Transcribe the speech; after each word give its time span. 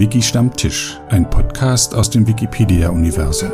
Wiki 0.00 0.22
Stammtisch, 0.22 0.98
ein 1.10 1.28
Podcast 1.28 1.94
aus 1.94 2.08
dem 2.08 2.26
Wikipedia-Universum. 2.26 3.50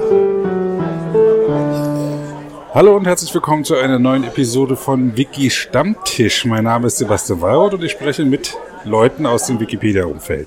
Hallo 2.73 2.95
und 2.97 3.05
herzlich 3.05 3.35
willkommen 3.35 3.65
zu 3.65 3.75
einer 3.75 3.99
neuen 3.99 4.23
Episode 4.23 4.77
von 4.77 5.17
Wiki 5.17 5.51
Stammtisch. 5.51 6.45
Mein 6.45 6.63
Name 6.63 6.87
ist 6.87 6.99
Sebastian 6.99 7.43
Weyroth 7.43 7.75
und 7.75 7.83
ich 7.83 7.91
spreche 7.91 8.25
mit 8.25 8.57
Leuten 8.85 9.27
aus 9.27 9.49
dem 9.49 9.59
Wikipedia-Umfeld. 9.59 10.47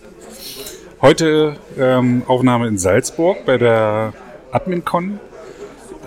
Heute 1.01 1.57
ähm, 1.77 2.23
Aufnahme 2.27 2.70
in 2.70 2.77
Salzburg 2.77 3.45
bei 3.45 3.57
der 3.57 4.13
AdminCon, 4.54 5.20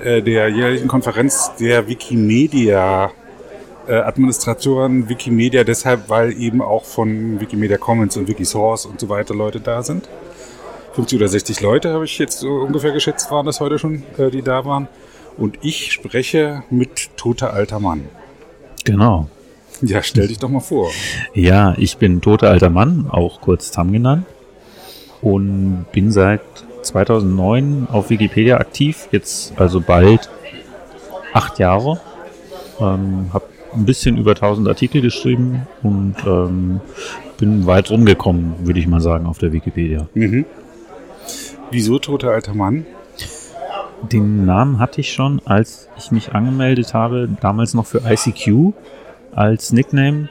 äh, 0.03 0.23
der 0.23 0.49
jährlichen 0.49 0.89
Konferenz 0.89 1.53
der 1.61 1.87
Wikimedia 1.87 3.11
äh, 3.87 3.95
Administratoren 3.95 5.09
Wikimedia 5.09 5.65
deshalb, 5.65 6.09
weil 6.09 6.33
eben 6.41 6.63
auch 6.63 6.85
von 6.85 7.41
Wikimedia 7.41 7.79
Commons 7.79 8.17
und 8.17 8.29
Wikisource 8.29 8.87
und 8.87 9.01
so 9.01 9.09
weiter 9.09 9.35
Leute 9.35 9.61
da 9.61 9.83
sind. 9.83 10.09
50 10.95 11.19
oder 11.19 11.29
60 11.29 11.61
Leute 11.61 11.93
habe 11.93 12.05
ich 12.05 12.19
jetzt 12.19 12.41
so 12.41 12.49
ungefähr 12.49 12.93
geschätzt, 12.93 13.31
waren 13.31 13.47
das 13.47 13.61
heute 13.61 13.79
schon, 13.79 14.03
äh, 14.19 14.31
die 14.31 14.43
da 14.43 14.65
waren. 14.65 14.89
Und 15.37 15.59
ich 15.63 15.93
spreche 15.93 16.63
mit 16.71 17.17
toter 17.17 17.55
alter 17.55 17.81
Mann. 17.81 18.05
Genau. 18.85 19.29
Ja, 19.81 20.03
stell 20.03 20.29
dich 20.29 20.39
doch 20.39 20.49
mal 20.49 20.61
vor. 20.61 20.91
Ja, 21.35 21.75
ich 21.79 21.97
bin 21.97 22.21
toter 22.21 22.51
alter 22.51 22.71
Mann, 22.71 23.09
auch 23.11 23.41
kurz 23.41 23.71
Tam 23.71 23.93
genannt. 23.93 24.27
Und 25.23 25.87
bin 25.93 26.13
seit 26.13 26.43
2009 26.83 27.89
auf 27.91 28.11
Wikipedia 28.11 28.59
aktiv, 28.59 29.09
jetzt 29.13 29.55
also 29.59 29.81
bald 29.81 30.29
acht 31.33 31.59
Jahre. 31.59 32.01
Ähm, 32.81 33.31
habe 33.33 33.45
ein 33.75 33.85
bisschen 33.85 34.17
über 34.17 34.33
1000 34.33 34.69
Artikel 34.69 35.01
geschrieben 35.01 35.67
und 35.83 36.17
ähm, 36.27 36.81
bin 37.39 37.67
weit 37.67 37.91
rumgekommen, 37.91 38.55
würde 38.65 38.81
ich 38.81 38.87
mal 38.87 39.01
sagen, 39.01 39.27
auf 39.27 39.39
der 39.39 39.53
Wikipedia. 39.53 40.07
Mhm. 40.15 40.45
Wieso 41.71 41.99
toter 41.99 42.31
alter 42.31 42.55
Mann? 42.55 42.85
Den 44.11 44.45
Namen 44.45 44.79
hatte 44.79 45.01
ich 45.01 45.13
schon, 45.13 45.41
als 45.45 45.89
ich 45.97 46.11
mich 46.11 46.33
angemeldet 46.33 46.93
habe, 46.93 47.29
damals 47.41 47.73
noch 47.73 47.87
für 47.87 48.03
ICQ 48.05 48.75
als 49.33 49.73
Nickname. 49.73 50.29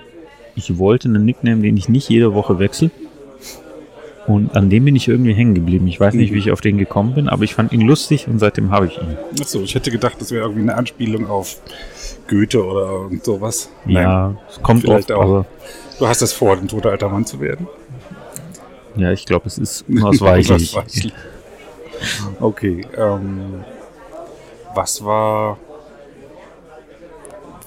Ich 0.56 0.78
wollte 0.78 1.08
einen 1.08 1.24
Nickname, 1.26 1.62
den 1.62 1.78
ich 1.78 1.88
nicht 1.90 2.10
jede 2.10 2.34
Woche 2.34 2.60
wechsle. 2.60 2.92
Und 4.28 4.56
an 4.56 4.70
dem 4.70 4.86
bin 4.86 4.96
ich 4.96 5.08
irgendwie 5.08 5.34
hängen 5.34 5.56
geblieben. 5.56 5.88
Ich 5.88 6.00
weiß 6.00 6.14
nicht, 6.14 6.32
wie 6.32 6.38
ich 6.38 6.52
auf 6.52 6.62
den 6.62 6.78
gekommen 6.78 7.16
bin, 7.16 7.28
aber 7.28 7.44
ich 7.44 7.56
fand 7.56 7.74
ihn 7.74 7.82
lustig 7.82 8.28
und 8.28 8.40
seitdem 8.40 8.72
habe 8.72 8.86
ich 8.86 8.98
ihn. 8.98 9.18
Achso, 9.40 9.62
ich 9.62 9.74
hätte 9.74 9.90
gedacht, 9.90 10.18
das 10.20 10.32
wäre 10.32 10.44
irgendwie 10.44 10.62
eine 10.62 10.76
Anspielung 10.76 11.28
auf 11.28 11.58
Goethe 12.28 12.64
oder 12.64 13.10
sowas. 13.24 13.70
Ja, 13.88 14.36
es 14.50 14.62
kommt 14.62 14.82
vielleicht 14.82 15.12
oft, 15.12 15.46
auch. 15.46 15.46
Du 15.98 16.08
hast 16.08 16.22
es 16.22 16.34
vor, 16.34 16.56
ein 16.56 16.68
toter 16.68 16.92
alter 16.92 17.10
Mann 17.10 17.26
zu 17.26 17.40
werden? 17.40 17.68
ja, 18.96 19.12
ich 19.12 19.26
glaube, 19.26 19.48
es 19.48 19.58
ist 19.58 19.86
unausweichlich. 19.88 20.74
Unausweichlich. 20.76 21.14
Okay, 22.40 22.86
ähm, 22.98 23.64
was 24.76 25.04
war. 25.04 25.58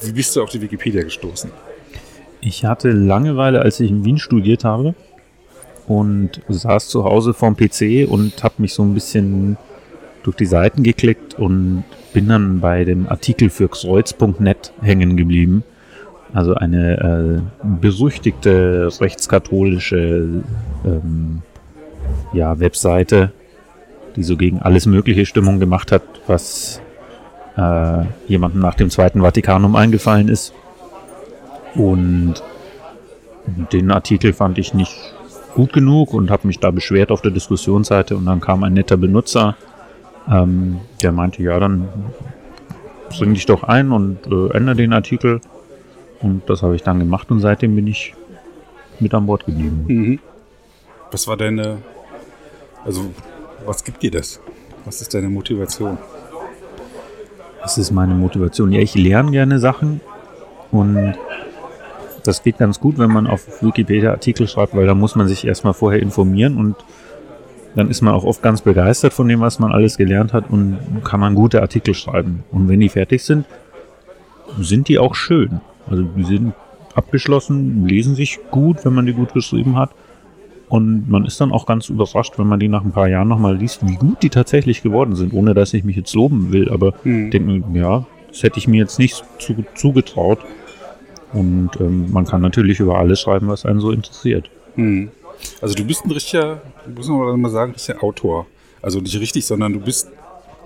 Wie 0.03 0.13
bist 0.13 0.37
du 0.37 0.43
auf 0.43 0.51
die 0.51 0.61
Wikipedia 0.61 1.03
gestoßen? 1.03 1.51
Ich 2.41 2.65
hatte 2.65 2.91
Langeweile, 2.91 3.61
als 3.61 3.81
ich 3.81 3.91
in 3.91 4.05
Wien 4.05 4.19
studiert 4.19 4.65
habe 4.65 4.95
und 5.87 6.41
saß 6.49 6.89
zu 6.89 7.05
Hause 7.05 7.35
vorm 7.35 7.57
PC 7.57 8.09
und 8.09 8.43
habe 8.43 8.55
mich 8.59 8.75
so 8.75 8.83
ein 8.83 8.95
bisschen 8.95 9.57
durch 10.23 10.37
die 10.37 10.47
Seiten 10.47 10.83
geklickt 10.83 11.35
und 11.39 11.85
bin 12.13 12.29
dann 12.29 12.61
bei 12.61 12.85
dem 12.85 13.09
Artikel 13.09 13.51
für 13.51 13.69
kreuz.net 13.69 14.73
hängen 14.81 15.17
geblieben. 15.17 15.65
Also 16.33 16.55
eine 16.55 17.43
äh, 17.43 17.67
berüchtigte 17.81 18.89
rechtskatholische 19.01 20.43
ähm, 20.85 21.43
ja, 22.33 22.59
Webseite, 22.59 23.33
die 24.17 24.25
so 24.25 24.37
gegen 24.37 24.61
alles 24.61 24.87
mögliche 24.87 25.27
Stimmung 25.27 25.61
gemacht 25.61 25.93
hat, 25.93 26.03
was 26.27 26.81
äh, 27.57 28.05
jemandem 28.27 28.61
nach 28.61 28.75
dem 28.75 28.91
Zweiten 28.91 29.21
Vatikanum 29.21 29.77
eingefallen 29.77 30.29
ist. 30.29 30.55
Und 31.75 32.35
den 33.73 33.91
Artikel 33.91 34.33
fand 34.33 34.59
ich 34.59 34.75
nicht 34.75 35.14
gut 35.55 35.73
genug 35.73 36.13
und 36.13 36.31
habe 36.31 36.47
mich 36.47 36.59
da 36.59 36.71
beschwert 36.71 37.11
auf 37.11 37.23
der 37.23 37.31
Diskussionsseite 37.31 38.17
und 38.17 38.27
dann 38.27 38.41
kam 38.41 38.65
ein 38.65 38.75
netter 38.75 38.97
Benutzer, 38.97 39.57
ähm, 40.31 40.81
der 41.03 41.13
meinte, 41.13 41.43
ja, 41.43 41.59
dann 41.59 41.89
bring 43.09 43.35
dich 43.35 43.47
doch 43.47 43.63
ein 43.63 43.93
und 43.93 44.27
äh, 44.27 44.57
ändere 44.57 44.77
den 44.77 44.93
Artikel. 44.93 45.41
Und 46.21 46.49
das 46.49 46.63
habe 46.63 46.75
ich 46.75 46.83
dann 46.83 46.99
gemacht 46.99 47.31
und 47.31 47.41
seitdem 47.41 47.77
bin 47.77 47.87
ich 47.87 48.15
mit 48.99 49.15
an 49.15 49.27
Bord 49.27 49.47
geblieben. 49.47 49.85
Mhm. 49.87 50.19
Was 51.11 51.29
war 51.29 51.37
deine. 51.37 51.79
Also, 52.85 53.13
was 53.65 53.85
gibt 53.85 54.03
dir 54.03 54.11
das? 54.11 54.41
Was 54.85 55.01
ist 55.01 55.15
deine 55.15 55.29
Motivation? 55.29 55.99
Das 57.63 57.79
ist 57.79 57.91
meine 57.93 58.15
Motivation. 58.15 58.73
Ja, 58.73 58.81
ich 58.81 58.95
lerne 58.95 59.31
gerne 59.31 59.59
Sachen 59.59 60.01
und 60.71 61.15
das 62.25 62.43
geht 62.43 62.59
ganz 62.59 62.81
gut, 62.81 62.99
wenn 62.99 63.11
man 63.11 63.27
auf 63.27 63.63
Wikipedia 63.63 64.11
Artikel 64.11 64.49
schreibt, 64.49 64.75
weil 64.75 64.87
da 64.87 64.95
muss 64.95 65.15
man 65.15 65.29
sich 65.29 65.47
erstmal 65.47 65.75
vorher 65.75 66.03
informieren 66.03 66.57
und 66.57 66.77
dann 67.77 67.91
ist 67.91 68.03
man 68.03 68.15
auch 68.15 68.25
oft 68.25 68.43
ganz 68.43 68.61
begeistert 68.63 69.13
von 69.13 69.29
dem, 69.29 69.41
was 69.41 69.59
man 69.59 69.73
alles 69.73 69.97
gelernt 69.97 70.33
hat 70.33 70.49
und 70.49 70.79
kann 71.05 71.21
man 71.21 71.35
gute 71.35 71.61
Artikel 71.61 71.93
schreiben. 71.95 72.45
Und 72.53 72.69
wenn 72.69 72.81
die 72.81 72.89
fertig 72.89 73.23
sind, 73.25 73.47
sind 74.61 74.89
die 74.89 74.99
auch 74.99 75.15
schön. 75.15 75.61
Also 75.91 76.05
die 76.05 76.25
sind 76.25 76.53
abgeschlossen, 76.95 77.87
lesen 77.87 78.15
sich 78.15 78.39
gut, 78.51 78.85
wenn 78.85 78.95
man 78.95 79.07
die 79.07 79.13
gut 79.13 79.35
geschrieben 79.35 79.77
hat. 79.77 79.91
Und 80.69 81.09
man 81.11 81.25
ist 81.25 81.41
dann 81.41 81.53
auch 81.53 81.67
ganz 81.67 81.89
überrascht, 81.89 82.39
wenn 82.39 82.47
man 82.47 82.61
die 82.61 82.69
nach 82.69 82.85
ein 82.85 82.93
paar 82.93 83.09
Jahren 83.09 83.29
nochmal 83.29 83.57
liest, 83.57 83.87
wie 83.87 83.97
gut 83.97 84.23
die 84.23 84.31
tatsächlich 84.31 84.83
geworden 84.83 85.15
sind, 85.15 85.35
ohne 85.35 85.53
dass 85.53 85.75
ich 85.75 85.85
mich 85.85 85.97
jetzt 85.97 86.15
loben 86.15 86.53
will. 86.53 86.71
Aber 86.71 86.95
Mhm. 87.05 87.31
denke 87.31 87.69
mir, 87.69 87.81
ja, 87.81 88.07
das 88.29 88.43
hätte 88.43 88.59
ich 88.59 88.69
mir 88.69 88.79
jetzt 88.79 88.99
nicht 88.99 89.23
zu, 89.39 89.55
zugetraut. 89.75 90.39
Und 91.35 91.71
ähm, 91.81 92.11
man 92.13 92.25
kann 92.25 92.41
natürlich 92.41 92.81
über 92.81 92.99
alles 92.99 93.21
schreiben, 93.21 93.49
was 93.49 93.67
einen 93.67 93.81
so 93.81 93.91
interessiert. 93.91 94.49
Mhm. 94.77 95.11
Also, 95.61 95.75
du 95.75 95.85
bist 95.85 96.05
ein 96.05 96.11
richtiger, 96.11 96.63
muss 96.95 97.09
man 97.09 97.41
mal 97.41 97.51
sagen, 97.51 97.73
richtiger 97.73 98.03
Autor. 98.03 98.47
Also 98.81 99.01
nicht 99.01 99.19
richtig, 99.19 99.47
sondern 99.47 99.73
du 99.73 99.81
bist 99.81 100.11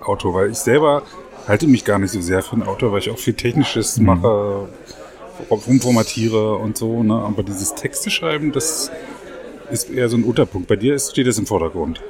Autor, 0.01 0.33
weil 0.33 0.51
ich 0.51 0.57
selber 0.57 1.03
halte 1.47 1.67
mich 1.67 1.85
gar 1.85 1.99
nicht 1.99 2.11
so 2.11 2.21
sehr 2.21 2.41
für 2.41 2.53
einen 2.53 2.63
Autor, 2.63 2.91
weil 2.91 2.99
ich 2.99 3.09
auch 3.09 3.17
viel 3.17 3.33
Technisches 3.33 3.97
mache, 3.99 4.67
rumformatiere 5.49 6.55
und 6.55 6.77
so. 6.77 7.01
Ne? 7.01 7.13
Aber 7.13 7.43
dieses 7.43 7.75
Texte 7.75 8.11
schreiben, 8.11 8.51
das 8.51 8.91
ist 9.71 9.89
eher 9.89 10.09
so 10.09 10.17
ein 10.17 10.23
Unterpunkt. 10.23 10.67
Bei 10.67 10.75
dir 10.75 10.95
ist, 10.95 11.11
steht 11.11 11.27
das 11.27 11.37
im 11.37 11.45
Vordergrund. 11.45 12.01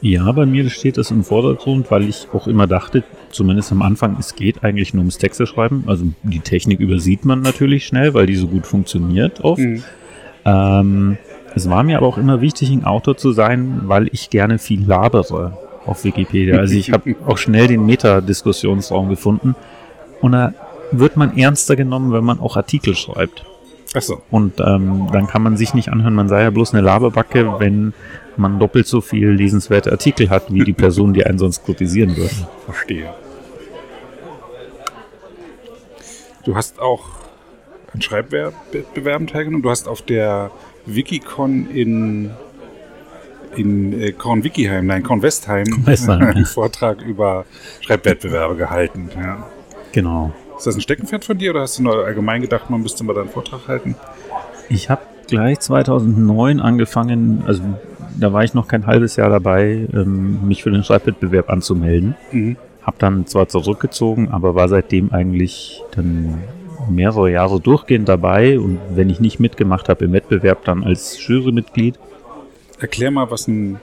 Ja, 0.00 0.30
bei 0.32 0.46
mir 0.46 0.68
steht 0.70 0.96
das 0.96 1.10
im 1.10 1.24
Vordergrund, 1.24 1.90
weil 1.90 2.08
ich 2.08 2.28
auch 2.32 2.46
immer 2.46 2.66
dachte, 2.66 3.04
zumindest 3.30 3.72
am 3.72 3.82
Anfang, 3.82 4.16
es 4.18 4.34
geht 4.34 4.64
eigentlich 4.64 4.94
nur 4.94 5.02
ums 5.02 5.18
Texte 5.18 5.46
schreiben. 5.46 5.84
Also 5.86 6.06
die 6.22 6.40
Technik 6.40 6.80
übersieht 6.80 7.24
man 7.24 7.40
natürlich 7.40 7.86
schnell, 7.86 8.14
weil 8.14 8.26
die 8.26 8.36
so 8.36 8.48
gut 8.48 8.66
funktioniert 8.66 9.42
oft. 9.42 9.62
Ähm, 10.44 11.18
es 11.54 11.70
war 11.70 11.82
mir 11.82 11.98
aber 11.98 12.06
auch 12.06 12.18
immer 12.18 12.40
wichtig, 12.40 12.70
ein 12.70 12.84
Autor 12.84 13.16
zu 13.16 13.32
sein, 13.32 13.82
weil 13.84 14.08
ich 14.12 14.30
gerne 14.30 14.58
viel 14.58 14.84
labere 14.84 15.56
auf 15.86 16.04
Wikipedia. 16.04 16.58
Also 16.58 16.74
ich 16.74 16.92
habe 16.92 17.14
auch 17.26 17.38
schnell 17.38 17.68
den 17.68 17.86
Meta-Diskussionsraum 17.86 19.08
gefunden. 19.08 19.54
Und 20.20 20.32
da 20.32 20.54
wird 20.90 21.16
man 21.16 21.36
ernster 21.36 21.76
genommen, 21.76 22.12
wenn 22.12 22.24
man 22.24 22.40
auch 22.40 22.56
Artikel 22.56 22.94
schreibt. 22.94 23.44
Achso. 23.94 24.22
Und 24.30 24.60
ähm, 24.60 25.08
dann 25.12 25.28
kann 25.28 25.42
man 25.42 25.56
sich 25.56 25.72
nicht 25.72 25.88
anhören, 25.88 26.14
man 26.14 26.28
sei 26.28 26.42
ja 26.42 26.50
bloß 26.50 26.74
eine 26.74 26.82
Laberbacke, 26.82 27.60
wenn 27.60 27.94
man 28.36 28.58
doppelt 28.58 28.88
so 28.88 29.00
viel 29.00 29.30
lesenswerte 29.30 29.92
Artikel 29.92 30.30
hat, 30.30 30.52
wie 30.52 30.64
die 30.64 30.72
Person, 30.72 31.14
die 31.14 31.24
einen 31.24 31.38
sonst 31.38 31.64
kritisieren 31.64 32.16
würde. 32.16 32.34
Verstehe. 32.64 33.14
Du 36.44 36.56
hast 36.56 36.80
auch 36.80 37.04
an 37.92 38.02
Schreibwettbewerben 38.02 39.28
teilgenommen. 39.28 39.62
Du 39.62 39.70
hast 39.70 39.88
auf 39.88 40.02
der 40.02 40.50
Wikicon 40.84 41.70
in, 41.70 42.30
in 43.56 43.98
äh, 43.98 44.12
Kornwikiheim, 44.12 44.86
nein, 44.86 45.04
Kornwestheim, 45.04 45.66
Kornwestheim, 45.66 46.20
ja. 46.20 46.28
einen 46.28 46.44
Vortrag 46.44 47.00
über 47.00 47.46
Schreibwettbewerbe 47.80 48.56
gehalten. 48.56 49.08
Ja. 49.16 49.46
Genau. 49.92 50.32
Ist 50.56 50.66
das 50.66 50.76
ein 50.76 50.80
Steckenpferd 50.80 51.24
von 51.24 51.38
dir 51.38 51.50
oder 51.50 51.62
hast 51.62 51.78
du 51.78 51.82
nur 51.82 52.04
allgemein 52.04 52.42
gedacht, 52.42 52.70
man 52.70 52.82
müsste 52.82 53.04
mal 53.04 53.14
da 53.14 53.22
einen 53.22 53.30
Vortrag 53.30 53.68
halten? 53.68 53.96
Ich 54.68 54.88
habe 54.88 55.02
gleich 55.26 55.60
2009 55.60 56.60
angefangen, 56.60 57.42
also 57.46 57.62
da 58.18 58.32
war 58.32 58.44
ich 58.44 58.54
noch 58.54 58.68
kein 58.68 58.86
halbes 58.86 59.16
Jahr 59.16 59.30
dabei, 59.30 59.88
ähm, 59.92 60.46
mich 60.46 60.62
für 60.62 60.70
den 60.70 60.84
Schreibwettbewerb 60.84 61.50
anzumelden. 61.50 62.14
Mhm. 62.30 62.56
Hab 62.82 62.98
dann 62.98 63.26
zwar 63.26 63.48
zurückgezogen, 63.48 64.28
aber 64.30 64.54
war 64.54 64.68
seitdem 64.68 65.12
eigentlich 65.12 65.82
dann 65.92 66.42
mehrere 66.88 67.30
Jahre 67.30 67.60
durchgehend 67.60 68.08
dabei 68.08 68.58
und 68.58 68.78
wenn 68.90 69.08
ich 69.08 69.20
nicht 69.20 69.40
mitgemacht 69.40 69.88
habe 69.88 70.04
im 70.04 70.12
Wettbewerb, 70.12 70.64
dann 70.64 70.84
als 70.84 71.26
Jurymitglied. 71.26 71.98
Erklär 72.78 73.10
mal, 73.10 73.30
was 73.30 73.48
ein 73.48 73.80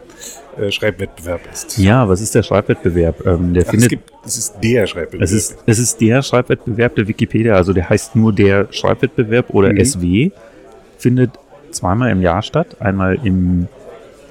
äh, 0.59 0.71
Schreibwettbewerb 0.71 1.41
ist. 1.51 1.77
Ja, 1.77 2.07
was 2.07 2.21
ist 2.21 2.35
der 2.35 2.43
Schreibwettbewerb? 2.43 3.25
Ähm, 3.25 3.53
der 3.53 3.63
Ach, 3.63 3.67
es, 3.67 3.71
findet 3.71 3.89
gibt, 3.89 4.11
es 4.25 4.37
ist 4.37 4.55
der 4.61 4.87
Schreibwettbewerb. 4.87 5.23
Es 5.23 5.31
ist, 5.31 5.57
es 5.65 5.79
ist 5.79 6.01
der 6.01 6.21
Schreibwettbewerb 6.21 6.95
der 6.95 7.07
Wikipedia, 7.07 7.55
also 7.55 7.73
der 7.73 7.89
heißt 7.89 8.15
nur 8.15 8.33
der 8.33 8.67
Schreibwettbewerb 8.71 9.49
oder 9.49 9.71
Mhm. 9.73 9.85
SW, 9.85 10.31
findet 10.97 11.31
zweimal 11.71 12.11
im 12.11 12.21
Jahr 12.21 12.41
statt. 12.41 12.77
Einmal 12.79 13.19
im 13.23 13.67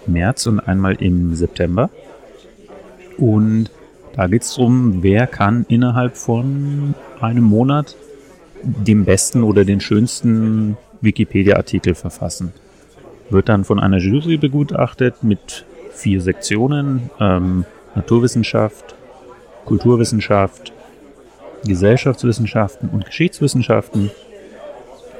März 0.06 0.46
und 0.46 0.60
einmal 0.60 0.94
im 1.00 1.34
September. 1.34 1.90
Und 3.18 3.70
da 4.14 4.26
geht 4.26 4.42
es 4.42 4.54
darum, 4.54 5.02
wer 5.02 5.26
kann 5.26 5.66
innerhalb 5.68 6.16
von 6.16 6.94
einem 7.20 7.44
Monat 7.44 7.96
den 8.62 9.04
besten 9.04 9.42
oder 9.42 9.64
den 9.64 9.80
schönsten 9.80 10.76
Wikipedia-Artikel 11.00 11.94
verfassen. 11.94 12.52
Wird 13.30 13.48
dann 13.48 13.64
von 13.64 13.78
einer 13.80 13.98
Jury 13.98 14.36
begutachtet 14.36 15.22
mit 15.22 15.64
vier 15.92 16.20
Sektionen, 16.20 17.10
ähm, 17.20 17.64
Naturwissenschaft, 17.94 18.94
Kulturwissenschaft, 19.64 20.72
Gesellschaftswissenschaften 21.64 22.88
und 22.88 23.04
Geschichtswissenschaften. 23.06 24.10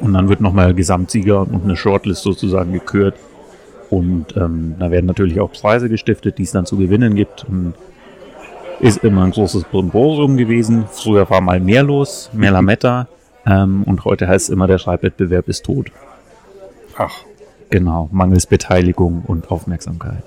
Und 0.00 0.14
dann 0.14 0.28
wird 0.28 0.40
nochmal 0.40 0.74
Gesamtsieger 0.74 1.42
und 1.42 1.64
eine 1.64 1.76
Shortlist 1.76 2.22
sozusagen 2.22 2.72
gekürt. 2.72 3.14
Und 3.90 4.36
ähm, 4.36 4.76
da 4.78 4.90
werden 4.90 5.06
natürlich 5.06 5.40
auch 5.40 5.52
Preise 5.52 5.88
gestiftet, 5.88 6.38
die 6.38 6.44
es 6.44 6.52
dann 6.52 6.64
zu 6.64 6.76
gewinnen 6.76 7.14
gibt. 7.14 7.44
Und 7.44 7.74
ist 8.80 9.04
immer 9.04 9.24
ein 9.24 9.30
großes 9.30 9.64
Brimborium 9.64 10.36
gewesen. 10.36 10.86
Früher 10.90 11.28
war 11.28 11.40
mal 11.40 11.60
mehr 11.60 11.82
los, 11.82 12.30
mehr 12.32 12.50
Lametta. 12.50 13.08
Ähm, 13.46 13.84
und 13.84 14.04
heute 14.04 14.28
heißt 14.28 14.50
es 14.50 14.50
immer, 14.50 14.66
der 14.66 14.76
Schreibwettbewerb 14.76 15.48
ist 15.48 15.64
tot. 15.64 15.90
Ach, 16.98 17.24
Genau, 17.70 18.08
mangels 18.12 18.46
Beteiligung 18.46 19.22
und 19.26 19.50
Aufmerksamkeit. 19.50 20.22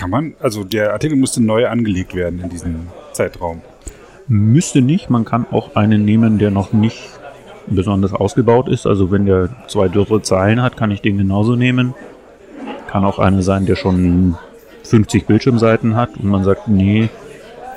kann 0.00 0.08
man, 0.08 0.34
also 0.40 0.64
der 0.64 0.94
Artikel 0.94 1.18
musste 1.18 1.42
neu 1.42 1.68
angelegt 1.68 2.14
werden 2.14 2.40
in 2.40 2.48
diesem 2.48 2.86
Zeitraum. 3.12 3.60
Müsste 4.28 4.80
nicht, 4.80 5.10
man 5.10 5.26
kann 5.26 5.44
auch 5.50 5.76
einen 5.76 6.06
nehmen, 6.06 6.38
der 6.38 6.50
noch 6.50 6.72
nicht 6.72 7.02
besonders 7.66 8.14
ausgebaut 8.14 8.66
ist. 8.68 8.86
Also 8.86 9.10
wenn 9.10 9.26
der 9.26 9.50
zwei 9.68 9.88
dürre 9.88 10.22
Zeilen 10.22 10.62
hat, 10.62 10.78
kann 10.78 10.90
ich 10.90 11.02
den 11.02 11.18
genauso 11.18 11.54
nehmen. 11.54 11.94
Kann 12.86 13.04
auch 13.04 13.18
einer 13.18 13.42
sein, 13.42 13.66
der 13.66 13.76
schon 13.76 14.36
50 14.84 15.26
Bildschirmseiten 15.26 15.96
hat 15.96 16.16
und 16.16 16.30
man 16.30 16.44
sagt, 16.44 16.68
nee, 16.68 17.10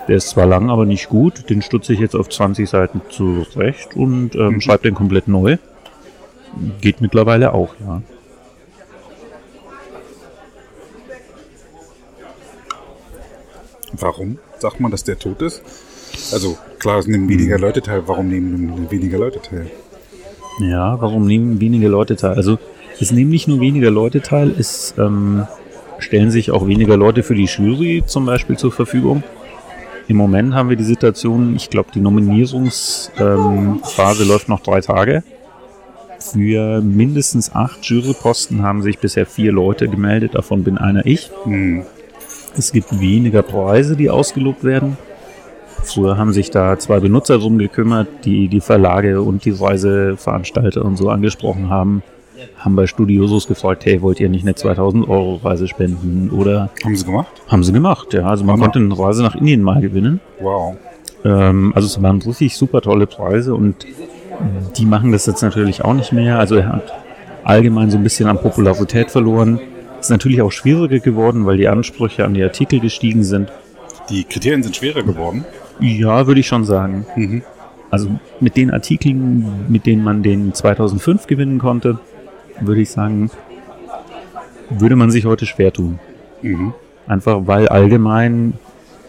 der 0.07 0.15
ist 0.15 0.29
zwar 0.29 0.45
lang, 0.45 0.69
aber 0.69 0.85
nicht 0.85 1.09
gut, 1.09 1.49
den 1.49 1.61
stutze 1.61 1.91
ich 1.91 1.99
jetzt 1.99 2.15
auf 2.15 2.29
20 2.29 2.69
Seiten 2.69 3.01
zurecht 3.09 3.97
und 3.97 4.35
ähm, 4.35 4.61
schreibe 4.61 4.83
den 4.83 4.95
komplett 4.95 5.27
neu. 5.27 5.57
Geht 6.81 7.01
mittlerweile 7.01 7.53
auch, 7.53 7.73
ja. 7.79 8.01
Warum 13.93 14.39
sagt 14.59 14.79
man, 14.79 14.91
dass 14.91 15.03
der 15.03 15.19
tot 15.19 15.41
ist? 15.41 15.61
Also 16.31 16.57
klar, 16.79 16.99
es 16.99 17.07
nehmen 17.07 17.29
weniger 17.29 17.57
Leute 17.59 17.81
teil. 17.81 18.03
Warum 18.05 18.29
nehmen 18.29 18.89
weniger 18.89 19.17
Leute 19.17 19.41
teil? 19.41 19.69
Ja, 20.59 20.99
warum 21.01 21.25
nehmen 21.25 21.59
weniger 21.59 21.89
Leute 21.89 22.15
teil? 22.15 22.33
Also 22.33 22.57
es 22.99 23.11
nehmen 23.11 23.31
nicht 23.31 23.47
nur 23.47 23.59
weniger 23.59 23.91
Leute 23.91 24.21
teil, 24.21 24.53
es 24.57 24.93
ähm, 24.97 25.47
stellen 25.99 26.31
sich 26.31 26.51
auch 26.51 26.67
weniger 26.67 26.97
Leute 26.97 27.23
für 27.23 27.35
die 27.35 27.45
Jury 27.45 28.03
zum 28.05 28.25
Beispiel 28.25 28.57
zur 28.57 28.71
Verfügung. 28.71 29.23
Im 30.07 30.17
Moment 30.17 30.53
haben 30.53 30.69
wir 30.69 30.75
die 30.75 30.83
Situation, 30.83 31.55
ich 31.55 31.69
glaube, 31.69 31.89
die 31.93 32.01
Nominierungsphase 32.01 33.13
ähm, 33.19 34.27
läuft 34.27 34.49
noch 34.49 34.59
drei 34.59 34.81
Tage. 34.81 35.23
Für 36.31 36.81
mindestens 36.81 37.53
acht 37.53 37.83
Juryposten 37.85 38.63
haben 38.63 38.81
sich 38.81 38.99
bisher 38.99 39.25
vier 39.25 39.51
Leute 39.51 39.87
gemeldet, 39.89 40.35
davon 40.35 40.63
bin 40.63 40.77
einer 40.77 41.05
ich. 41.05 41.29
Hm. 41.43 41.83
Es 42.57 42.71
gibt 42.71 42.99
weniger 42.99 43.41
Preise, 43.41 43.95
die 43.97 44.09
ausgelobt 44.09 44.63
werden. 44.63 44.97
Früher 45.83 46.17
haben 46.17 46.31
sich 46.31 46.49
da 46.49 46.79
zwei 46.79 46.99
Benutzer 46.99 47.39
drum 47.39 47.57
gekümmert, 47.57 48.07
die 48.23 48.47
die 48.47 48.61
Verlage 48.61 49.21
und 49.21 49.43
die 49.43 49.51
Reiseveranstalter 49.51 50.85
und 50.85 50.95
so 50.97 51.09
angesprochen 51.09 51.69
haben. 51.69 52.03
Haben 52.57 52.75
bei 52.75 52.87
Studiosos 52.87 53.47
gefragt, 53.47 53.85
hey, 53.85 54.01
wollt 54.01 54.19
ihr 54.19 54.29
nicht 54.29 54.43
eine 54.43 54.55
2000 54.55 55.07
Euro 55.09 55.35
Reise 55.43 55.67
spenden? 55.67 56.29
Oder 56.31 56.69
Haben 56.83 56.95
sie 56.95 57.05
gemacht? 57.05 57.31
haben 57.47 57.63
sie 57.63 57.73
gemacht, 57.73 58.13
ja. 58.13 58.25
Also 58.27 58.43
man 58.43 58.53
Hammer. 58.53 58.65
konnte 58.65 58.79
eine 58.79 58.97
Reise 58.97 59.23
nach 59.23 59.35
Indien 59.35 59.61
mal 59.61 59.81
gewinnen. 59.81 60.19
Wow. 60.39 60.75
Ähm, 61.25 61.73
also 61.75 61.87
es 61.87 62.01
waren 62.01 62.21
richtig 62.21 62.55
super 62.55 62.81
tolle 62.81 63.07
Preise 63.07 63.55
und 63.55 63.85
die 64.77 64.85
machen 64.85 65.11
das 65.11 65.25
jetzt 65.25 65.41
natürlich 65.41 65.83
auch 65.83 65.93
nicht 65.93 66.11
mehr. 66.11 66.39
Also 66.39 66.55
er 66.55 66.69
hat 66.69 66.93
allgemein 67.43 67.91
so 67.91 67.97
ein 67.97 68.03
bisschen 68.03 68.27
an 68.27 68.37
Popularität 68.37 69.11
verloren. 69.11 69.59
Ist 69.99 70.09
natürlich 70.09 70.41
auch 70.41 70.51
schwieriger 70.51 70.99
geworden, 70.99 71.45
weil 71.45 71.57
die 71.57 71.67
Ansprüche 71.67 72.25
an 72.25 72.33
die 72.33 72.43
Artikel 72.43 72.79
gestiegen 72.79 73.23
sind. 73.23 73.51
Die 74.09 74.23
Kriterien 74.23 74.63
sind 74.63 74.75
schwerer 74.75 75.03
geworden. 75.03 75.45
Ja, 75.79 76.27
würde 76.27 76.39
ich 76.39 76.47
schon 76.47 76.65
sagen. 76.65 77.05
Mhm. 77.15 77.43
Also 77.89 78.09
mit 78.39 78.57
den 78.57 78.71
Artikeln, 78.71 79.65
mit 79.69 79.85
denen 79.85 80.03
man 80.03 80.23
den 80.23 80.53
2005 80.53 81.27
gewinnen 81.27 81.59
konnte, 81.59 81.99
würde 82.59 82.81
ich 82.81 82.89
sagen, 82.89 83.29
würde 84.69 84.95
man 84.95 85.11
sich 85.11 85.25
heute 85.25 85.45
schwer 85.45 85.71
tun. 85.71 85.99
Mhm. 86.41 86.73
Einfach 87.07 87.41
weil 87.45 87.67
allgemein 87.67 88.53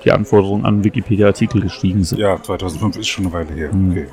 die 0.05 0.13
Anforderungen 0.13 0.65
an 0.65 0.85
Wikipedia-Artikel 0.85 1.63
gestiegen 1.63 2.05
sind. 2.05 2.19
Ja, 2.19 2.41
2005 2.41 2.99
ist 2.99 3.09
schon 3.09 3.25
eine 3.25 3.33
Weile 3.33 3.55
her. 3.55 3.73
Hm. 3.73 3.91
Okay. 3.91 4.07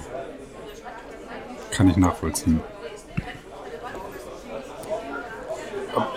Kann 1.72 1.90
ich 1.90 1.98
nachvollziehen. 1.98 2.60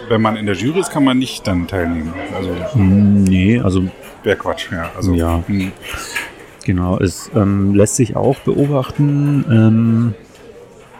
Wenn 0.08 0.20
man 0.20 0.36
in 0.36 0.46
der 0.46 0.54
Jury 0.54 0.80
ist, 0.80 0.90
kann 0.90 1.04
man 1.04 1.18
nicht 1.18 1.46
dann 1.46 1.66
teilnehmen. 1.66 2.12
Also 2.36 2.50
Hm, 2.72 3.24
Nee, 3.24 3.58
also 3.60 3.84
wäre 4.22 4.36
Quatsch, 4.36 4.70
ja. 4.70 4.90
Also, 4.96 5.14
Ja. 5.14 5.42
hm. 5.46 5.72
Genau, 6.64 6.98
es 6.98 7.30
ähm, 7.34 7.74
lässt 7.74 7.96
sich 7.96 8.16
auch 8.16 8.38
beobachten, 8.40 9.44
ähm, 9.50 10.14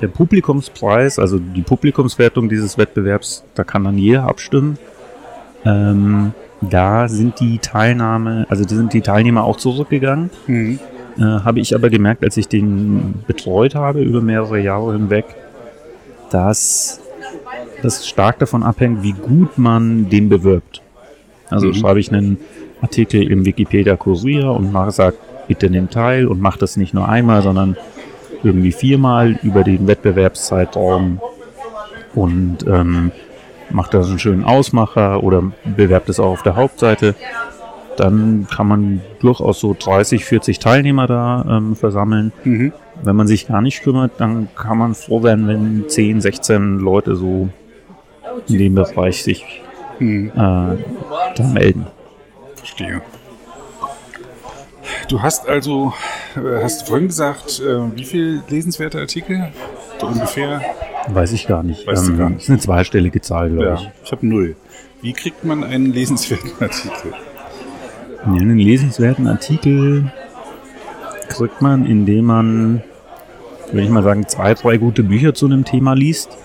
der 0.01 0.09
Publikumspreis, 0.09 1.19
also 1.19 1.39
die 1.39 1.63
Publikumswertung 1.63 2.49
dieses 2.51 2.77
Wettbewerbs, 2.77 3.45
da 3.55 3.65
kann 3.65 3.85
dann 3.85 3.97
jeder 3.97 4.25
abstimmen. 4.25 4.77
Ähm, 5.65 6.33
da 6.61 7.09
sind 7.09 7.41
die 7.41 7.59
Teilnahme, 7.59 8.45
also 8.51 8.65
da 8.65 8.75
sind 8.75 8.93
die 8.93 9.01
Teilnehmer 9.01 9.45
auch 9.45 9.57
zurückgegangen. 9.57 10.31
Hm. 10.47 10.79
Äh, 11.19 11.23
habe 11.23 11.61
ich 11.61 11.75
aber 11.75 11.91
gemerkt, 11.91 12.25
als 12.25 12.37
ich 12.37 12.49
den 12.49 13.23
betreut 13.27 13.75
habe 13.75 14.01
über 14.03 14.21
mehrere 14.21 14.59
Jahre 14.61 14.93
hinweg, 14.95 15.25
dass 16.31 17.01
das 17.83 18.07
stark 18.09 18.39
davon 18.39 18.63
abhängt, 18.63 19.03
wie 19.03 19.13
gut 19.13 19.57
man 19.59 20.09
den 20.11 20.29
bewirbt. 20.29 20.83
Also 21.51 21.69
Mhm. 21.69 21.75
schreibe 21.75 22.01
ich 22.01 22.11
einen 22.13 22.39
Artikel 22.81 23.31
im 23.31 23.45
Wikipedia 23.45 23.97
Kurier 23.97 24.51
und 24.51 24.73
mache, 24.73 24.91
sag, 24.91 25.15
bitte 25.47 25.71
nimm 25.71 25.91
teil 25.91 26.27
und 26.27 26.41
mache 26.41 26.59
das 26.59 26.77
nicht 26.77 26.95
nur 26.95 27.09
einmal, 27.09 27.43
sondern 27.43 27.77
irgendwie 28.43 28.73
viermal 28.73 29.39
über 29.43 29.63
den 29.63 29.87
Wettbewerbszeitraum 29.87 31.21
und 32.15 32.59
ähm, 32.67 33.13
macht 33.71 33.95
da 33.95 34.03
so 34.03 34.11
einen 34.11 34.19
schönen 34.19 34.45
Ausmacher 34.45 35.23
oder 35.23 35.43
bewerbt 35.65 36.09
es 36.09 36.19
auch 36.21 36.31
auf 36.33 36.43
der 36.43 36.57
Hauptseite. 36.57 37.15
Dann 37.97 38.47
kann 38.55 38.67
man 38.67 39.01
durchaus 39.21 39.61
so 39.61 39.75
30, 39.79 40.25
40 40.25 40.59
Teilnehmer 40.59 41.07
da 41.07 41.45
ähm, 41.49 41.77
versammeln. 41.77 42.33
Mhm. 42.45 42.73
Wenn 43.03 43.17
man 43.17 43.27
sich 43.27 43.47
gar 43.49 43.61
nicht 43.63 43.83
kümmert, 43.83 44.13
dann 44.19 44.49
kann 44.57 44.79
man 44.79 44.95
froh 44.95 45.23
werden, 45.23 45.47
wenn 45.49 45.89
10, 45.89 46.21
16 46.21 46.79
Leute 46.79 47.17
so 47.17 47.49
in 48.49 48.59
dem 48.59 48.75
Bereich 48.75 49.23
sich 49.23 49.61
Hm. 49.99 50.29
äh, 50.29 50.33
da 50.35 50.77
melden. 51.53 51.87
Verstehe. 52.57 53.01
Du 55.09 55.23
hast 55.23 55.49
also, 55.49 55.93
äh, 56.37 56.63
hast 56.63 56.83
du 56.83 56.87
vorhin 56.87 57.07
gesagt, 57.07 57.61
äh, 57.61 57.97
wie 57.97 58.05
viel 58.05 58.43
lesenswerte 58.49 58.99
Artikel? 58.99 59.49
So 60.01 60.09
ungefähr? 60.09 60.61
Weiß 61.09 61.33
ich 61.33 61.47
gar 61.47 61.63
nicht. 61.63 61.87
Weißt 61.87 62.09
du 62.09 62.17
gar 62.17 62.31
nicht. 62.31 62.43
ist 62.43 62.51
eine 62.51 62.59
zweistellige 62.59 63.21
Zahl, 63.21 63.51
glaube 63.51 63.65
Ja, 63.67 63.75
ich. 63.75 63.91
ich 64.05 64.13
habe 64.13 64.27
null. 64.27 64.57
Wie 65.03 65.13
kriegt 65.13 65.45
man 65.45 65.63
einen 65.63 65.93
lesenswerten 65.93 66.51
Artikel? 66.61 67.13
Ja, 68.27 68.33
einen 68.33 68.59
lesenswerten 68.59 69.27
Artikel 69.27 70.11
kriegt 71.29 71.61
man, 71.61 71.85
indem 71.87 72.25
man, 72.27 72.83
würde 73.71 73.83
ich 73.83 73.91
mal 73.91 74.03
sagen, 74.03 74.27
zwei, 74.29 74.55
drei 74.55 74.77
gute 74.79 75.03
Bücher 75.03 75.35
zu 75.35 75.47
einem 75.47 75.65
Thema 75.65 75.95
liest. 75.95 76.37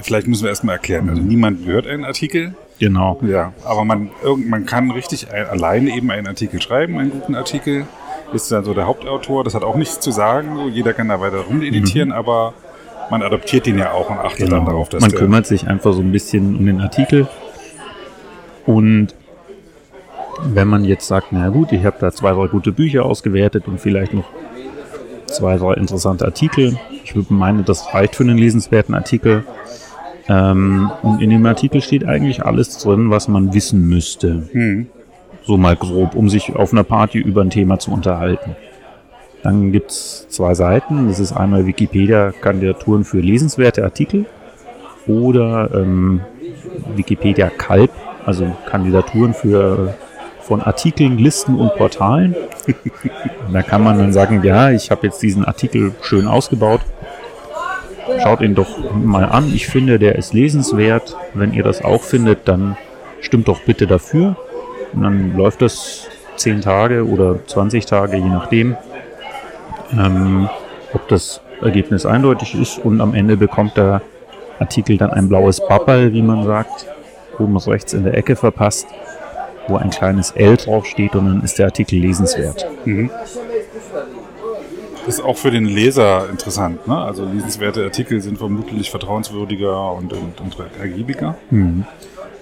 Vielleicht 0.00 0.26
müssen 0.26 0.42
wir 0.44 0.50
erstmal 0.50 0.76
erklären. 0.76 1.08
Also 1.08 1.22
niemand 1.22 1.64
hört 1.66 1.86
einen 1.86 2.04
Artikel. 2.04 2.54
Genau. 2.78 3.18
Ja, 3.26 3.52
aber 3.64 3.84
man, 3.84 4.10
man 4.48 4.66
kann 4.66 4.90
richtig 4.90 5.30
ein, 5.32 5.46
alleine 5.46 5.90
eben 5.96 6.10
einen 6.10 6.26
Artikel 6.26 6.60
schreiben, 6.60 6.98
einen 6.98 7.10
guten 7.10 7.34
Artikel. 7.34 7.86
Ist 8.32 8.50
dann 8.50 8.64
so 8.64 8.74
der 8.74 8.86
Hauptautor, 8.86 9.44
das 9.44 9.54
hat 9.54 9.62
auch 9.62 9.76
nichts 9.76 10.00
zu 10.00 10.10
sagen. 10.10 10.56
So, 10.56 10.68
jeder 10.68 10.92
kann 10.92 11.08
da 11.08 11.20
weiter 11.20 11.38
rumeditieren, 11.38 12.10
aber 12.12 12.54
man 13.10 13.22
adaptiert 13.22 13.66
den 13.66 13.78
ja 13.78 13.92
auch 13.92 14.10
und 14.10 14.18
achtet 14.18 14.50
dann 14.50 14.66
darauf, 14.66 14.88
dass 14.88 15.00
Mhm. 15.02 15.08
man 15.10 15.18
kümmert 15.18 15.46
sich 15.46 15.66
einfach 15.68 15.92
so 15.92 16.00
ein 16.00 16.10
bisschen 16.12 16.56
um 16.56 16.66
den 16.66 16.80
Artikel. 16.80 17.28
Und 18.66 19.14
wenn 20.44 20.68
man 20.68 20.84
jetzt 20.84 21.06
sagt, 21.06 21.28
na 21.30 21.48
gut, 21.48 21.72
ich 21.72 21.84
habe 21.84 21.96
da 21.98 22.12
zwei, 22.12 22.32
drei 22.32 22.46
gute 22.48 22.72
Bücher 22.72 23.04
ausgewertet 23.04 23.66
und 23.66 23.80
vielleicht 23.80 24.14
noch 24.14 24.24
zwei, 25.26 25.56
drei 25.56 25.74
interessante 25.74 26.24
Artikel. 26.24 26.78
Ich 27.04 27.14
würde 27.14 27.32
meinen, 27.32 27.64
das 27.64 27.92
reicht 27.94 28.16
für 28.16 28.24
einen 28.24 28.38
lesenswerten 28.38 28.94
Artikel. 28.94 29.44
Ähm, 30.28 30.90
und 31.02 31.22
in 31.22 31.30
dem 31.30 31.46
Artikel 31.46 31.80
steht 31.80 32.04
eigentlich 32.04 32.44
alles 32.44 32.78
drin, 32.78 33.10
was 33.10 33.28
man 33.28 33.54
wissen 33.54 33.88
müsste. 33.88 34.48
Hm. 34.52 34.86
So 35.44 35.56
mal 35.56 35.76
grob, 35.76 36.16
um 36.16 36.28
sich 36.28 36.56
auf 36.56 36.72
einer 36.72 36.82
Party 36.82 37.18
über 37.18 37.42
ein 37.42 37.50
Thema 37.50 37.78
zu 37.78 37.92
unterhalten. 37.92 38.56
Dann 39.42 39.70
gibt's 39.70 40.26
zwei 40.28 40.54
Seiten. 40.54 41.06
Das 41.06 41.20
ist 41.20 41.32
einmal 41.32 41.66
Wikipedia-Kandidaturen 41.66 43.04
für 43.04 43.20
lesenswerte 43.20 43.84
Artikel 43.84 44.26
oder 45.06 45.70
ähm, 45.72 46.20
Wikipedia 46.96 47.48
Kalb, 47.48 47.90
also 48.24 48.56
Kandidaturen 48.68 49.34
für 49.34 49.94
von 50.46 50.62
Artikeln, 50.62 51.18
Listen 51.18 51.56
und 51.56 51.74
Portalen. 51.74 52.36
da 53.52 53.62
kann 53.62 53.82
man 53.82 53.98
dann 53.98 54.12
sagen, 54.12 54.42
ja, 54.44 54.70
ich 54.70 54.90
habe 54.90 55.06
jetzt 55.06 55.20
diesen 55.20 55.44
Artikel 55.44 55.92
schön 56.02 56.28
ausgebaut. 56.28 56.80
Schaut 58.22 58.40
ihn 58.40 58.54
doch 58.54 58.94
mal 58.94 59.24
an. 59.24 59.52
Ich 59.52 59.66
finde, 59.66 59.98
der 59.98 60.14
ist 60.14 60.32
lesenswert. 60.32 61.16
Wenn 61.34 61.52
ihr 61.52 61.64
das 61.64 61.82
auch 61.82 62.02
findet, 62.02 62.46
dann 62.46 62.76
stimmt 63.20 63.48
doch 63.48 63.60
bitte 63.62 63.88
dafür. 63.88 64.36
Und 64.92 65.02
dann 65.02 65.36
läuft 65.36 65.62
das 65.62 66.08
10 66.36 66.60
Tage 66.60 67.06
oder 67.06 67.44
20 67.46 67.84
Tage, 67.84 68.16
je 68.16 68.28
nachdem, 68.28 68.76
ähm, 69.92 70.48
ob 70.92 71.08
das 71.08 71.40
Ergebnis 71.60 72.06
eindeutig 72.06 72.54
ist. 72.54 72.78
Und 72.78 73.00
am 73.00 73.14
Ende 73.14 73.36
bekommt 73.36 73.76
der 73.76 74.00
Artikel 74.60 74.96
dann 74.96 75.10
ein 75.10 75.28
blaues 75.28 75.60
Babbel, 75.66 76.12
wie 76.12 76.22
man 76.22 76.44
sagt, 76.44 76.86
oben 77.38 77.56
rechts 77.56 77.92
in 77.92 78.04
der 78.04 78.16
Ecke 78.16 78.36
verpasst 78.36 78.86
wo 79.68 79.76
ein 79.76 79.90
kleines 79.90 80.30
L 80.32 80.56
draufsteht 80.56 81.14
und 81.14 81.26
dann 81.26 81.42
ist 81.42 81.58
der 81.58 81.66
Artikel 81.66 81.98
lesenswert. 81.98 82.66
Mhm. 82.84 83.10
Das 85.06 85.18
ist 85.18 85.24
auch 85.24 85.36
für 85.36 85.52
den 85.52 85.66
Leser 85.66 86.28
interessant. 86.30 86.86
Ne? 86.88 86.96
Also 86.96 87.24
lesenswerte 87.24 87.84
Artikel 87.84 88.20
sind 88.20 88.38
vermutlich 88.38 88.90
vertrauenswürdiger 88.90 89.92
und, 89.92 90.12
und, 90.12 90.40
und 90.40 90.56
ergiebiger. 90.80 91.36
Mhm. 91.50 91.84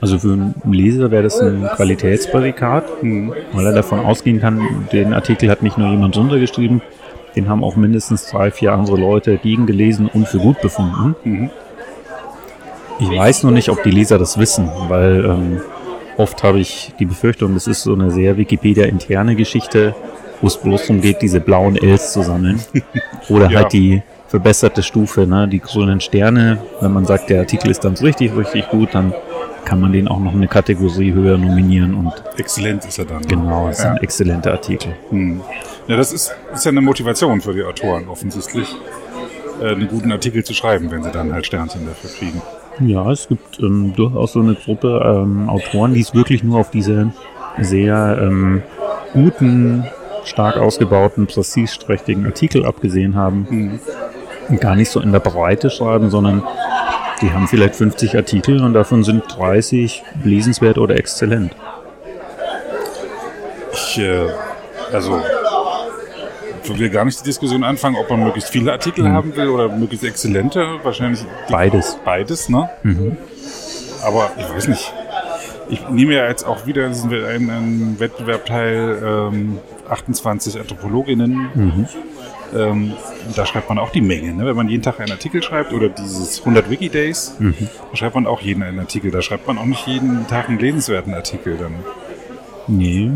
Also 0.01 0.19
für 0.19 0.33
einen 0.33 0.55
Leser 0.73 1.11
wäre 1.11 1.23
das 1.23 1.39
ein 1.41 1.69
Qualitätsprädikat, 1.77 3.03
mhm. 3.03 3.35
weil 3.53 3.67
er 3.67 3.73
davon 3.73 4.01
ausgehen 4.01 4.41
kann, 4.41 4.87
den 4.93 5.13
Artikel 5.13 5.51
hat 5.51 5.63
nicht 5.63 5.79
nur 5.79 5.91
jemand 5.91 6.17
runtergeschrieben, 6.17 6.83
den 7.37 7.49
haben 7.49 7.63
auch 7.63 7.77
mindestens 7.77 8.27
drei, 8.27 8.51
vier 8.51 8.73
andere 8.73 8.97
Leute 8.97 9.37
gegengelesen 9.37 10.09
und 10.09 10.29
für 10.29 10.39
gut 10.39 10.61
befunden. 10.61 11.17
Mhm. 11.25 11.51
Ich 13.01 13.11
weiß 13.11 13.43
nur 13.43 13.53
nicht, 13.53 13.71
ob 13.71 13.83
die 13.83 13.91
Leser 13.91 14.19
das 14.19 14.39
wissen, 14.39 14.71
weil 14.89 15.25
ähm, 15.25 15.61
Oft 16.17 16.43
habe 16.43 16.61
ich 16.61 16.93
die 16.99 17.07
Befürchtung, 17.07 17.55
das 17.55 17.67
ist 17.67 17.83
so 17.83 17.95
eine 17.95 18.11
sehr 18.11 18.37
Wikipedia-interne 18.37 19.35
Geschichte, 19.35 19.95
wo 20.41 20.47
es 20.47 20.57
bloß 20.57 20.83
darum 20.83 21.01
geht, 21.01 21.23
diese 21.23 21.41
blauen 21.41 21.77
Ls 21.77 22.13
zu 22.13 22.23
sammeln. 22.23 22.61
Oder 23.29 23.51
ja. 23.51 23.61
halt 23.61 23.73
die 23.73 24.03
verbesserte 24.29 24.83
Stufe, 24.83 25.27
ne? 25.27 25.49
die 25.49 25.61
grünen 25.61 26.01
Sterne. 26.01 26.59
Wenn 26.81 26.93
man 26.93 27.05
sagt, 27.05 27.31
der 27.31 27.41
Artikel 27.41 27.71
ist 27.71 27.85
dann 27.85 27.95
richtig, 27.95 28.37
richtig 28.37 28.69
gut, 28.69 28.95
dann 28.95 29.13
kann 29.65 29.81
man 29.81 29.93
den 29.93 30.09
auch 30.09 30.21
noch 30.21 30.35
eine 30.35 30.47
Kategorie 30.47 31.13
höher 31.13 31.39
nominieren. 31.39 31.95
und 31.95 32.13
Exzellent 32.37 32.85
ist 32.85 32.99
er 32.99 33.07
dann. 33.07 33.23
Ne? 33.23 33.29
Genau, 33.29 33.69
das 33.69 33.79
ja. 33.79 33.85
ist 33.85 33.91
ein 33.91 34.03
exzellenter 34.03 34.53
Artikel. 34.53 34.95
Hm. 35.11 35.41
Ja, 35.89 35.97
das 35.97 36.13
ist, 36.13 36.35
ist 36.53 36.65
ja 36.65 36.71
eine 36.71 36.81
Motivation 36.81 37.41
für 37.41 37.55
die 37.55 37.63
Autoren 37.63 38.09
offensichtlich, 38.09 38.69
äh, 39.61 39.69
einen 39.69 39.89
guten 39.89 40.13
Artikel 40.13 40.45
zu 40.45 40.55
schreiben, 40.55 40.91
wenn 40.91 41.03
sie 41.03 41.11
dann 41.11 41.33
halt 41.33 41.47
Sternchen 41.47 41.87
dafür 41.87 42.11
kriegen. 42.11 42.43
Ja, 42.81 43.11
es 43.11 43.29
gibt 43.29 43.61
ähm, 43.61 43.95
durchaus 43.95 44.33
so 44.33 44.41
eine 44.41 44.55
Gruppe 44.55 45.01
ähm, 45.05 45.49
Autoren, 45.49 45.95
die 45.95 46.01
es 46.01 46.15
wirklich 46.15 46.43
nur 46.43 46.59
auf 46.59 46.71
diese 46.71 47.13
sehr 47.59 48.19
ähm, 48.21 48.63
guten, 49.13 49.85
stark 50.25 50.57
ausgebauten, 50.57 51.27
prestigeträchtigen 51.27 52.27
Artikel 52.27 52.65
abgesehen 52.65 53.15
haben. 53.15 53.47
Mhm. 53.49 53.81
Und 54.49 54.61
gar 54.61 54.75
nicht 54.75 54.91
so 54.91 55.01
in 55.01 55.13
der 55.13 55.21
Breite 55.21 55.71
schreiben, 55.71 56.11
sondern 56.11 56.43
die 57.23 57.33
haben 57.33 57.49
vielleicht 57.49 57.77
50 57.77 58.17
Artikel 58.17 58.63
und 58.63 58.75
davon 58.75 59.05
sind 59.05 59.23
30 59.29 60.03
lesenswert 60.25 60.79
oder 60.79 60.97
exzellent. 60.97 61.55
Ich, 63.73 63.99
äh, 63.99 64.27
also 64.93 65.23
ich 66.69 66.79
will 66.79 66.91
gar 66.91 67.05
nicht 67.05 67.21
die 67.21 67.25
Diskussion 67.25 67.65
anfangen, 67.65 67.97
ob 67.97 68.11
man 68.11 68.25
möglichst 68.25 68.51
viele 68.51 68.73
Artikel 68.73 69.05
mhm. 69.05 69.13
haben 69.13 69.37
will 69.37 69.49
oder 69.49 69.69
möglichst 69.69 70.05
exzellente. 70.05 70.79
Wahrscheinlich 70.83 71.25
beides. 71.49 71.99
Beides, 72.05 72.49
ne? 72.49 72.71
Mhm. 72.83 73.17
Aber 74.03 74.31
ich 74.39 74.49
weiß 74.49 74.69
nicht. 74.69 74.93
Ich 75.69 75.89
nehme 75.89 76.15
ja 76.15 76.29
jetzt 76.29 76.45
auch 76.45 76.67
wieder 76.67 76.87
einen, 76.87 77.51
einen 77.51 77.97
Wettbewerb 77.99 78.45
teil, 78.45 79.03
ähm, 79.03 79.59
28 79.89 80.61
Anthropologinnen. 80.61 81.49
Mhm. 81.55 81.89
Ähm, 82.55 82.93
da 83.35 83.47
schreibt 83.47 83.69
man 83.69 83.79
auch 83.79 83.91
die 83.91 84.03
Menge. 84.03 84.33
Ne? 84.33 84.47
Wenn 84.47 84.57
man 84.57 84.69
jeden 84.69 84.83
Tag 84.83 85.01
einen 85.01 85.13
Artikel 85.13 85.43
schreibt 85.43 85.73
oder 85.73 85.89
dieses 85.89 86.41
100 86.41 86.71
Wikidays, 86.71 87.35
mhm. 87.39 87.55
da 87.91 87.97
schreibt 87.97 88.15
man 88.15 88.27
auch 88.27 88.43
jeden 88.43 88.63
einen 88.63 88.79
Artikel. 88.79 89.11
Da 89.11 89.23
schreibt 89.23 89.47
man 89.47 89.59
auch 89.59 89.65
nicht 89.65 89.87
jeden 89.87 90.27
Tag 90.29 90.49
einen 90.49 90.59
lesenswerten 90.59 91.15
Artikel 91.15 91.57
dann. 91.57 91.75
Nee, 92.67 93.13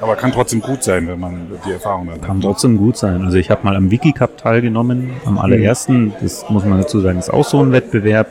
aber 0.00 0.16
kann 0.16 0.32
trotzdem 0.32 0.60
gut 0.60 0.82
sein, 0.82 1.08
wenn 1.08 1.20
man 1.20 1.48
die 1.66 1.72
Erfahrung 1.72 2.10
hat. 2.10 2.22
Kann 2.22 2.40
trotzdem 2.40 2.76
gut 2.76 2.96
sein. 2.96 3.24
Also 3.24 3.36
ich 3.36 3.50
habe 3.50 3.64
mal 3.64 3.76
am 3.76 3.90
Wikicup 3.90 4.38
teilgenommen, 4.38 5.10
am 5.24 5.38
allerersten. 5.38 6.12
Das 6.20 6.48
muss 6.48 6.64
man 6.64 6.78
dazu 6.78 7.00
sagen, 7.00 7.18
ist 7.18 7.32
auch 7.32 7.44
so 7.44 7.62
ein 7.62 7.72
Wettbewerb, 7.72 8.28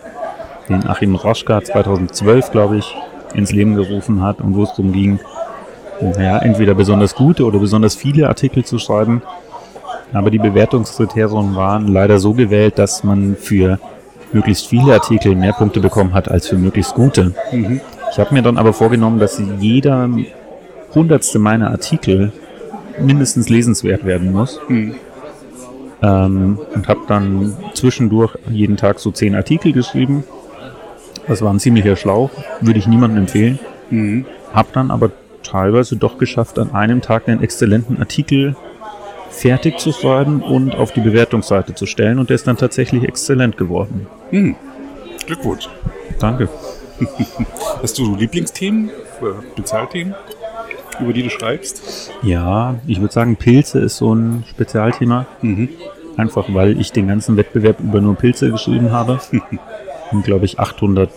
den 0.67 0.87
Achim 0.87 1.15
Roschka 1.15 1.61
2012, 1.61 2.51
glaube 2.51 2.77
ich, 2.77 2.95
ins 3.33 3.51
Leben 3.51 3.75
gerufen 3.75 4.21
hat 4.21 4.41
und 4.41 4.55
wo 4.55 4.63
es 4.63 4.69
darum 4.69 4.91
ging, 4.91 5.19
ja, 6.17 6.39
entweder 6.39 6.73
besonders 6.73 7.13
gute 7.13 7.45
oder 7.45 7.59
besonders 7.59 7.95
viele 7.95 8.27
Artikel 8.27 8.63
zu 8.63 8.79
schreiben. 8.79 9.21
Aber 10.13 10.31
die 10.31 10.39
Bewertungskriterien 10.39 11.55
waren 11.55 11.87
leider 11.87 12.19
so 12.19 12.33
gewählt, 12.33 12.79
dass 12.79 13.03
man 13.03 13.35
für 13.35 13.79
möglichst 14.31 14.67
viele 14.67 14.93
Artikel 14.93 15.35
mehr 15.35 15.53
Punkte 15.53 15.79
bekommen 15.79 16.13
hat 16.13 16.29
als 16.31 16.47
für 16.47 16.55
möglichst 16.55 16.95
gute. 16.95 17.33
Mhm. 17.51 17.81
Ich 18.11 18.19
habe 18.19 18.33
mir 18.33 18.41
dann 18.41 18.57
aber 18.57 18.73
vorgenommen, 18.73 19.19
dass 19.19 19.41
jeder 19.59 20.09
hundertste 20.93 21.39
meiner 21.39 21.71
Artikel 21.71 22.31
mindestens 22.99 23.49
lesenswert 23.49 24.05
werden 24.05 24.31
muss. 24.31 24.59
Mhm. 24.67 24.95
Ähm, 26.01 26.59
und 26.73 26.87
habe 26.87 27.01
dann 27.07 27.55
zwischendurch 27.73 28.35
jeden 28.49 28.77
Tag 28.77 28.99
so 28.99 29.11
zehn 29.11 29.35
Artikel 29.35 29.73
geschrieben. 29.73 30.23
Das 31.27 31.41
war 31.41 31.53
ein 31.53 31.59
ziemlicher 31.59 31.95
Schlauch, 31.95 32.31
würde 32.61 32.79
ich 32.79 32.87
niemandem 32.87 33.23
empfehlen. 33.23 33.59
Mhm. 33.89 34.25
Hab 34.53 34.71
dann 34.73 34.91
aber 34.91 35.11
teilweise 35.43 35.95
doch 35.95 36.17
geschafft, 36.17 36.57
an 36.57 36.71
einem 36.73 37.01
Tag 37.01 37.27
einen 37.27 37.43
exzellenten 37.43 37.99
Artikel 37.99 38.55
fertig 39.29 39.77
zu 39.77 39.91
schreiben 39.91 40.41
und 40.41 40.75
auf 40.75 40.91
die 40.91 41.01
Bewertungsseite 41.01 41.75
zu 41.75 41.85
stellen 41.85 42.19
und 42.19 42.29
der 42.29 42.35
ist 42.35 42.47
dann 42.47 42.57
tatsächlich 42.57 43.03
exzellent 43.03 43.57
geworden. 43.57 44.07
Mhm. 44.31 44.55
Glückwunsch. 45.25 45.69
Danke. 46.19 46.49
Hast 47.81 47.97
du 47.97 48.15
Lieblingsthemen, 48.15 48.89
Spezialthemen? 49.53 50.15
Über 51.01 51.13
die 51.13 51.23
du 51.23 51.29
schreibst? 51.29 52.11
Ja, 52.21 52.75
ich 52.87 52.99
würde 53.01 53.13
sagen, 53.13 53.35
Pilze 53.35 53.79
ist 53.79 53.97
so 53.97 54.13
ein 54.13 54.43
Spezialthema. 54.49 55.25
Mhm. 55.41 55.69
Einfach 56.17 56.45
weil 56.53 56.79
ich 56.79 56.91
den 56.91 57.07
ganzen 57.07 57.37
Wettbewerb 57.37 57.79
über 57.79 58.01
nur 58.01 58.15
Pilze 58.15 58.51
geschrieben 58.51 58.91
habe. 58.91 59.19
und 60.11 60.23
glaube 60.23 60.45
ich 60.45 60.59
800 60.59 61.09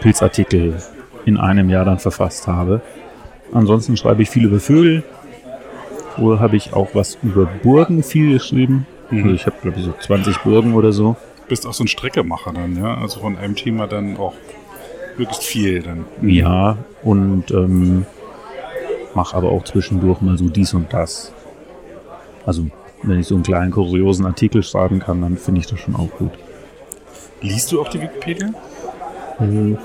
Pilzartikel 0.00 0.74
in 1.24 1.36
einem 1.38 1.70
Jahr 1.70 1.84
dann 1.84 1.98
verfasst 1.98 2.46
habe. 2.46 2.80
Ansonsten 3.52 3.96
schreibe 3.96 4.22
ich 4.22 4.30
viel 4.30 4.44
über 4.44 4.60
Vögel. 4.60 5.02
Vorher 6.16 6.40
habe 6.40 6.56
ich 6.56 6.72
auch 6.72 6.90
was 6.92 7.18
über 7.22 7.46
Burgen 7.46 8.02
viel 8.02 8.32
geschrieben. 8.32 8.86
Mhm. 9.10 9.22
Also 9.22 9.34
ich 9.34 9.46
habe 9.46 9.56
glaube 9.62 9.78
ich 9.78 9.84
so 9.84 9.94
20 9.98 10.38
Burgen 10.38 10.74
oder 10.74 10.92
so. 10.92 11.16
Du 11.42 11.48
bist 11.48 11.66
auch 11.66 11.74
so 11.74 11.84
ein 11.84 11.88
Streckemacher 11.88 12.52
dann, 12.52 12.76
ja? 12.76 12.96
Also 12.96 13.20
von 13.20 13.36
einem 13.36 13.54
Thema 13.54 13.86
dann 13.86 14.16
auch 14.16 14.34
möglichst 15.18 15.44
viel 15.44 15.82
dann. 15.82 16.04
Ja, 16.22 16.78
und 17.02 17.50
ähm, 17.50 18.06
mache 19.14 19.36
aber 19.36 19.50
auch 19.50 19.64
zwischendurch 19.64 20.20
mal 20.20 20.36
so 20.38 20.48
dies 20.48 20.74
und 20.74 20.92
das. 20.92 21.32
Also, 22.46 22.66
wenn 23.02 23.20
ich 23.20 23.26
so 23.26 23.34
einen 23.34 23.44
kleinen 23.44 23.70
kuriosen 23.70 24.26
Artikel 24.26 24.62
schreiben 24.62 24.98
kann, 24.98 25.20
dann 25.20 25.36
finde 25.36 25.60
ich 25.60 25.66
das 25.66 25.80
schon 25.80 25.96
auch 25.96 26.10
gut. 26.18 26.32
Liest 27.40 27.72
du 27.72 27.80
auch 27.80 27.88
die 27.88 28.00
Wikipedia? 28.00 28.50
Mhm. 29.38 29.78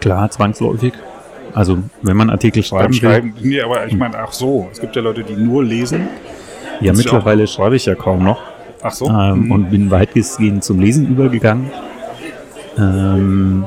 Klar, 0.00 0.30
zwangsläufig. 0.30 0.92
Also, 1.54 1.78
wenn 2.02 2.16
man 2.16 2.30
Artikel 2.30 2.62
schreiben, 2.62 2.92
schreiben 2.92 3.34
will. 3.38 3.48
Nee, 3.48 3.60
aber 3.60 3.86
ich 3.86 3.96
meine, 3.96 4.18
ach 4.18 4.32
so, 4.32 4.68
es 4.72 4.80
gibt 4.80 4.96
ja 4.96 5.02
Leute, 5.02 5.22
die 5.22 5.34
nur 5.34 5.62
lesen. 5.62 6.08
Ja, 6.80 6.92
mittlerweile 6.92 7.46
schreibe 7.46 7.76
ich 7.76 7.86
ja 7.86 7.94
kaum 7.94 8.24
noch. 8.24 8.40
Ach 8.82 8.92
so. 8.92 9.08
Ähm, 9.08 9.44
mhm. 9.44 9.52
Und 9.52 9.70
bin 9.70 9.90
weitgehend 9.90 10.64
zum 10.64 10.80
Lesen 10.80 11.08
übergegangen. 11.08 11.70
Ähm, 12.78 13.64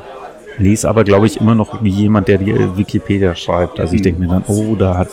lese 0.58 0.90
aber, 0.90 1.04
glaube 1.04 1.26
ich, 1.26 1.40
immer 1.40 1.56
noch 1.56 1.84
wie 1.84 1.90
jemand, 1.90 2.28
der 2.28 2.38
die 2.38 2.78
Wikipedia 2.78 3.36
schreibt. 3.36 3.80
Also 3.80 3.96
ich 3.96 4.02
denke 4.02 4.20
mir 4.20 4.28
dann, 4.28 4.44
oh, 4.48 4.76
da 4.76 4.98
hat 4.98 5.10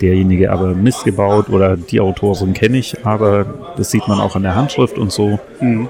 derjenige 0.00 0.50
aber 0.50 0.74
Mist 0.74 1.04
gebaut 1.04 1.48
oder 1.48 1.76
die 1.76 2.00
Autorin 2.00 2.52
kenne 2.52 2.78
ich, 2.78 3.06
aber 3.06 3.46
das 3.76 3.90
sieht 3.90 4.08
man 4.08 4.20
auch 4.20 4.34
an 4.34 4.42
der 4.42 4.54
Handschrift 4.54 4.98
und 4.98 5.12
so. 5.12 5.38
Mhm. 5.60 5.88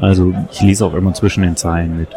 Also 0.00 0.34
ich 0.50 0.60
lese 0.62 0.86
auch 0.86 0.94
immer 0.94 1.12
zwischen 1.14 1.42
den 1.42 1.56
Zeilen 1.56 1.98
mit. 1.98 2.08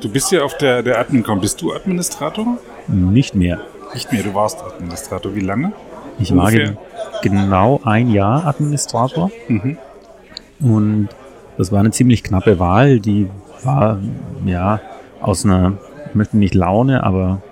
Du 0.00 0.08
bist 0.08 0.32
ja 0.32 0.42
auf 0.42 0.56
der, 0.56 0.82
der 0.82 0.98
Admin-Com. 0.98 1.40
Bist 1.40 1.60
du 1.60 1.72
Administrator? 1.72 2.58
Nicht 2.88 3.34
mehr. 3.34 3.60
Nicht 3.92 4.12
mehr, 4.12 4.22
du 4.22 4.34
warst 4.34 4.62
Administrator. 4.62 5.34
Wie 5.34 5.40
lange? 5.40 5.72
Ich 6.18 6.34
war 6.34 6.50
ge 6.50 6.74
genau 7.22 7.80
ein 7.84 8.10
Jahr 8.10 8.46
Administrator. 8.46 9.30
Mhm. 9.48 9.78
Und 10.60 11.08
das 11.58 11.72
war 11.72 11.80
eine 11.80 11.90
ziemlich 11.90 12.22
knappe 12.22 12.58
Wahl. 12.58 13.00
Die 13.00 13.28
war 13.64 13.98
ja 14.44 14.80
aus 15.20 15.44
einer, 15.44 15.74
ich 16.08 16.14
möchte 16.14 16.36
nicht 16.36 16.54
Laune, 16.54 17.04
aber 17.04 17.42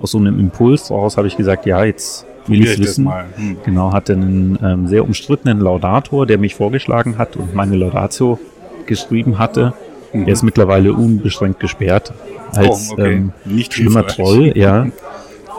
aus 0.00 0.10
so 0.12 0.18
einem 0.18 0.38
Impuls 0.38 0.90
raus 0.90 1.16
habe 1.16 1.28
ich 1.28 1.36
gesagt, 1.36 1.66
ja, 1.66 1.84
jetzt 1.84 2.26
will 2.46 2.62
ich 2.62 2.70
es 2.72 2.78
wissen. 2.78 3.08
Hm. 3.36 3.56
Genau, 3.64 3.92
hatte 3.92 4.14
einen 4.14 4.58
ähm, 4.62 4.88
sehr 4.88 5.04
umstrittenen 5.04 5.60
Laudator, 5.60 6.26
der 6.26 6.38
mich 6.38 6.54
vorgeschlagen 6.54 7.18
hat 7.18 7.36
und 7.36 7.54
meine 7.54 7.76
Laudatio 7.76 8.38
geschrieben 8.86 9.38
hatte. 9.38 9.74
Mhm. 10.12 10.26
Er 10.26 10.32
ist 10.32 10.42
mittlerweile 10.42 10.92
unbeschränkt 10.92 11.60
gesperrt 11.60 12.12
als 12.54 12.90
Oh, 12.90 12.94
okay. 12.94 13.12
ähm, 13.14 13.32
Nicht 13.44 13.74
schlimmer. 13.74 14.06
Troll, 14.06 14.52
ja. 14.56 14.86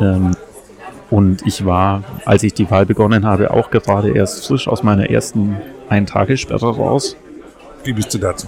Ähm, 0.02 0.32
und 1.10 1.46
ich 1.46 1.66
war, 1.66 2.04
als 2.26 2.44
ich 2.44 2.54
die 2.54 2.70
Wahl 2.70 2.86
begonnen 2.86 3.26
habe, 3.26 3.52
auch 3.52 3.72
gerade 3.72 4.12
erst 4.12 4.48
frisch 4.48 4.68
aus 4.68 4.84
meiner 4.84 5.10
ersten 5.10 5.58
Ein-Tage-Sperre 5.90 6.76
raus. 6.76 7.16
Wie 7.84 7.94
bist 7.94 8.14
du 8.14 8.18
dazu 8.18 8.48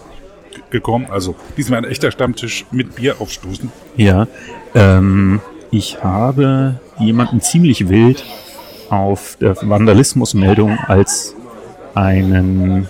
gekommen? 0.76 1.08
Also, 1.10 1.36
diesmal 1.58 1.80
ein 1.80 1.90
echter 1.90 2.12
Stammtisch 2.12 2.66
mit 2.72 2.96
Bier 2.96 3.16
aufstoßen. 3.20 3.72
Ja, 3.96 4.28
ähm, 4.74 5.42
ich 5.72 6.04
habe 6.04 6.80
jemanden 7.00 7.42
ziemlich 7.42 7.90
wild 7.90 8.24
auf 8.90 9.38
der 9.40 9.56
Vandalismusmeldung 9.62 10.78
als 10.88 11.36
einen 11.94 12.88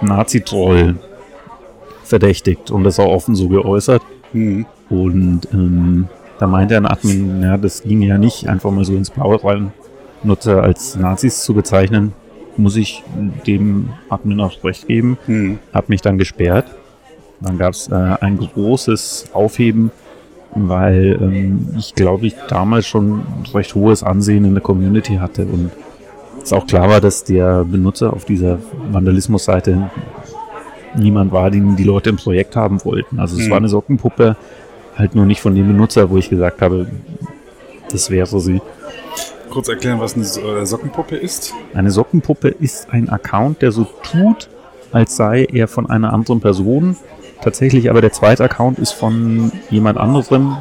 Nazi-Troll 0.00 0.96
verdächtigt 2.04 2.70
und 2.70 2.84
das 2.84 2.98
auch 2.98 3.08
offen 3.08 3.34
so 3.34 3.48
geäußert. 3.48 4.02
Mhm. 4.32 4.66
Und 4.90 5.48
ähm, 5.52 6.08
da 6.38 6.46
meinte 6.46 6.76
ein 6.76 6.86
Admin, 6.86 7.42
ja, 7.42 7.56
das 7.56 7.82
ging 7.82 8.02
ja 8.02 8.18
nicht, 8.18 8.48
einfach 8.48 8.70
mal 8.70 8.84
so 8.84 8.94
ins 8.94 9.10
Blaue 9.10 9.42
rein, 9.42 9.72
Nutzer 10.22 10.62
als 10.62 10.96
Nazis 10.96 11.44
zu 11.44 11.54
bezeichnen, 11.54 12.12
muss 12.56 12.76
ich 12.76 13.02
dem 13.46 13.90
Admin 14.08 14.40
auch 14.40 14.62
recht 14.64 14.86
geben. 14.88 15.18
Mhm. 15.26 15.58
Hab 15.72 15.88
mich 15.88 16.02
dann 16.02 16.18
gesperrt. 16.18 16.66
Dann 17.44 17.58
gab 17.58 17.72
es 17.74 17.88
äh, 17.88 17.94
ein 17.94 18.38
großes 18.38 19.26
Aufheben, 19.32 19.90
weil 20.54 21.18
ähm, 21.20 21.68
ich 21.78 21.94
glaube 21.94 22.26
ich 22.26 22.34
damals 22.48 22.86
schon 22.86 23.22
recht 23.52 23.74
hohes 23.74 24.02
Ansehen 24.02 24.44
in 24.44 24.54
der 24.54 24.62
Community 24.62 25.16
hatte 25.16 25.44
und 25.46 25.70
es 26.42 26.52
auch 26.52 26.66
klar 26.66 26.88
war, 26.88 27.00
dass 27.00 27.24
der 27.24 27.64
Benutzer 27.64 28.12
auf 28.12 28.24
dieser 28.24 28.58
Vandalismus-Seite 28.90 29.90
niemand 30.96 31.32
war, 31.32 31.50
den 31.50 31.76
die 31.76 31.84
Leute 31.84 32.10
im 32.10 32.16
Projekt 32.16 32.54
haben 32.56 32.84
wollten. 32.84 33.18
Also 33.18 33.36
es 33.38 33.46
Mhm. 33.46 33.50
war 33.50 33.56
eine 33.58 33.68
Sockenpuppe, 33.68 34.36
halt 34.96 35.14
nur 35.14 35.24
nicht 35.26 35.40
von 35.40 35.54
dem 35.54 35.66
Benutzer, 35.66 36.08
wo 36.10 36.16
ich 36.18 36.28
gesagt 36.30 36.60
habe, 36.62 36.86
das 37.90 38.10
wäre 38.10 38.40
sie. 38.40 38.60
Kurz 39.50 39.68
erklären, 39.68 40.00
was 40.00 40.14
eine 40.14 40.24
äh, 40.24 40.66
Sockenpuppe 40.66 41.16
ist. 41.16 41.54
Eine 41.74 41.90
Sockenpuppe 41.90 42.48
ist 42.48 42.88
ein 42.90 43.08
Account, 43.08 43.62
der 43.62 43.72
so 43.72 43.86
tut, 44.02 44.48
als 44.92 45.16
sei 45.16 45.46
er 45.50 45.66
von 45.68 45.88
einer 45.88 46.12
anderen 46.12 46.40
Person. 46.40 46.96
Tatsächlich 47.42 47.90
aber 47.90 48.00
der 48.00 48.12
zweite 48.12 48.44
Account 48.44 48.78
ist 48.78 48.92
von 48.92 49.52
jemand 49.70 49.98
anderem. 49.98 50.56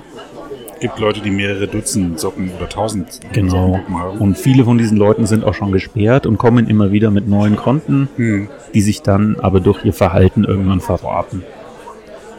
gibt 0.82 1.00
Leute, 1.00 1.22
die 1.22 1.32
mehrere 1.32 1.68
Dutzend 1.70 2.20
Socken 2.20 2.52
oder 2.58 2.68
tausend 2.68 3.22
Genau. 3.32 3.52
Sockenpuppen 3.68 3.98
haben. 4.00 4.18
Und 4.18 4.38
viele 4.38 4.66
von 4.66 4.78
diesen 4.78 4.98
Leuten 4.98 5.26
sind 5.26 5.46
auch 5.46 5.54
schon 5.54 5.72
gesperrt 5.72 6.26
und 6.26 6.38
kommen 6.38 6.68
immer 6.68 6.92
wieder 6.92 7.10
mit 7.10 7.26
neuen 7.26 7.56
Konten, 7.56 8.10
Mhm. 8.18 8.50
die 8.74 8.82
sich 8.82 9.02
dann 9.02 9.38
aber 9.40 9.62
durch 9.62 9.86
ihr 9.86 9.94
Verhalten 9.94 10.44
irgendwann 10.44 10.82
verraten. 10.82 11.44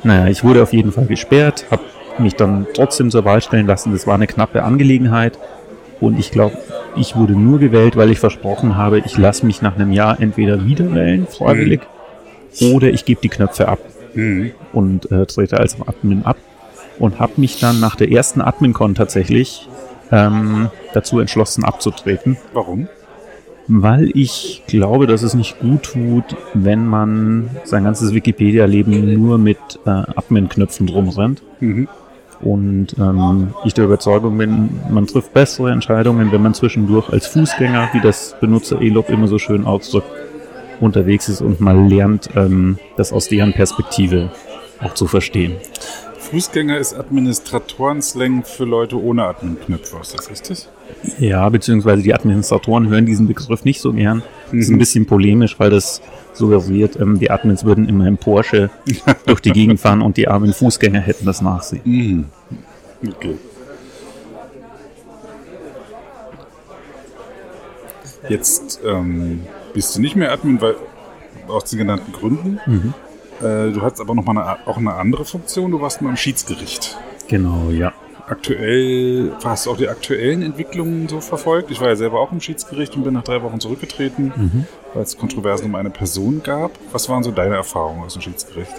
Naja, 0.03 0.26
ich 0.26 0.45
wurde 0.45 0.62
auf 0.62 0.75
jeden 0.75 0.93
Fall 0.93 1.07
gesperrt, 1.07 1.64
habe 1.71 1.81
mich 2.19 2.35
dann 2.35 2.67
trotzdem 2.75 3.11
zur 3.11 3.25
Wahl 3.25 3.41
stellen 3.41 3.67
lassen. 3.67 3.93
Das 3.93 4.07
war 4.07 4.14
eine 4.14 4.26
knappe 4.26 4.62
Angelegenheit. 4.62 5.38
Und 6.00 6.19
ich 6.19 6.31
glaube, 6.31 6.59
ich 6.97 7.17
wurde 7.17 7.33
nur 7.33 7.59
gewählt, 7.59 7.97
weil 7.97 8.11
ich 8.11 8.19
versprochen 8.19 8.76
habe, 8.76 8.99
ich 8.99 9.17
lasse 9.17 9.47
mich 9.47 9.62
nach 9.62 9.76
einem 9.76 9.91
Jahr 9.91 10.21
entweder 10.21 10.67
wieder 10.67 10.93
wählen, 10.95 11.26
freiwillig, 11.26 11.81
oder 12.61 12.88
ich 12.91 13.07
gebe 13.07 13.23
die 13.23 13.31
Knöpfe 13.31 13.69
ab 13.69 13.79
Mhm. 14.14 14.52
und 14.73 15.11
äh, 15.11 15.26
trete 15.26 15.59
als 15.59 15.76
Admin 15.80 16.25
ab. 16.25 16.37
Und 16.99 17.18
habe 17.18 17.33
mich 17.38 17.59
dann 17.59 17.80
nach 17.80 17.97
der 17.97 18.12
ersten 18.12 18.40
Admin-Con 18.40 18.94
tatsächlich 18.94 19.68
ähm, 20.12 20.68
dazu 20.92 21.18
entschlossen 21.18 21.64
abzutreten, 21.64 22.37
Warum? 22.52 22.88
weil 23.66 24.11
ich 24.14 24.62
glaube, 24.66 25.06
dass 25.06 25.23
es 25.23 25.35
nicht 25.35 25.59
gut 25.59 25.83
tut, 25.83 26.37
wenn 26.52 26.87
man 26.87 27.50
sein 27.64 27.85
ganzes 27.85 28.14
Wikipedia-Leben 28.14 29.14
nur 29.14 29.38
mit 29.38 29.59
äh, 29.87 29.90
Admin-Knöpfen 29.90 30.87
drumrennt. 30.87 31.42
Mhm. 31.61 31.88
Und 32.40 32.88
ähm, 32.98 33.55
ich 33.64 33.72
der 33.74 33.87
Überzeugung 33.87 34.37
bin, 34.37 34.81
man 34.90 35.07
trifft 35.07 35.33
bessere 35.33 35.70
Entscheidungen, 35.70 36.31
wenn 36.31 36.42
man 36.42 36.53
zwischendurch 36.53 37.09
als 37.11 37.27
Fußgänger, 37.27 37.90
wie 37.92 38.00
das 38.00 38.37
Benutzer 38.40 38.81
Elop 38.83 39.09
immer 39.09 39.29
so 39.29 39.38
schön 39.38 39.64
ausdrückt, 39.64 40.09
unterwegs 40.80 41.28
ist 41.28 41.40
und 41.40 41.60
mal 41.60 41.76
lernt, 41.88 42.30
ähm, 42.37 42.78
das 42.96 43.12
aus 43.12 43.28
deren 43.28 43.52
Perspektive 43.52 44.30
auch 44.80 44.94
zu 44.94 45.06
verstehen. 45.06 45.56
Fußgänger 46.18 46.78
ist 46.78 46.94
Administratoren-Slang 46.94 48.44
für 48.44 48.64
Leute 48.64 49.00
ohne 49.00 49.24
Admin-Knöpfe. 49.24 49.98
Ist 50.00 50.18
das 50.18 50.30
richtig? 50.30 50.68
Ja, 51.18 51.48
beziehungsweise 51.48 52.02
die 52.02 52.14
Administratoren 52.14 52.88
hören 52.88 53.06
diesen 53.06 53.28
Begriff 53.28 53.64
nicht 53.64 53.80
so 53.80 53.92
gern. 53.92 54.22
Das 54.50 54.54
ist 54.60 54.68
ein 54.70 54.74
Mhm. 54.74 54.78
bisschen 54.78 55.06
polemisch, 55.06 55.58
weil 55.60 55.70
das 55.70 56.00
suggeriert, 56.32 56.98
ähm, 56.98 57.18
die 57.20 57.30
Admins 57.30 57.64
würden 57.64 57.88
immer 57.88 58.08
im 58.08 58.16
Porsche 58.16 58.70
durch 59.26 59.40
die 59.40 59.52
Gegend 59.52 59.80
fahren 59.80 60.02
und 60.02 60.16
die 60.16 60.26
armen 60.26 60.52
Fußgänger 60.52 61.00
hätten 61.00 61.26
das 61.26 61.40
Nachsehen. 61.42 61.82
Mhm. 61.84 62.24
Okay. 63.06 63.37
Jetzt 68.28 68.80
ähm, 68.87 69.40
bist 69.74 69.94
du 69.96 70.00
nicht 70.00 70.16
mehr 70.16 70.32
Admin, 70.32 70.60
weil 70.62 70.76
aus 71.48 71.64
den 71.64 71.78
genannten 71.80 72.12
Gründen. 72.12 72.58
Mhm. 72.64 72.94
Äh, 73.40 73.72
du 73.72 73.82
hattest 73.82 74.00
aber 74.00 74.14
noch 74.14 74.24
mal 74.24 74.38
eine, 74.38 74.66
auch 74.66 74.78
eine 74.78 74.94
andere 74.94 75.24
Funktion. 75.26 75.70
Du 75.72 75.80
warst 75.82 76.00
mal 76.00 76.10
im 76.10 76.16
Schiedsgericht. 76.16 76.96
Genau, 77.28 77.68
ja. 77.70 77.92
Aktuell, 78.26 79.32
hast 79.44 79.66
du 79.66 79.70
auch 79.70 79.76
die 79.76 79.88
aktuellen 79.88 80.40
Entwicklungen 80.42 81.08
so 81.08 81.20
verfolgt? 81.20 81.70
Ich 81.70 81.80
war 81.80 81.88
ja 81.88 81.96
selber 81.96 82.20
auch 82.20 82.32
im 82.32 82.40
Schiedsgericht 82.40 82.96
und 82.96 83.02
bin 83.04 83.12
nach 83.12 83.24
drei 83.24 83.42
Wochen 83.42 83.60
zurückgetreten, 83.60 84.32
Mhm. 84.34 84.66
weil 84.94 85.02
es 85.02 85.18
Kontroversen 85.18 85.66
um 85.66 85.74
eine 85.74 85.90
Person 85.90 86.42
gab. 86.42 86.70
Was 86.92 87.08
waren 87.10 87.22
so 87.22 87.30
deine 87.32 87.56
Erfahrungen 87.56 88.02
aus 88.04 88.14
dem 88.14 88.22
Schiedsgericht? 88.22 88.72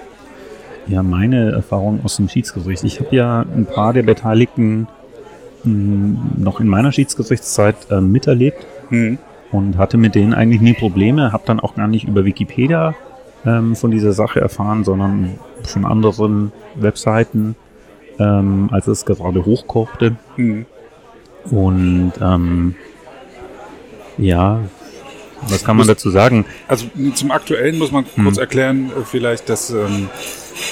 Ja, 0.87 1.03
meine 1.03 1.51
Erfahrung 1.51 1.99
aus 2.03 2.15
dem 2.17 2.29
Schiedsgericht. 2.29 2.83
Ich 2.83 2.99
habe 2.99 3.15
ja 3.15 3.41
ein 3.41 3.65
paar 3.65 3.93
der 3.93 4.03
Beteiligten 4.03 4.87
mh, 5.63 6.19
noch 6.37 6.59
in 6.59 6.67
meiner 6.67 6.91
Schiedsgerichtszeit 6.91 7.75
äh, 7.91 8.01
miterlebt 8.01 8.65
Hm. 8.89 9.17
Und 9.55 9.77
hatte 9.77 9.97
mit 9.97 10.15
denen 10.15 10.33
eigentlich 10.33 10.61
nie 10.61 10.73
Probleme. 10.73 11.31
Habe 11.31 11.43
dann 11.45 11.59
auch 11.59 11.75
gar 11.75 11.87
nicht 11.87 12.07
über 12.07 12.25
Wikipedia 12.25 12.95
ähm, 13.45 13.75
von 13.75 13.91
dieser 13.91 14.13
Sache 14.13 14.41
erfahren, 14.41 14.83
sondern 14.83 15.39
von 15.63 15.85
anderen 15.85 16.51
Webseiten, 16.75 17.55
ähm, 18.19 18.69
als 18.71 18.87
es 18.87 19.05
gerade 19.05 19.45
hochkochte. 19.45 20.15
Hm. 20.35 20.65
Und 21.51 22.13
ähm, 22.21 22.75
ja, 24.17 24.59
was 25.47 25.63
kann 25.63 25.77
man 25.77 25.87
dazu 25.87 26.09
sagen? 26.09 26.45
Also 26.67 26.87
zum 27.13 27.31
Aktuellen 27.31 27.77
muss 27.77 27.91
man 27.91 28.05
kurz 28.15 28.37
erklären, 28.37 28.89
äh, 28.89 29.03
vielleicht, 29.03 29.47
dass 29.49 29.69
ähm, 29.69 30.09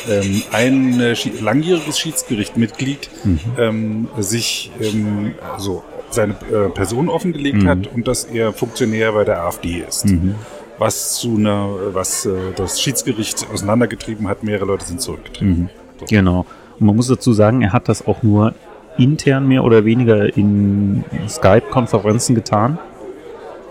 ähm, 0.10 0.42
ein 0.52 1.00
äh, 1.00 1.16
langjähriges 1.42 2.00
Schiedsgerichtmitglied 2.00 3.10
Mhm. 3.24 3.40
ähm, 3.58 4.08
sich 4.20 4.72
ähm, 4.82 5.36
also 5.54 5.84
seine 6.14 6.34
äh, 6.52 6.70
Person 6.70 7.10
offengelegt 7.10 7.64
Mhm. 7.64 7.68
hat 7.68 7.88
und 7.94 8.08
dass 8.08 8.24
er 8.26 8.54
Funktionär 8.54 9.12
bei 9.12 9.24
der 9.24 9.44
AfD 9.44 9.84
ist. 9.88 10.06
Mhm. 10.06 10.36
Was 10.78 11.16
zu 11.16 11.36
einer, 11.38 11.70
was 11.94 12.26
äh, 12.26 12.32
das 12.56 12.82
Schiedsgericht 12.82 13.48
auseinandergetrieben 13.54 14.28
hat, 14.28 14.44
mehrere 14.44 14.66
Leute 14.66 14.86
sind 14.86 15.02
zurückgetreten. 15.02 15.70
Mhm. 16.00 16.06
Genau. 16.10 16.46
Und 16.80 16.88
man 16.88 16.96
muss 16.96 17.08
dazu 17.08 17.34
sagen, 17.34 17.62
er 17.62 17.74
hat 17.74 17.88
das 17.90 18.08
auch 18.08 18.24
nur 18.24 18.54
intern 18.98 19.48
mehr 19.48 19.64
oder 19.64 19.86
weniger 19.86 20.36
in 20.36 21.04
Skype-Konferenzen 21.28 22.36
getan. 22.36 22.78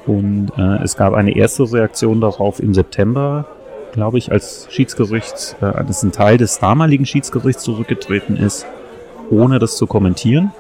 Und 0.07 0.51
äh, 0.57 0.83
es 0.83 0.97
gab 0.97 1.15
eine 1.15 1.37
erste 1.37 1.71
Reaktion 1.73 2.21
darauf 2.21 2.59
im 2.61 2.75
September, 2.75 3.47
glaube 3.93 4.19
ich, 4.19 4.33
als 4.33 4.67
Schiedsgericht, 4.71 5.57
äh, 5.61 5.67
als 5.67 6.03
ein 6.03 6.13
Teil 6.13 6.39
des 6.39 6.59
damaligen 6.59 7.07
Schiedsgerichts 7.07 7.63
zurückgetreten 7.63 8.37
ist, 8.37 8.67
ohne 9.31 9.59
das 9.59 9.77
zu 9.77 9.87
kommentieren. 9.87 10.51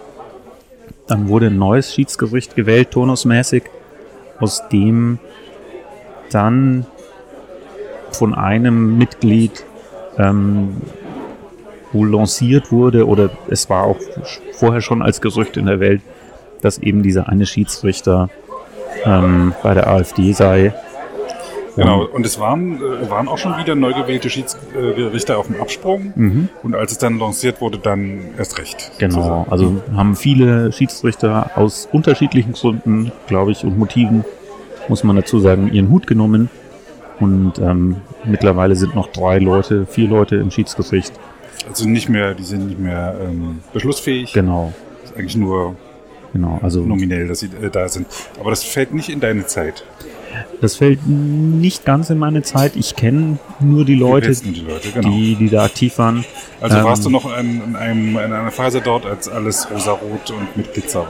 Dann 1.07 1.29
wurde 1.29 1.47
ein 1.47 1.59
neues 1.59 1.93
Schiedsgericht 1.95 2.55
gewählt, 2.55 2.91
turnusmäßig, 2.91 3.65
aus 4.38 4.69
dem 4.69 5.19
dann 6.31 6.87
von 8.12 8.35
einem 8.35 8.99
Mitglied 8.99 9.65
ähm, 10.19 10.77
wohl 11.93 12.11
lanciert 12.11 12.73
wurde 12.73 13.07
oder 13.07 13.31
es 13.49 13.69
war 13.69 13.85
auch 13.85 13.99
vorher 14.53 14.81
schon 14.81 15.03
als 15.03 15.21
Gerücht 15.21 15.57
in 15.57 15.67
der 15.67 15.81
Welt, 15.81 16.03
dass 16.61 16.79
eben 16.79 17.03
dieser 17.03 17.29
eine 17.29 17.47
Schiedsrichter 17.47 18.31
ähm, 19.05 19.55
bei 19.62 19.75
der 19.75 19.88
AfD 19.88 20.33
sei. 20.33 20.75
Genau, 21.77 22.05
und 22.05 22.27
es 22.27 22.39
waren, 22.39 22.77
äh, 22.77 23.11
waren 23.11 23.29
auch 23.29 23.39
schon 23.39 23.57
wieder 23.59 23.75
neu 23.75 23.93
gewählte 23.95 24.29
Schiedsrichter 24.29 25.39
auf 25.39 25.47
dem 25.47 25.61
Absprung. 25.61 26.13
Mhm. 26.15 26.49
Und 26.63 26.75
als 26.75 26.93
es 26.93 26.99
dann 26.99 27.19
lanciert 27.19 27.61
wurde, 27.61 27.79
dann 27.79 28.21
erst 28.37 28.59
recht. 28.59 28.93
Genau, 28.99 29.47
also 29.49 29.83
haben 29.95 30.17
viele 30.17 30.73
Schiedsrichter 30.73 31.53
aus 31.57 31.89
unterschiedlichen 31.91 32.53
Gründen, 32.53 33.13
glaube 33.27 33.53
ich, 33.53 33.65
und 33.65 33.79
Motiven, 33.79 34.25
muss 34.89 35.05
man 35.05 35.17
dazu 35.17 35.41
sagen, 35.41 35.73
ihren 35.73 35.89
Hut 35.91 36.07
genommen. 36.07 36.51
Und 37.21 37.59
ähm, 37.59 37.97
mittlerweile 38.25 38.75
sind 38.75 38.95
noch 38.95 39.07
drei 39.09 39.39
Leute, 39.39 39.87
vier 39.87 40.09
Leute 40.09 40.37
im 40.37 40.51
Schiedsgericht. 40.51 41.13
Also 41.69 41.89
nicht 41.89 42.09
mehr, 42.09 42.35
die 42.35 42.43
sind 42.43 42.67
nicht 42.67 42.81
mehr 42.81 43.15
ähm, 43.23 43.61
beschlussfähig. 43.73 44.33
Genau, 44.33 44.73
Das 45.03 45.11
ist 45.11 45.17
eigentlich 45.17 45.37
nur 45.37 45.77
genau. 46.33 46.59
Also 46.63 46.81
nominell, 46.81 47.29
dass 47.29 47.41
sie 47.41 47.51
äh, 47.63 47.71
da 47.71 47.89
sind. 47.89 48.07
Aber 48.41 48.51
das 48.51 48.65
fällt 48.65 48.93
nicht 48.93 49.09
in 49.09 49.21
deine 49.21 49.47
Zeit. 49.47 49.85
Das 50.62 50.77
fällt 50.77 51.09
nicht 51.09 51.85
ganz 51.85 52.09
in 52.09 52.18
meine 52.18 52.42
Zeit. 52.42 52.77
Ich 52.77 52.94
kenne 52.94 53.38
nur 53.59 53.85
die 53.85 53.96
Leute, 53.96 54.31
die 54.31 54.61
Leute, 54.61 54.92
genau. 54.94 55.09
die, 55.09 55.35
die 55.35 55.51
da 55.51 55.64
aktiv 55.64 55.98
waren. 55.98 56.25
Also 56.61 56.77
Ähm, 56.77 56.85
warst 56.85 57.05
du 57.05 57.11
noch 57.11 57.37
in, 57.37 57.61
in, 57.61 57.75
einem, 57.75 58.11
in 58.11 58.33
einer 58.33 58.53
Phase 58.53 58.81
dort, 58.81 59.05
als 59.05 59.29
alles 59.29 59.68
rosarot 59.68 60.31
und 60.31 60.57
mit 60.57 60.72
Glitzer 60.72 61.01
war? 61.01 61.09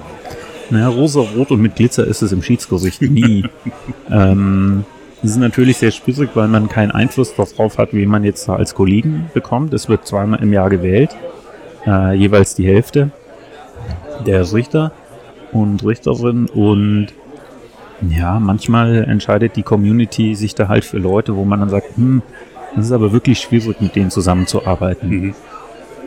Naja, 0.71 0.89
rosa-rot 0.89 1.51
und 1.51 1.61
mit 1.61 1.77
Glitzer 1.77 2.07
ist 2.07 2.23
es 2.23 2.33
im 2.33 2.43
Schiedsgericht 2.43 3.03
nie. 3.03 3.45
ähm, 4.11 4.87
das 5.21 5.33
ist 5.33 5.37
natürlich 5.37 5.77
sehr 5.77 5.91
schwierig, 5.91 6.31
weil 6.33 6.49
man 6.49 6.71
keinen 6.71 6.91
Einfluss 6.91 7.35
darauf 7.35 7.77
hat, 7.77 7.93
wie 7.93 8.07
man 8.07 8.25
jetzt 8.25 8.49
als 8.49 8.75
Kollegen 8.75 9.31
bekommt. 9.35 9.75
Es 9.75 9.87
wird 9.87 10.07
zweimal 10.07 10.43
im 10.43 10.55
Jahr 10.55 10.71
gewählt, 10.71 11.15
äh, 11.87 12.15
jeweils 12.15 12.55
die 12.55 12.67
Hälfte 12.67 13.11
der 14.25 14.51
Richter 14.51 14.93
und 15.53 15.85
Richterin 15.85 16.47
und 16.47 17.09
ja, 18.11 18.41
manchmal 18.41 19.05
entscheidet 19.05 19.57
die 19.57 19.63
Community 19.63 20.35
sich 20.35 20.55
da 20.55 20.69
halt 20.69 20.85
für 20.85 20.99
Leute, 20.99 21.37
wo 21.37 21.45
man 21.45 21.61
dann 21.61 21.69
sagt, 21.69 21.97
hm, 21.97 22.23
das 22.75 22.87
ist 22.87 22.93
aber 22.93 23.13
wirklich 23.13 23.39
schwierig, 23.41 23.81
mit 23.81 23.97
denen 23.97 24.11
zusammenzuarbeiten. 24.11 25.11
Mhm. 25.11 25.35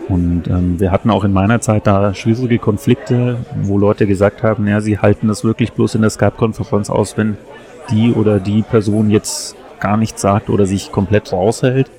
Und 0.08 0.48
ähm, 0.48 0.80
wir 0.80 0.92
hatten 0.92 1.10
auch 1.10 1.24
in 1.24 1.34
meiner 1.34 1.62
Zeit 1.62 1.88
da 1.88 2.14
schwierige 2.14 2.60
Konflikte, 2.60 3.38
wo 3.64 3.78
Leute 3.78 4.06
gesagt 4.06 4.44
haben, 4.44 4.68
ja, 4.68 4.82
sie 4.82 5.00
halten 5.00 5.28
das 5.28 5.44
wirklich 5.44 5.74
bloß 5.74 5.96
in 5.96 6.02
der 6.02 6.12
Skype-Konferenz 6.12 6.90
aus, 6.90 7.18
wenn 7.18 7.38
die 7.90 8.12
oder 8.14 8.40
die 8.40 8.62
Person 8.62 9.10
jetzt 9.10 9.56
gar 9.80 9.98
nichts 9.98 10.22
sagt 10.22 10.50
oder 10.50 10.66
sich 10.66 10.92
komplett 10.92 11.32
raushält. 11.32 11.90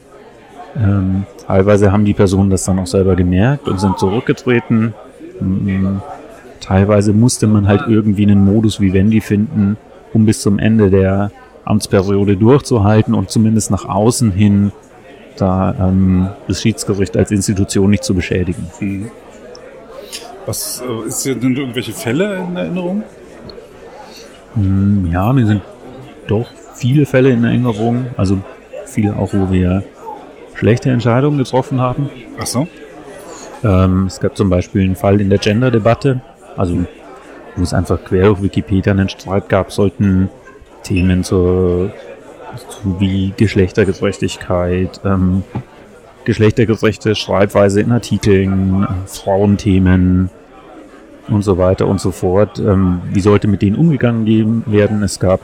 Ähm, 0.76 1.24
teilweise 1.46 1.90
haben 1.90 2.04
die 2.04 2.14
Personen 2.14 2.50
das 2.50 2.64
dann 2.64 2.78
auch 2.78 2.87
selber 2.87 3.16
gemerkt 3.16 3.66
und 3.66 3.80
sind 3.80 3.98
zurückgetreten. 3.98 4.94
Mm, 5.40 5.98
Teilweise 6.66 7.12
musste 7.12 7.46
man 7.46 7.68
halt 7.68 7.82
irgendwie 7.87 8.24
einen 8.24 8.44
Modus 8.44 8.80
wie 8.80 8.92
Wendy 8.92 9.20
finden, 9.20 9.76
um 10.16 10.26
bis 10.26 10.40
zum 10.40 10.59
Ende 10.59 10.90
der 10.90 11.31
Amtsperiode 11.64 12.37
durchzuhalten 12.37 13.14
und 13.14 13.31
zumindest 13.31 13.70
nach 13.70 13.85
außen 13.85 14.33
hin 14.33 14.72
da 15.37 15.74
ähm, 15.79 16.29
das 16.48 16.62
Schiedsgericht 16.62 17.14
als 17.16 17.31
Institution 17.31 17.90
nicht 17.90 18.02
zu 18.02 18.14
beschädigen. 18.14 18.66
Was 20.46 20.81
äh, 20.81 21.09
ist 21.09 21.22
sind 21.22 21.42
irgendwelche 21.44 21.92
Fälle 21.92 22.37
in 22.48 22.57
Erinnerung? 22.57 23.02
Mm, 24.55 25.12
Ja, 25.12 25.33
mir 25.35 25.46
sind 25.46 25.62
doch 26.26 26.46
viele 26.74 27.05
Fälle 27.05 27.31
in 27.31 27.44
Erinnerung, 27.44 28.07
also 28.16 28.38
viele 28.87 29.14
auch, 29.16 29.35
wo 29.35 29.52
wir 29.52 29.85
schlechte 30.55 30.90
Entscheidungen 30.90 31.37
getroffen 31.37 31.81
haben. 31.81 32.09
Ach 32.40 32.46
so. 32.46 32.66
Ähm, 33.62 34.07
es 34.07 34.20
gab 34.20 34.37
zum 34.37 34.48
Beispiel 34.48 34.83
einen 34.83 34.96
Fall 34.96 35.20
in 35.20 35.29
der 35.29 35.38
Gender-Debatte, 35.38 36.20
also 36.57 36.87
wo 37.57 37.62
es 37.62 37.75
einfach 37.75 38.05
quer 38.05 38.31
auf 38.31 38.42
Wikipedia 38.42 38.92
einen 38.92 39.09
Streit 39.09 39.49
gab, 39.49 39.73
sollten 39.73 40.29
Themen 40.83 41.25
zur, 41.25 41.90
zu 42.69 43.01
wie 43.01 43.33
Geschlechtergerechtigkeit, 43.37 45.01
ähm, 45.05 45.42
geschlechtergerechte 46.25 47.14
Schreibweise 47.14 47.81
in 47.81 47.92
Artikeln, 47.92 48.85
äh, 48.85 48.87
Frauenthemen 49.07 50.31
und 51.29 51.42
so 51.42 51.59
weiter 51.59 51.87
und 51.87 52.01
so 52.01 52.11
fort. 52.11 52.59
Ähm, 52.59 53.01
wie 53.12 53.21
sollte 53.21 53.49
mit 53.49 53.62
denen 53.62 53.77
umgegangen 53.77 54.64
werden? 54.66 55.03
Es 55.03 55.19
gab 55.19 55.40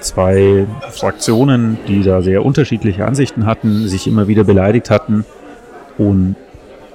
zwei 0.00 0.66
Fraktionen, 0.90 1.78
die 1.86 2.02
da 2.02 2.22
sehr 2.22 2.44
unterschiedliche 2.44 3.06
Ansichten 3.06 3.46
hatten, 3.46 3.88
sich 3.88 4.06
immer 4.06 4.28
wieder 4.28 4.44
beleidigt 4.44 4.90
hatten 4.90 5.24
und 5.98 6.36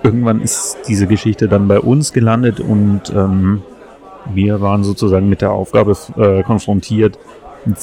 irgendwann 0.03 0.41
ist 0.41 0.77
diese 0.87 1.07
Geschichte 1.07 1.47
dann 1.47 1.67
bei 1.67 1.79
uns 1.79 2.13
gelandet 2.13 2.59
und 2.59 3.01
ähm, 3.15 3.61
wir 4.33 4.61
waren 4.61 4.83
sozusagen 4.83 5.29
mit 5.29 5.41
der 5.41 5.51
Aufgabe 5.51 5.95
äh, 6.17 6.43
konfrontiert, 6.43 7.17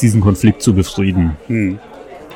diesen 0.00 0.20
Konflikt 0.20 0.62
zu 0.62 0.74
befrieden. 0.74 1.36
Hm. 1.46 1.78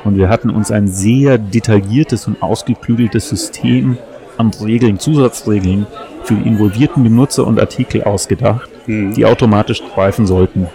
Und 0.03 0.17
wir 0.17 0.29
hatten 0.29 0.49
uns 0.49 0.71
ein 0.71 0.87
sehr 0.87 1.37
detailliertes 1.37 2.27
und 2.27 2.41
ausgeklügeltes 2.41 3.29
System 3.29 3.97
an 4.37 4.51
Regeln, 4.63 4.99
Zusatzregeln 4.99 5.87
für 6.23 6.35
die 6.35 6.47
involvierten 6.47 7.03
Benutzer 7.03 7.47
und 7.47 7.59
Artikel 7.59 8.03
ausgedacht, 8.03 8.69
Hm. 8.85 9.13
die 9.13 9.25
automatisch 9.25 9.81
greifen 9.93 10.27
sollten. 10.27 10.67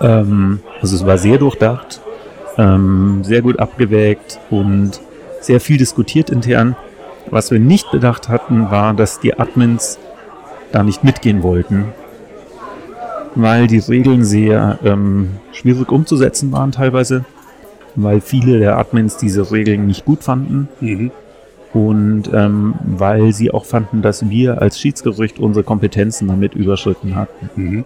Ähm, 0.00 0.60
also 0.80 0.96
es 0.96 1.06
war 1.06 1.18
sehr 1.18 1.38
durchdacht, 1.38 2.00
ähm, 2.58 3.22
sehr 3.22 3.42
gut 3.42 3.58
abgewägt 3.58 4.40
und 4.50 5.00
sehr 5.40 5.60
viel 5.60 5.78
diskutiert 5.78 6.30
intern. 6.30 6.76
Was 7.30 7.50
wir 7.50 7.60
nicht 7.60 7.90
bedacht 7.90 8.28
hatten, 8.28 8.70
war, 8.70 8.94
dass 8.94 9.20
die 9.20 9.38
Admins 9.38 9.98
da 10.74 10.82
nicht 10.82 11.04
mitgehen 11.04 11.42
wollten, 11.42 11.86
weil 13.34 13.66
die 13.66 13.78
Regeln 13.78 14.24
sehr 14.24 14.78
ähm, 14.84 15.30
schwierig 15.52 15.90
umzusetzen 15.90 16.52
waren 16.52 16.72
teilweise, 16.72 17.24
weil 17.94 18.20
viele 18.20 18.58
der 18.58 18.78
Admins 18.78 19.16
diese 19.16 19.50
Regeln 19.52 19.86
nicht 19.86 20.04
gut 20.04 20.24
fanden 20.24 20.68
Mhm. 20.80 21.10
und 21.72 22.30
ähm, 22.32 22.74
weil 22.84 23.32
sie 23.32 23.50
auch 23.50 23.64
fanden, 23.64 24.02
dass 24.02 24.28
wir 24.28 24.60
als 24.62 24.78
Schiedsgericht 24.78 25.38
unsere 25.38 25.64
Kompetenzen 25.64 26.28
damit 26.28 26.54
überschritten 26.54 27.14
hatten. 27.14 27.50
Mhm. 27.56 27.84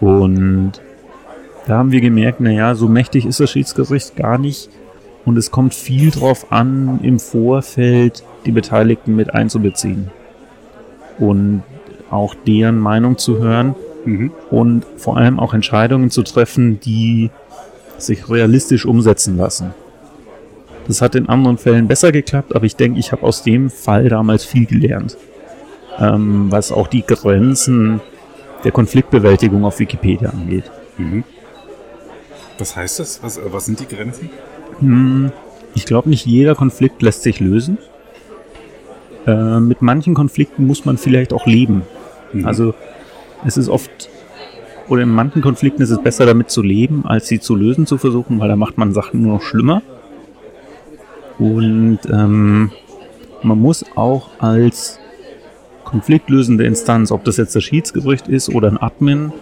Und 0.00 0.72
da 1.66 1.78
haben 1.78 1.92
wir 1.92 2.00
gemerkt, 2.00 2.40
naja, 2.40 2.74
so 2.74 2.88
mächtig 2.88 3.24
ist 3.24 3.38
das 3.38 3.50
Schiedsgericht 3.50 4.16
gar 4.16 4.36
nicht. 4.36 4.68
Und 5.24 5.36
es 5.36 5.52
kommt 5.52 5.74
viel 5.74 6.10
drauf 6.10 6.50
an, 6.50 6.98
im 7.02 7.20
Vorfeld 7.20 8.24
die 8.44 8.50
Beteiligten 8.50 9.14
mit 9.14 9.32
einzubeziehen. 9.32 10.10
Und 11.20 11.62
auch 12.12 12.34
deren 12.46 12.78
Meinung 12.78 13.18
zu 13.18 13.38
hören 13.38 13.74
Mhm. 14.04 14.32
und 14.50 14.84
vor 14.96 15.16
allem 15.16 15.38
auch 15.38 15.54
Entscheidungen 15.54 16.10
zu 16.10 16.22
treffen, 16.24 16.80
die 16.80 17.30
sich 17.98 18.28
realistisch 18.28 18.84
umsetzen 18.84 19.36
lassen. 19.36 19.72
Das 20.88 21.00
hat 21.00 21.14
in 21.14 21.28
anderen 21.28 21.56
Fällen 21.56 21.86
besser 21.86 22.10
geklappt, 22.10 22.56
aber 22.56 22.64
ich 22.66 22.74
denke, 22.74 22.98
ich 22.98 23.12
habe 23.12 23.22
aus 23.22 23.44
dem 23.44 23.70
Fall 23.70 24.08
damals 24.08 24.44
viel 24.44 24.66
gelernt. 24.66 25.16
Ähm, 26.00 26.46
was 26.50 26.72
auch 26.72 26.88
die 26.88 27.02
Grenzen 27.06 28.00
der 28.64 28.72
Konfliktbewältigung 28.72 29.64
auf 29.64 29.78
Wikipedia 29.78 30.30
angeht. 30.30 30.64
Mhm. 30.98 31.22
Was 32.58 32.74
heißt 32.74 32.98
das? 32.98 33.22
Was, 33.22 33.38
äh, 33.38 33.42
was 33.52 33.66
sind 33.66 33.78
die 33.78 33.86
Grenzen? 33.86 34.30
Hm, 34.80 35.30
Ich 35.74 35.86
glaube, 35.86 36.10
nicht 36.10 36.26
jeder 36.26 36.54
Konflikt 36.54 37.00
lässt 37.02 37.22
sich 37.22 37.38
lösen. 37.40 37.78
Äh, 39.26 39.60
mit 39.60 39.80
manchen 39.80 40.14
Konflikten 40.14 40.66
muss 40.66 40.84
man 40.84 40.98
vielleicht 40.98 41.32
auch 41.32 41.46
leben. 41.46 41.82
Mhm. 42.32 42.46
Also 42.46 42.74
es 43.44 43.56
ist 43.56 43.68
oft, 43.68 44.08
oder 44.88 45.02
in 45.02 45.08
manchen 45.10 45.42
Konflikten 45.42 45.82
ist 45.82 45.90
es 45.90 46.02
besser 46.02 46.26
damit 46.26 46.50
zu 46.50 46.62
leben, 46.62 47.04
als 47.06 47.28
sie 47.28 47.40
zu 47.40 47.54
lösen 47.54 47.86
zu 47.86 47.98
versuchen, 47.98 48.40
weil 48.40 48.48
da 48.48 48.56
macht 48.56 48.78
man 48.78 48.92
Sachen 48.92 49.22
nur 49.22 49.34
noch 49.34 49.42
schlimmer. 49.42 49.82
Und 51.38 51.98
ähm, 52.10 52.70
man 53.42 53.58
muss 53.58 53.84
auch 53.96 54.30
als 54.38 54.98
konfliktlösende 55.84 56.64
Instanz, 56.64 57.10
ob 57.10 57.24
das 57.24 57.36
jetzt 57.36 57.54
das 57.56 57.64
Schiedsgericht 57.64 58.28
ist 58.28 58.48
oder 58.48 58.68
ein 58.68 58.78
Admin, 58.78 59.32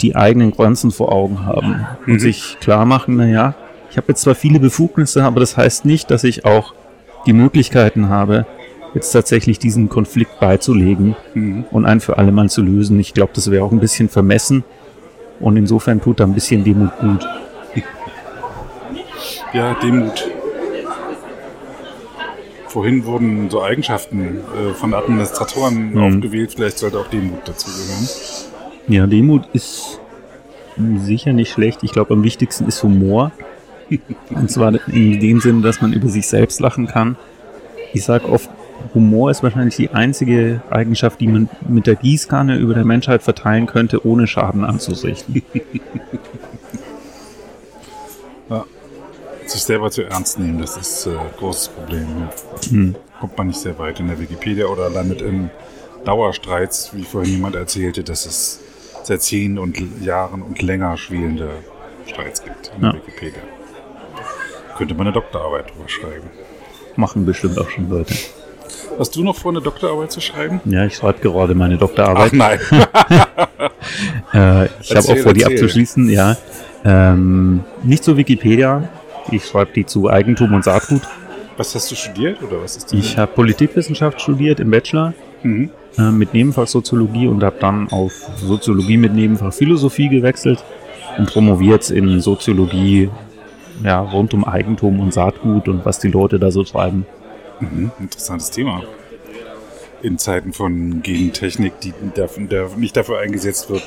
die 0.00 0.16
eigenen 0.16 0.50
Grenzen 0.50 0.90
vor 0.90 1.12
Augen 1.12 1.46
haben 1.46 1.86
und 2.06 2.14
Mhm. 2.14 2.18
sich 2.18 2.58
klar 2.60 2.84
machen, 2.84 3.16
naja, 3.16 3.54
ich 3.90 3.96
habe 3.96 4.08
jetzt 4.08 4.22
zwar 4.22 4.34
viele 4.34 4.60
Befugnisse, 4.60 5.24
aber 5.24 5.40
das 5.40 5.56
heißt 5.56 5.84
nicht, 5.84 6.10
dass 6.10 6.24
ich 6.24 6.44
auch 6.44 6.74
die 7.26 7.32
Möglichkeiten 7.32 8.08
habe, 8.08 8.46
jetzt 8.96 9.12
tatsächlich 9.12 9.58
diesen 9.58 9.88
Konflikt 9.88 10.40
beizulegen 10.40 11.14
Mhm. 11.34 11.64
und 11.70 11.84
ein 11.86 12.00
für 12.00 12.18
alle 12.18 12.32
Mal 12.32 12.48
zu 12.48 12.62
lösen. 12.62 12.98
Ich 12.98 13.14
glaube, 13.14 13.32
das 13.34 13.50
wäre 13.50 13.62
auch 13.64 13.70
ein 13.72 13.78
bisschen 13.80 14.08
vermessen 14.08 14.64
und 15.38 15.56
insofern 15.56 16.00
tut 16.00 16.18
da 16.20 16.24
ein 16.24 16.32
bisschen 16.34 16.64
Demut 16.64 16.90
gut. 16.98 17.24
Ja, 19.52 19.74
Demut. 19.74 20.28
Vorhin 22.68 23.04
wurden 23.06 23.48
so 23.48 23.62
Eigenschaften 23.62 24.40
äh, 24.54 24.74
von 24.74 24.92
Administratoren 24.92 25.92
Mhm. 25.92 25.98
aufgewählt. 26.02 26.52
Vielleicht 26.54 26.78
sollte 26.78 26.98
auch 26.98 27.06
Demut 27.08 27.40
dazu 27.46 27.68
gehören. 27.70 28.08
Ja, 28.88 29.06
Demut 29.06 29.44
ist 29.52 30.00
sicher 31.04 31.32
nicht 31.32 31.52
schlecht. 31.52 31.82
Ich 31.82 31.92
glaube, 31.92 32.12
am 32.14 32.22
wichtigsten 32.22 32.66
ist 32.66 32.82
Humor. 32.82 33.30
Und 34.30 34.50
zwar 34.50 34.72
in 34.88 35.20
dem 35.20 35.40
Sinne, 35.40 35.62
dass 35.62 35.80
man 35.80 35.92
über 35.92 36.08
sich 36.08 36.26
selbst 36.26 36.60
lachen 36.60 36.86
kann. 36.86 37.16
Ich 37.94 38.04
sage 38.04 38.28
oft, 38.28 38.50
Humor 38.94 39.30
ist 39.30 39.42
wahrscheinlich 39.42 39.76
die 39.76 39.90
einzige 39.90 40.62
Eigenschaft, 40.70 41.20
die 41.20 41.28
man 41.28 41.48
mit 41.68 41.86
der 41.86 41.96
Gießkanne 41.96 42.56
über 42.56 42.74
der 42.74 42.84
Menschheit 42.84 43.22
verteilen 43.22 43.66
könnte, 43.66 44.06
ohne 44.06 44.26
Schaden 44.26 44.64
anzurichten. 44.64 45.42
Sich 49.46 49.62
selber 49.62 49.92
zu 49.92 50.02
ernst 50.02 50.40
nehmen, 50.40 50.60
das 50.60 50.76
ist 50.76 51.06
äh, 51.06 51.10
ein 51.10 51.30
großes 51.38 51.68
Problem. 51.68 52.06
Ja. 52.18 52.70
Hm. 52.70 52.96
Kommt 53.20 53.38
man 53.38 53.46
nicht 53.46 53.60
sehr 53.60 53.78
weit 53.78 54.00
in 54.00 54.08
der 54.08 54.18
Wikipedia 54.18 54.66
oder 54.66 54.90
landet 54.90 55.22
in 55.22 55.50
Dauerstreits, 56.04 56.90
wie 56.94 57.04
vorhin 57.04 57.34
jemand 57.34 57.54
erzählte, 57.54 58.02
dass 58.02 58.26
es 58.26 58.60
seit 59.04 59.22
zehn 59.22 59.58
und 59.58 59.80
Jahren 60.02 60.42
und 60.42 60.60
länger 60.62 60.96
schwelende 60.96 61.50
Streits 62.06 62.42
gibt 62.42 62.72
in 62.74 62.82
der 62.82 62.90
Ja. 62.90 62.96
Wikipedia. 62.96 63.42
Könnte 64.76 64.94
man 64.94 65.06
eine 65.06 65.14
Doktorarbeit 65.14 65.70
drüber 65.70 65.88
schreiben. 65.88 66.28
Machen 66.96 67.24
bestimmt 67.24 67.58
auch 67.58 67.70
schon 67.70 67.88
Leute. 67.88 68.14
Hast 68.98 69.14
du 69.16 69.22
noch 69.22 69.36
vor, 69.36 69.52
eine 69.52 69.60
Doktorarbeit 69.60 70.10
zu 70.12 70.20
schreiben? 70.20 70.60
Ja, 70.64 70.84
ich 70.86 70.94
schreibe 70.96 71.18
gerade 71.20 71.54
meine 71.54 71.74
Ach 71.76 71.80
Doktorarbeit. 71.80 72.32
nein. 72.32 72.58
Äh, 74.34 74.66
ich 74.82 74.94
habe 74.94 75.08
auch 75.08 75.16
vor, 75.18 75.32
die 75.32 75.42
erzähl. 75.42 75.56
abzuschließen, 75.56 76.10
ja. 76.10 76.36
Ähm, 76.84 77.60
nicht 77.84 78.02
zu 78.04 78.16
Wikipedia. 78.16 78.88
Ich 79.30 79.44
schreibe 79.46 79.72
die 79.72 79.86
zu 79.86 80.10
Eigentum 80.10 80.52
und 80.54 80.64
Saatgut. 80.64 81.02
Was 81.56 81.74
hast 81.74 81.90
du 81.90 81.94
studiert 81.94 82.42
oder 82.42 82.62
was 82.62 82.76
ist 82.76 82.92
das? 82.92 82.98
Ich 82.98 83.16
habe 83.16 83.32
Politikwissenschaft 83.32 84.20
studiert 84.20 84.60
im 84.60 84.70
Bachelor 84.70 85.14
Mhm. 85.42 85.70
äh, 85.98 86.10
mit 86.10 86.34
Nebenfach 86.34 86.66
Soziologie 86.66 87.28
und 87.28 87.42
habe 87.44 87.56
dann 87.60 87.88
auf 87.90 88.12
Soziologie 88.36 88.96
mit 88.96 89.14
Nebenfach 89.14 89.52
Philosophie 89.52 90.08
gewechselt 90.08 90.62
und 91.18 91.30
promoviert 91.30 91.88
in 91.90 92.20
Soziologie 92.20 93.08
ja, 93.84 94.00
rund 94.00 94.34
um 94.34 94.44
Eigentum 94.44 94.98
und 95.00 95.12
Saatgut 95.14 95.68
und 95.68 95.84
was 95.84 95.98
die 95.98 96.08
Leute 96.08 96.38
da 96.38 96.50
so 96.50 96.64
treiben. 96.64 97.06
Mhm. 97.60 97.90
Interessantes 98.00 98.50
Thema. 98.50 98.82
In 100.02 100.18
Zeiten 100.18 100.52
von 100.52 101.02
Gentechnik, 101.02 101.80
die 101.80 101.92
dafür, 102.14 102.70
nicht 102.76 102.96
dafür 102.96 103.18
eingesetzt 103.18 103.70
wird, 103.70 103.82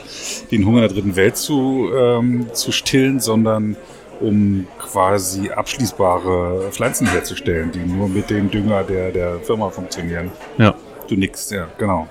den 0.52 0.66
Hunger 0.66 0.82
der 0.82 0.90
dritten 0.90 1.16
Welt 1.16 1.38
zu, 1.38 1.90
ähm, 1.96 2.48
zu 2.54 2.72
stillen, 2.72 3.20
sondern 3.20 3.78
um 4.20 4.68
quasi 4.80 5.50
abschließbare 5.50 6.72
Pflanzen 6.72 7.08
herzustellen, 7.08 7.72
die 7.72 7.80
nur 7.80 8.10
mit 8.10 8.30
dem 8.30 8.52
Dünger 8.52 8.84
der, 8.84 9.12
der 9.12 9.40
Firma 9.40 9.70
funktionieren. 9.70 10.32
Ja. 10.58 10.76
Du 11.08 11.16
nix, 11.16 11.50
ja, 11.52 11.68
genau. 11.78 12.08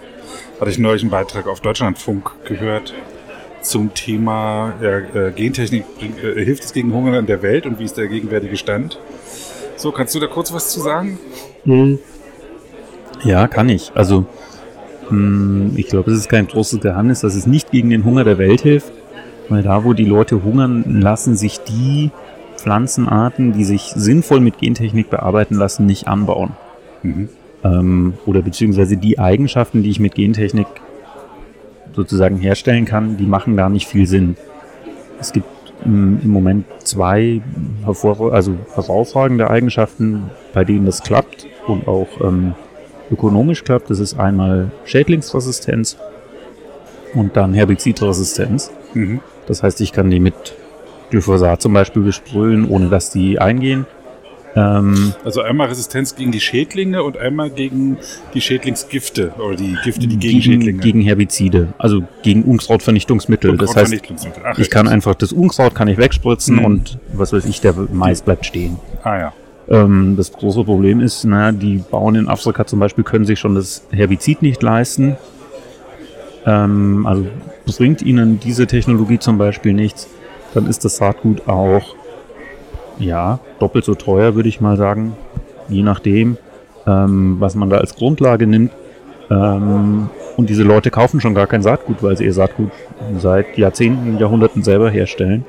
Hatte 0.59 0.71
ich 0.71 0.79
neulich 0.79 1.03
einen 1.03 1.11
Beitrag 1.11 1.47
auf 1.47 1.61
Deutschlandfunk 1.61 2.31
gehört 2.45 2.95
zum 3.61 3.93
Thema 3.93 4.75
ja, 4.81 4.99
äh, 4.99 5.33
Gentechnik 5.33 5.85
bringt, 5.99 6.23
äh, 6.23 6.45
hilft 6.45 6.65
es 6.65 6.73
gegen 6.73 6.93
Hunger 6.93 7.19
in 7.19 7.27
der 7.27 7.43
Welt 7.43 7.67
und 7.67 7.79
wie 7.79 7.85
ist 7.85 7.97
der 7.97 8.09
gegenwärtige 8.09 8.57
Stand? 8.57 8.99
So, 9.79 9.93
kannst 9.93 10.13
du 10.13 10.19
da 10.19 10.27
kurz 10.27 10.53
was 10.53 10.71
zu 10.71 10.81
sagen? 10.81 11.21
Ja, 13.23 13.47
kann 13.47 13.69
ich. 13.69 13.93
Also, 13.95 14.27
mh, 15.09 15.71
ich 15.77 15.87
glaube, 15.87 16.11
es 16.11 16.19
ist 16.19 16.29
kein 16.29 16.49
großes 16.49 16.81
Geheimnis, 16.81 17.21
dass 17.21 17.37
es 17.37 17.47
nicht 17.47 17.71
gegen 17.71 17.89
den 17.89 18.05
Hunger 18.05 18.25
der 18.25 18.39
Welt 18.39 18.63
hilft, 18.63 18.93
weil 19.49 19.63
da, 19.63 19.85
wo 19.85 19.93
die 19.93 20.05
Leute 20.05 20.43
hungern, 20.43 21.01
lassen 21.01 21.37
sich 21.37 21.61
die 21.61 22.11
Pflanzenarten, 22.57 23.53
die 23.53 23.65
sich 23.65 23.93
sinnvoll 23.95 24.41
mit 24.41 24.59
Gentechnik 24.59 25.11
bearbeiten 25.11 25.55
lassen, 25.55 25.87
nicht 25.87 26.09
anbauen. 26.09 26.57
Mhm. 27.05 27.29
Ähm, 27.63 28.15
oder 28.27 28.43
beziehungsweise 28.43 28.97
die 28.97 29.21
Eigenschaften, 29.21 29.85
die 29.85 29.91
ich 29.91 30.01
mit 30.01 30.17
Gentechnik 30.17 30.67
sozusagen 31.95 32.37
herstellen 32.37 32.85
kann, 32.85 33.17
die 33.17 33.27
machen 33.27 33.57
da 33.57 33.69
nicht 33.69 33.87
viel 33.87 34.09
Sinn. 34.09 34.37
Es 35.21 35.33
gibt 35.33 35.47
im 35.85 36.29
Moment 36.29 36.67
zwei 36.81 37.41
hervor 37.85 38.33
also 38.33 38.57
herausragende 38.75 39.51
Eigenschaften, 39.51 40.31
bei 40.53 40.65
denen 40.65 40.87
das 40.87 41.03
klappt 41.03 41.47
und 41.67 41.87
auch 41.87 42.09
ähm, 42.21 42.55
ökonomisch 43.11 43.65
klappt. 43.65 43.91
Das 43.91 44.01
ist 44.01 44.19
einmal 44.19 44.71
Schädlingsresistenz 44.85 45.97
und 47.15 47.37
dann 47.37 47.55
Herbizidresistenz. 47.55 48.71
Mhm. 48.95 49.21
Das 49.47 49.63
heißt, 49.63 49.81
ich 49.81 49.93
kann 49.93 50.11
die 50.11 50.21
mit 50.21 50.35
Glyphosat 51.11 51.63
zum 51.63 51.73
Beispiel 51.73 52.03
besprühen, 52.03 52.69
ohne 52.69 52.89
dass 52.89 53.11
die 53.11 53.39
eingehen. 53.39 53.87
Ähm, 54.57 55.13
Also 55.25 55.43
einmal 55.43 55.69
Resistenz 55.69 56.15
gegen 56.15 56.33
die 56.33 56.41
Schädlinge 56.41 57.03
und 57.03 57.17
einmal 57.19 57.51
gegen 57.51 57.99
die 58.35 58.41
Schädlingsgifte 58.41 59.33
oder 59.39 59.57
die 59.57 59.77
Gifte, 59.85 60.07
die 60.07 60.17
gegen, 60.17 60.21
gegen, 60.21 60.43
Schädlinge. 60.43 60.81
gegen 60.81 61.01
Herbizide, 61.03 61.69
also 61.79 62.03
gegen 62.23 62.43
Unkrautvernichtungsmittel. 62.45 63.57
Das 63.57 63.77
heißt. 63.77 63.95
Ach, 64.45 64.59
ich 64.59 64.71
kann 64.71 64.89
einfach 64.89 65.15
das 65.15 65.33
Unkraut 65.33 65.75
kann 65.75 65.89
ich 65.89 65.99
wegspritzen 65.99 66.57
Mhm. 66.57 66.65
und 66.65 66.99
was 67.13 67.33
weiß 67.33 67.45
ich, 67.45 67.61
der 67.61 67.75
Mais 67.93 68.23
bleibt 68.23 68.47
stehen. 68.47 68.79
Ah 69.03 69.19
ja. 69.19 69.33
Ähm, 69.69 70.15
das 70.17 70.33
große 70.33 70.65
Problem 70.65 71.01
ist, 71.01 71.25
na, 71.25 71.53
die 71.53 71.77
Bauern 71.91 72.15
in 72.15 72.27
Afrika 72.29 72.65
zum 72.67 72.79
Beispiel 72.81 73.05
können 73.05 73.27
sich 73.27 73.39
schon 73.39 73.55
das 73.55 73.87
Herbizid 73.91 74.41
nicht 74.41 74.63
leisten. 74.63 75.17
Ähm, 76.47 77.07
also 77.07 77.27
bringt 77.77 78.01
ihnen 78.03 78.41
diese 78.41 78.67
Technologie 78.67 79.19
zum 79.19 79.37
Beispiel 79.37 79.75
nichts, 79.75 80.09
dann 80.55 80.67
ist 80.67 80.85
das 80.87 80.97
Saatgut 80.97 81.47
auch 81.49 81.95
ja 82.99 83.39
doppelt 83.59 83.85
so 83.85 83.95
teuer, 83.95 84.35
würde 84.35 84.49
ich 84.49 84.61
mal 84.61 84.77
sagen, 84.77 85.15
je 85.69 85.83
nachdem, 85.83 86.37
ähm, 86.87 87.37
was 87.39 87.55
man 87.55 87.71
da 87.71 87.79
als 87.79 87.95
Grundlage 87.95 88.47
nimmt. 88.47 88.73
Ähm, 89.31 90.09
und 90.37 90.49
diese 90.49 90.63
Leute 90.63 90.91
kaufen 90.91 91.21
schon 91.21 91.35
gar 91.35 91.47
kein 91.47 91.63
Saatgut, 91.63 92.03
weil 92.03 92.17
sie 92.17 92.25
ihr 92.25 92.33
Saatgut 92.33 92.71
seit 93.19 93.59
Jahrzehnten, 93.59 94.19
Jahrhunderten 94.19 94.63
selber 94.63 94.91
herstellen 94.91 95.45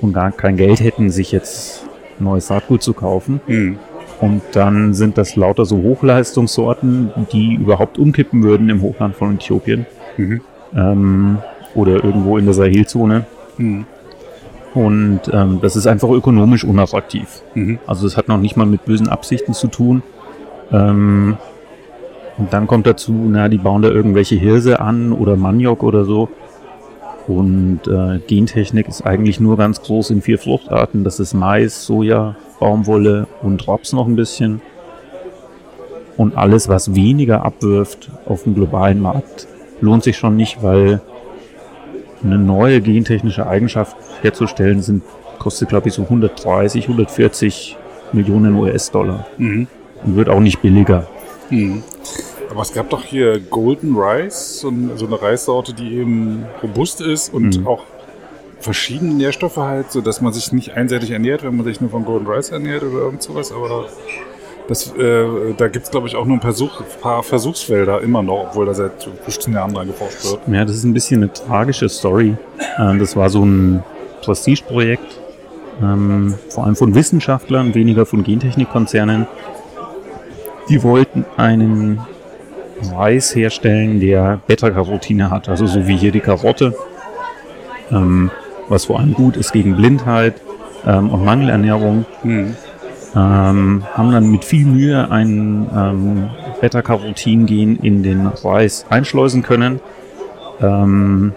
und 0.00 0.12
gar 0.12 0.30
kein 0.32 0.56
Geld 0.56 0.80
hätten, 0.80 1.10
sich 1.10 1.32
jetzt 1.32 1.84
neues 2.18 2.46
Saatgut 2.46 2.82
zu 2.82 2.94
kaufen. 2.94 3.40
Mhm. 3.46 3.78
Und 4.20 4.42
dann 4.52 4.92
sind 4.94 5.16
das 5.16 5.34
lauter 5.36 5.64
so 5.64 5.78
Hochleistungssorten, 5.78 7.10
die 7.32 7.54
überhaupt 7.54 7.98
umkippen 7.98 8.42
würden 8.42 8.68
im 8.68 8.82
Hochland 8.82 9.16
von 9.16 9.34
Äthiopien 9.36 9.86
Mhm. 10.16 10.40
ähm, 10.76 11.38
oder 11.74 12.04
irgendwo 12.04 12.36
in 12.36 12.44
der 12.44 12.54
Sahelzone. 12.54 13.24
Mhm. 13.56 13.86
Und 14.74 15.22
ähm, 15.32 15.58
das 15.60 15.74
ist 15.74 15.86
einfach 15.86 16.10
ökonomisch 16.10 16.64
unattraktiv. 16.64 17.42
Mhm. 17.54 17.78
Also 17.86 18.04
das 18.06 18.16
hat 18.16 18.28
noch 18.28 18.38
nicht 18.38 18.56
mal 18.56 18.66
mit 18.66 18.84
bösen 18.84 19.08
Absichten 19.08 19.52
zu 19.52 19.68
tun. 19.68 20.02
Ähm, 20.72 21.36
und 22.38 22.52
dann 22.52 22.66
kommt 22.66 22.86
dazu, 22.86 23.12
na, 23.12 23.48
die 23.48 23.58
bauen 23.58 23.82
da 23.82 23.88
irgendwelche 23.88 24.36
Hirse 24.36 24.80
an 24.80 25.12
oder 25.12 25.36
Maniok 25.36 25.82
oder 25.82 26.04
so. 26.04 26.28
Und 27.26 27.80
äh, 27.86 28.18
Gentechnik 28.26 28.88
ist 28.88 29.02
eigentlich 29.02 29.40
nur 29.40 29.56
ganz 29.56 29.82
groß 29.82 30.10
in 30.10 30.22
vier 30.22 30.38
Fruchtarten. 30.38 31.04
Das 31.04 31.20
ist 31.20 31.34
Mais, 31.34 31.84
Soja, 31.84 32.36
Baumwolle 32.58 33.26
und 33.42 33.66
Raps 33.68 33.92
noch 33.92 34.06
ein 34.06 34.16
bisschen. 34.16 34.62
Und 36.16 36.36
alles, 36.36 36.68
was 36.68 36.94
weniger 36.94 37.44
abwirft 37.44 38.10
auf 38.26 38.44
dem 38.44 38.54
globalen 38.54 39.00
Markt, 39.00 39.46
lohnt 39.80 40.02
sich 40.04 40.16
schon 40.16 40.36
nicht, 40.36 40.62
weil 40.62 41.00
eine 42.22 42.38
neue 42.38 42.80
gentechnische 42.80 43.46
Eigenschaft 43.46 43.96
herzustellen 44.22 44.82
sind, 44.82 45.02
kostet 45.38 45.68
glaube 45.70 45.88
ich 45.88 45.94
so 45.94 46.02
130, 46.02 46.84
140 46.88 47.76
Millionen 48.12 48.54
US-Dollar 48.56 49.26
Mhm. 49.38 49.66
und 50.04 50.16
wird 50.16 50.28
auch 50.28 50.40
nicht 50.40 50.60
billiger. 50.62 51.06
Mhm. 51.50 51.82
Aber 52.50 52.62
es 52.62 52.72
gab 52.72 52.90
doch 52.90 53.04
hier 53.04 53.38
Golden 53.38 53.94
Rice, 53.96 54.60
so, 54.60 54.68
ein, 54.68 54.90
so 54.96 55.06
eine 55.06 55.20
Reissorte, 55.22 55.72
die 55.72 55.94
eben 55.94 56.44
robust 56.62 57.00
ist 57.00 57.32
und 57.32 57.60
Mhm. 57.60 57.66
auch 57.66 57.84
verschiedene 58.58 59.14
Nährstoffe 59.14 59.56
halt, 59.56 59.90
so 59.90 60.00
dass 60.00 60.20
man 60.20 60.32
sich 60.32 60.52
nicht 60.52 60.72
einseitig 60.74 61.12
ernährt, 61.12 61.42
wenn 61.44 61.56
man 61.56 61.64
sich 61.64 61.80
nur 61.80 61.90
von 61.90 62.04
Golden 62.04 62.26
Rice 62.26 62.50
ernährt 62.50 62.82
oder 62.82 62.98
irgend 63.04 63.22
sowas. 63.22 63.52
Aber 63.52 63.86
das, 64.70 64.94
äh, 64.96 65.24
da 65.56 65.66
gibt 65.66 65.86
es, 65.86 65.90
glaube 65.90 66.06
ich, 66.06 66.14
auch 66.14 66.24
nur 66.24 66.36
ein 66.36 66.40
Versuch, 66.40 66.80
paar 67.02 67.24
Versuchsfelder 67.24 68.00
immer 68.02 68.22
noch, 68.22 68.46
obwohl 68.50 68.66
da 68.66 68.72
seit 68.74 68.92
15 69.24 69.52
Jahren 69.52 69.74
dran 69.74 69.88
geforscht 69.88 70.24
wird. 70.24 70.40
Ja, 70.46 70.64
das 70.64 70.76
ist 70.76 70.84
ein 70.84 70.94
bisschen 70.94 71.24
eine 71.24 71.32
tragische 71.32 71.88
Story. 71.88 72.36
Ähm, 72.78 73.00
Das 73.00 73.16
war 73.16 73.28
so 73.30 73.44
ein 73.44 73.82
Prestigeprojekt, 74.22 75.20
ähm, 75.82 76.34
vor 76.50 76.66
allem 76.66 76.76
von 76.76 76.94
Wissenschaftlern, 76.94 77.74
weniger 77.74 78.06
von 78.06 78.22
Gentechnikkonzernen. 78.22 79.26
Die 80.68 80.82
wollten 80.84 81.24
einen 81.36 82.00
Reis 82.94 83.34
herstellen, 83.34 83.98
der 83.98 84.38
Beta-Carotine 84.46 85.30
hat, 85.30 85.48
also 85.48 85.66
so 85.66 85.88
wie 85.88 85.96
hier 85.96 86.12
die 86.12 86.20
Karotte, 86.20 86.76
ähm, 87.90 88.30
was 88.68 88.84
vor 88.84 89.00
allem 89.00 89.14
gut 89.14 89.36
ist 89.36 89.50
gegen 89.52 89.74
Blindheit 89.76 90.34
ähm, 90.86 91.10
und 91.10 91.24
Mangelernährung. 91.24 92.06
Mhm. 92.22 92.54
Ähm, 93.14 93.84
haben 93.94 94.12
dann 94.12 94.30
mit 94.30 94.44
viel 94.44 94.66
Mühe 94.66 95.10
ein 95.10 95.68
ähm, 95.74 96.30
Beta-Carotin-Gen 96.60 97.76
in 97.76 98.02
den 98.02 98.26
Reis 98.26 98.86
einschleusen 98.88 99.42
können. 99.42 99.80
Ähm, 100.60 101.32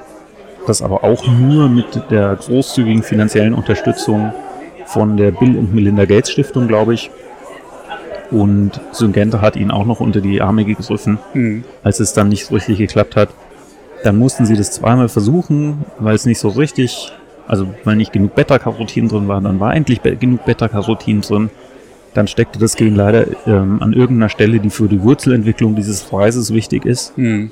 das 0.68 0.82
aber 0.82 1.04
auch 1.04 1.28
nur 1.28 1.68
mit 1.70 2.10
der 2.10 2.36
großzügigen 2.36 3.04
finanziellen 3.04 3.54
Unterstützung 3.54 4.34
von 4.86 5.18
der 5.18 5.32
Bill 5.32 5.58
und 5.58 5.74
Melinda 5.74 6.06
Gates 6.06 6.32
Stiftung, 6.32 6.68
glaube 6.68 6.94
ich. 6.94 7.10
Und 8.32 8.80
Syngenta 8.92 9.42
hat 9.42 9.56
ihn 9.56 9.72
auch 9.72 9.86
noch 9.86 10.00
unter 10.00 10.22
die 10.22 10.42
Arme 10.42 10.66
gegriffen, 10.66 11.20
Mhm. 11.34 11.64
als 11.84 12.00
es 12.00 12.14
dann 12.14 12.30
nicht 12.30 12.46
so 12.46 12.56
richtig 12.56 12.78
geklappt 12.78 13.16
hat. 13.16 13.30
Dann 14.04 14.18
mussten 14.18 14.46
sie 14.46 14.56
das 14.56 14.72
zweimal 14.72 15.08
versuchen, 15.10 15.86
weil 16.00 16.16
es 16.16 16.26
nicht 16.26 16.40
so 16.40 16.50
richtig, 16.50 17.12
also 17.48 17.68
weil 17.84 17.96
nicht 17.96 18.12
genug 18.12 18.36
Beta-Carotin 18.36 19.08
drin 19.08 19.28
war. 19.28 19.40
Dann 19.42 19.60
war 19.60 19.76
endlich 19.76 20.02
be 20.02 20.16
genug 20.16 20.46
Beta-Carotin 20.46 21.22
drin. 21.22 21.50
Dann 22.14 22.28
steckte 22.28 22.60
das 22.60 22.76
Gen 22.76 22.96
leider 22.96 23.26
ähm, 23.48 23.82
an 23.82 23.94
irgendeiner 23.94 24.30
Stelle, 24.30 24.60
die 24.60 24.70
für 24.70 24.88
die 24.88 25.02
Wurzelentwicklung 25.02 25.76
dieses 25.76 26.12
Reises 26.14 26.54
wichtig 26.54 26.86
ist. 26.86 27.18
Mhm. 27.18 27.52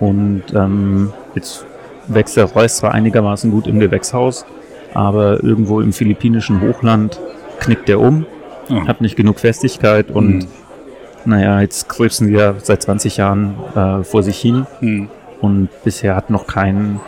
Und 0.00 0.42
ähm, 0.54 1.12
jetzt 1.34 1.64
wächst 2.08 2.36
der 2.36 2.44
Reis 2.56 2.78
zwar 2.78 2.92
einigermaßen 2.92 3.50
gut 3.52 3.66
im 3.68 3.78
Gewächshaus, 3.78 4.44
aber 4.92 5.42
irgendwo 5.44 5.80
im 5.80 5.92
philippinischen 5.92 6.60
Hochland 6.60 7.20
knickt 7.60 7.88
der 7.88 8.00
um, 8.00 8.26
Ja. 8.68 8.86
hat 8.88 9.00
nicht 9.00 9.14
genug 9.16 9.38
Festigkeit 9.38 10.10
und 10.10 10.38
Mhm. 10.38 10.46
naja, 11.24 11.60
jetzt 11.60 11.88
krebsen 11.88 12.26
die 12.26 12.34
ja 12.34 12.54
seit 12.60 12.82
20 12.82 13.18
Jahren 13.18 13.54
äh, 13.76 14.02
vor 14.02 14.22
sich 14.24 14.38
hin 14.40 14.66
Mhm. 14.80 15.08
und 15.40 15.68
bisher 15.84 16.16
hat 16.16 16.28
noch 16.30 16.46
kein 16.48 16.98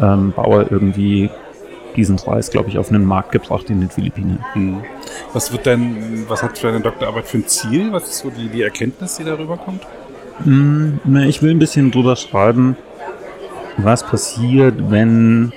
ähm, 0.00 0.32
Bauer 0.34 0.66
irgendwie 0.70 1.30
diesen 1.96 2.18
Reis, 2.18 2.50
glaube 2.50 2.68
ich, 2.68 2.78
auf 2.78 2.90
einen 2.90 3.04
Markt 3.04 3.32
gebracht 3.32 3.70
in 3.70 3.80
den 3.80 3.90
Philippinen. 3.90 4.44
Mhm. 4.54 4.78
Was 5.32 5.52
wird 5.52 5.66
denn, 5.66 6.24
was 6.28 6.42
hat 6.42 6.58
für 6.58 6.68
deine 6.68 6.80
Doktorarbeit 6.80 7.26
für 7.26 7.38
ein 7.38 7.46
Ziel? 7.46 7.92
Was 7.92 8.04
ist 8.04 8.18
so 8.18 8.30
die, 8.30 8.48
die 8.48 8.62
Erkenntnis, 8.62 9.16
die 9.16 9.24
darüber 9.24 9.56
kommt? 9.56 9.86
Mm, 10.44 10.98
na, 11.04 11.26
ich 11.26 11.42
will 11.42 11.50
ein 11.50 11.58
bisschen 11.58 11.90
drüber 11.90 12.16
schreiben, 12.16 12.76
was 13.76 14.02
passiert, 14.02 14.90
wenn 14.90 15.52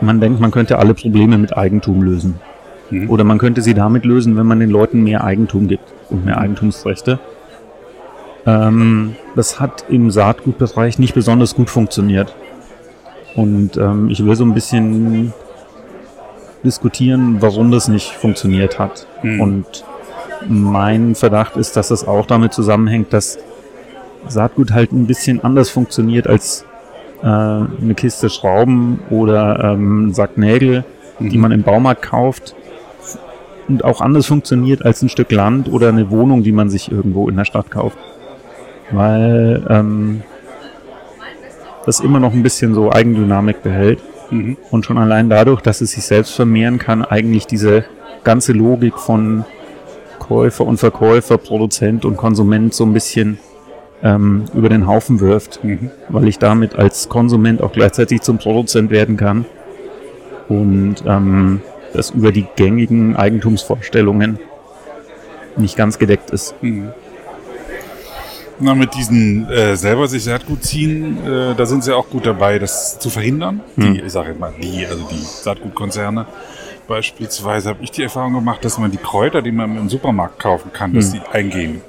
man 0.00 0.20
denkt, 0.20 0.40
man 0.40 0.50
könnte 0.50 0.78
alle 0.78 0.94
Probleme 0.94 1.38
mit 1.38 1.56
Eigentum 1.56 2.02
lösen. 2.02 2.38
Mhm. 2.90 3.10
Oder 3.10 3.24
man 3.24 3.38
könnte 3.38 3.62
sie 3.62 3.74
damit 3.74 4.04
lösen, 4.04 4.36
wenn 4.36 4.46
man 4.46 4.60
den 4.60 4.70
Leuten 4.70 5.02
mehr 5.02 5.24
Eigentum 5.24 5.68
gibt 5.68 5.92
und 6.10 6.24
mehr 6.24 6.38
Eigentumsrechte. 6.38 7.18
Ähm, 8.46 9.16
das 9.34 9.58
hat 9.58 9.84
im 9.88 10.10
Saatgutbereich 10.10 10.98
nicht 10.98 11.14
besonders 11.14 11.54
gut 11.54 11.68
funktioniert. 11.68 12.34
Und 13.34 13.76
ähm, 13.76 14.08
ich 14.08 14.24
will 14.24 14.34
so 14.36 14.44
ein 14.44 14.54
bisschen 14.54 15.34
diskutieren, 16.64 17.36
warum 17.40 17.70
das 17.70 17.88
nicht 17.88 18.12
funktioniert 18.12 18.78
hat. 18.78 19.06
Mhm. 19.22 19.40
Und 19.40 19.84
mein 20.48 21.14
Verdacht 21.14 21.56
ist, 21.56 21.76
dass 21.76 21.88
das 21.88 22.06
auch 22.06 22.26
damit 22.26 22.52
zusammenhängt, 22.52 23.12
dass 23.12 23.38
Saatgut 24.28 24.72
halt 24.72 24.92
ein 24.92 25.06
bisschen 25.06 25.42
anders 25.44 25.70
funktioniert 25.70 26.26
als 26.26 26.64
äh, 27.22 27.26
eine 27.26 27.94
Kiste 27.94 28.28
Schrauben 28.28 29.00
oder 29.10 29.72
ähm, 29.72 30.08
ein 30.08 30.14
Sack 30.14 30.36
Nägel, 30.36 30.84
die 31.18 31.38
man 31.38 31.52
im 31.52 31.62
Baumarkt 31.62 32.02
kauft 32.02 32.54
und 33.68 33.84
auch 33.84 34.00
anders 34.00 34.26
funktioniert 34.26 34.84
als 34.84 35.02
ein 35.02 35.08
Stück 35.08 35.32
Land 35.32 35.72
oder 35.72 35.88
eine 35.88 36.10
Wohnung, 36.10 36.42
die 36.42 36.52
man 36.52 36.70
sich 36.70 36.90
irgendwo 36.90 37.28
in 37.28 37.36
der 37.36 37.44
Stadt 37.44 37.70
kauft. 37.70 37.98
Weil 38.90 39.64
ähm, 39.68 40.22
das 41.84 42.00
immer 42.00 42.20
noch 42.20 42.32
ein 42.32 42.42
bisschen 42.42 42.74
so 42.74 42.92
Eigendynamik 42.92 43.62
behält 43.62 44.00
Mhm. 44.30 44.56
und 44.70 44.84
schon 44.84 44.98
allein 44.98 45.28
dadurch, 45.30 45.60
dass 45.60 45.80
es 45.80 45.92
sich 45.92 46.04
selbst 46.04 46.34
vermehren 46.34 46.78
kann, 46.78 47.04
eigentlich 47.04 47.46
diese 47.46 47.84
ganze 48.24 48.52
Logik 48.52 48.98
von 48.98 49.44
Käufer 50.18 50.66
und 50.66 50.78
Verkäufer, 50.78 51.38
Produzent 51.38 52.04
und 52.04 52.16
Konsument 52.16 52.74
so 52.74 52.84
ein 52.84 52.92
bisschen 52.92 53.38
ähm, 54.02 54.44
über 54.54 54.68
den 54.68 54.86
Haufen 54.86 55.20
wirft, 55.20 55.62
Mhm. 55.62 55.90
weil 56.08 56.26
ich 56.28 56.38
damit 56.38 56.76
als 56.76 57.08
Konsument 57.08 57.62
auch 57.62 57.72
gleichzeitig 57.72 58.22
zum 58.22 58.38
Produzent 58.38 58.90
werden 58.90 59.16
kann 59.16 59.44
und 60.48 60.96
ähm, 61.06 61.60
das 61.92 62.10
über 62.10 62.32
die 62.32 62.46
gängigen 62.56 63.16
Eigentumsvorstellungen 63.16 64.38
nicht 65.56 65.76
ganz 65.76 65.98
gedeckt 65.98 66.30
ist. 66.30 66.54
Na, 68.58 68.74
mit 68.74 68.94
diesen 68.94 69.48
äh, 69.50 69.76
selber 69.76 70.08
sich 70.08 70.24
Saatgut 70.24 70.62
ziehen, 70.64 71.18
äh, 71.26 71.54
da 71.54 71.66
sind 71.66 71.84
sie 71.84 71.94
auch 71.94 72.08
gut 72.08 72.24
dabei, 72.24 72.58
das 72.58 72.98
zu 72.98 73.10
verhindern. 73.10 73.60
Die, 73.76 74.00
ich 74.00 74.12
sage 74.12 74.30
jetzt 74.30 74.40
mal 74.40 74.52
die, 74.60 74.86
also 74.86 75.06
die 75.10 75.18
Saatgutkonzerne. 75.22 76.26
Beispielsweise 76.88 77.68
habe 77.70 77.80
ich 77.82 77.90
die 77.90 78.02
Erfahrung 78.04 78.32
gemacht, 78.34 78.64
dass 78.64 78.78
man 78.78 78.90
die 78.90 78.96
Kräuter, 78.96 79.42
die 79.42 79.52
man 79.52 79.76
im 79.76 79.88
Supermarkt 79.90 80.38
kaufen 80.38 80.72
kann, 80.72 80.94
dass 80.94 81.12
die 81.12 81.20
eingehen. 81.32 81.82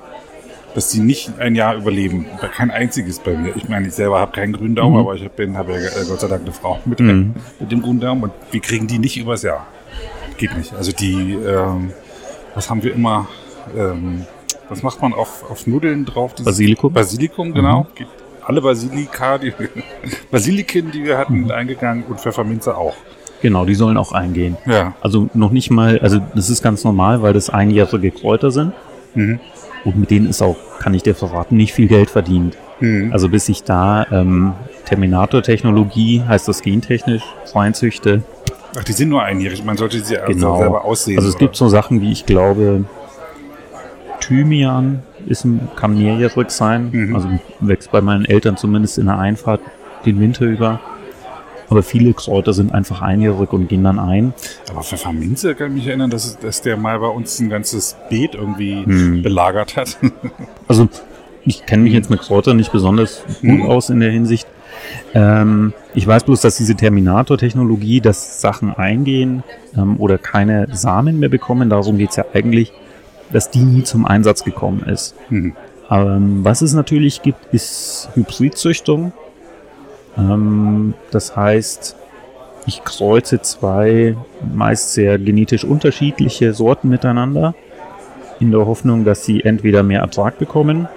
Dass 0.75 0.89
die 0.89 0.99
nicht 0.99 1.39
ein 1.39 1.55
Jahr 1.55 1.75
überleben. 1.75 2.25
Kein 2.55 2.69
einziges 2.71 3.19
bei 3.19 3.31
mir. 3.37 3.55
Ich 3.55 3.69
meine, 3.69 3.87
ich 3.87 3.93
selber 3.93 4.19
habe 4.19 4.31
keinen 4.33 4.53
grünen 4.53 4.75
Daumen, 4.75 4.97
aber 4.99 5.15
ich 5.15 5.23
hab- 5.23 5.35
bin, 5.35 5.55
habe 5.57 5.71
ja 5.73 5.77
äh, 5.79 6.05
Gott 6.07 6.19
sei 6.19 6.27
Dank 6.27 6.41
eine 6.43 6.51
Frau 6.51 6.79
mit, 6.85 6.99
Mhm. 6.99 7.33
mit 7.59 7.71
dem 7.71 7.81
grünen 7.81 7.99
Daumen 7.99 8.23
und 8.23 8.31
wir 8.51 8.59
kriegen 8.59 8.87
die 8.87 8.99
nicht 8.99 9.17
übers 9.17 9.43
Jahr. 9.43 9.65
Geht 10.37 10.55
nicht. 10.57 10.73
Also 10.73 10.91
die, 10.91 11.33
ähm, 11.33 11.91
was 12.53 12.69
haben 12.69 12.83
wir 12.83 12.93
immer, 12.93 13.27
ähm, 13.75 14.25
was 14.69 14.83
macht 14.83 15.01
man 15.01 15.13
auf, 15.13 15.49
auf 15.49 15.67
Nudeln 15.67 16.05
drauf? 16.05 16.33
Dieses 16.33 16.45
Basilikum? 16.45 16.93
Basilikum, 16.93 17.53
genau. 17.53 17.87
Geht 17.95 18.07
alle 18.47 18.61
Basilika, 18.61 19.37
die, 19.37 19.53
Basiliken, 20.31 20.89
die 20.91 21.03
wir 21.03 21.17
hatten, 21.17 21.51
eingegangen 21.51 22.03
und 22.05 22.19
Pfefferminze 22.19 22.77
auch. 22.77 22.95
Genau, 23.41 23.65
die 23.65 23.75
sollen 23.75 23.97
auch 23.97 24.13
eingehen. 24.13 24.57
Ja. 24.65 24.93
Also 25.01 25.29
noch 25.33 25.51
nicht 25.51 25.69
mal, 25.69 25.99
also 25.99 26.19
das 26.33 26.49
ist 26.49 26.63
ganz 26.63 26.83
normal, 26.83 27.21
weil 27.21 27.33
das 27.33 27.49
einjährige 27.49 28.09
Kräuter 28.11 28.51
sind. 28.51 28.73
Mhm. 29.15 29.39
Und 29.83 29.97
mit 29.97 30.09
denen 30.11 30.29
ist 30.29 30.41
auch, 30.41 30.55
kann 30.79 30.93
ich 30.93 31.03
dir 31.03 31.13
verraten, 31.13 31.57
nicht 31.57 31.73
viel 31.73 31.87
Geld 31.87 32.09
verdient. 32.09 32.57
Mhm. 32.79 33.11
Also 33.11 33.29
bis 33.29 33.49
ich 33.49 33.63
da 33.63 34.05
ähm, 34.11 34.53
Terminator-Technologie, 34.85 36.23
heißt 36.27 36.47
das 36.47 36.61
gentechnisch, 36.61 37.23
reinzüchte. 37.53 38.23
Ach, 38.77 38.83
die 38.83 38.93
sind 38.93 39.09
nur 39.09 39.23
einjährig. 39.23 39.63
Man 39.63 39.77
sollte 39.77 39.99
sie 39.99 40.17
also 40.17 40.33
Genau. 40.33 40.57
selber 40.57 40.85
aussehen. 40.85 41.17
Also 41.17 41.29
es 41.29 41.35
oder? 41.35 41.45
gibt 41.45 41.55
so 41.55 41.67
Sachen 41.69 42.01
wie, 42.01 42.11
ich 42.11 42.25
glaube, 42.25 42.85
Thymian 44.27 45.03
ist 45.25 45.45
ein, 45.45 45.67
kann 45.75 45.97
mehrjährig 45.97 46.49
sein. 46.51 46.89
Mhm. 46.91 47.15
Also 47.15 47.29
wächst 47.59 47.91
bei 47.91 48.01
meinen 48.01 48.25
Eltern 48.25 48.57
zumindest 48.57 48.97
in 48.97 49.05
der 49.05 49.17
Einfahrt 49.19 49.61
den 50.05 50.19
Winter 50.19 50.45
über. 50.45 50.79
Aber 51.69 51.83
viele 51.83 52.13
Kräuter 52.13 52.53
sind 52.53 52.73
einfach 52.73 53.01
einjährig 53.01 53.51
und 53.51 53.67
gehen 53.67 53.83
dann 53.83 53.99
ein. 53.99 54.33
Aber 54.69 54.83
Pfefferminze 54.83 55.53
kann 55.53 55.73
mich 55.73 55.85
erinnern, 55.87 56.09
dass, 56.09 56.37
dass 56.39 56.61
der 56.61 56.77
mal 56.77 56.99
bei 56.99 57.07
uns 57.07 57.39
ein 57.39 57.49
ganzes 57.49 57.97
Beet 58.09 58.35
irgendwie 58.35 58.83
Mhm. 58.85 59.21
belagert 59.21 59.75
hat. 59.75 59.97
Also 60.69 60.87
ich 61.45 61.65
kenne 61.65 61.83
mich 61.83 61.93
jetzt 61.93 62.09
mit 62.09 62.19
Kräutern 62.21 62.57
nicht 62.57 62.71
besonders 62.73 63.23
gut 63.41 63.49
Mhm. 63.49 63.61
aus 63.63 63.89
in 63.89 63.99
der 64.01 64.11
Hinsicht. 64.11 64.47
Ähm, 65.13 65.73
ich 65.93 66.05
weiß 66.05 66.23
bloß, 66.25 66.41
dass 66.41 66.57
diese 66.57 66.75
Terminator-Technologie, 66.75 67.99
dass 68.01 68.39
Sachen 68.41 68.73
eingehen 68.73 69.43
ähm, 69.77 69.95
oder 69.99 70.17
keine 70.17 70.67
Samen 70.73 71.19
mehr 71.19 71.29
bekommen, 71.29 71.69
darum 71.69 71.97
geht's 71.97 72.15
ja 72.17 72.25
eigentlich, 72.33 72.71
dass 73.31 73.49
die 73.49 73.59
nie 73.59 73.83
zum 73.83 74.05
Einsatz 74.05 74.43
gekommen 74.43 74.83
ist. 74.83 75.15
Mhm. 75.29 75.55
Ähm, 75.89 76.39
was 76.43 76.61
es 76.61 76.73
natürlich 76.73 77.21
gibt, 77.21 77.53
ist 77.53 78.09
Hybridzüchtung. 78.13 79.13
Ähm, 80.17 80.93
das 81.11 81.35
heißt, 81.35 81.95
ich 82.65 82.83
kreuze 82.83 83.41
zwei 83.41 84.17
meist 84.53 84.93
sehr 84.93 85.17
genetisch 85.17 85.63
unterschiedliche 85.63 86.53
Sorten 86.53 86.89
miteinander, 86.89 87.55
in 88.39 88.51
der 88.51 88.65
Hoffnung, 88.65 89.03
dass 89.03 89.25
sie 89.25 89.43
entweder 89.43 89.81
mehr 89.81 90.01
Ertrag 90.01 90.37
bekommen 90.37 90.87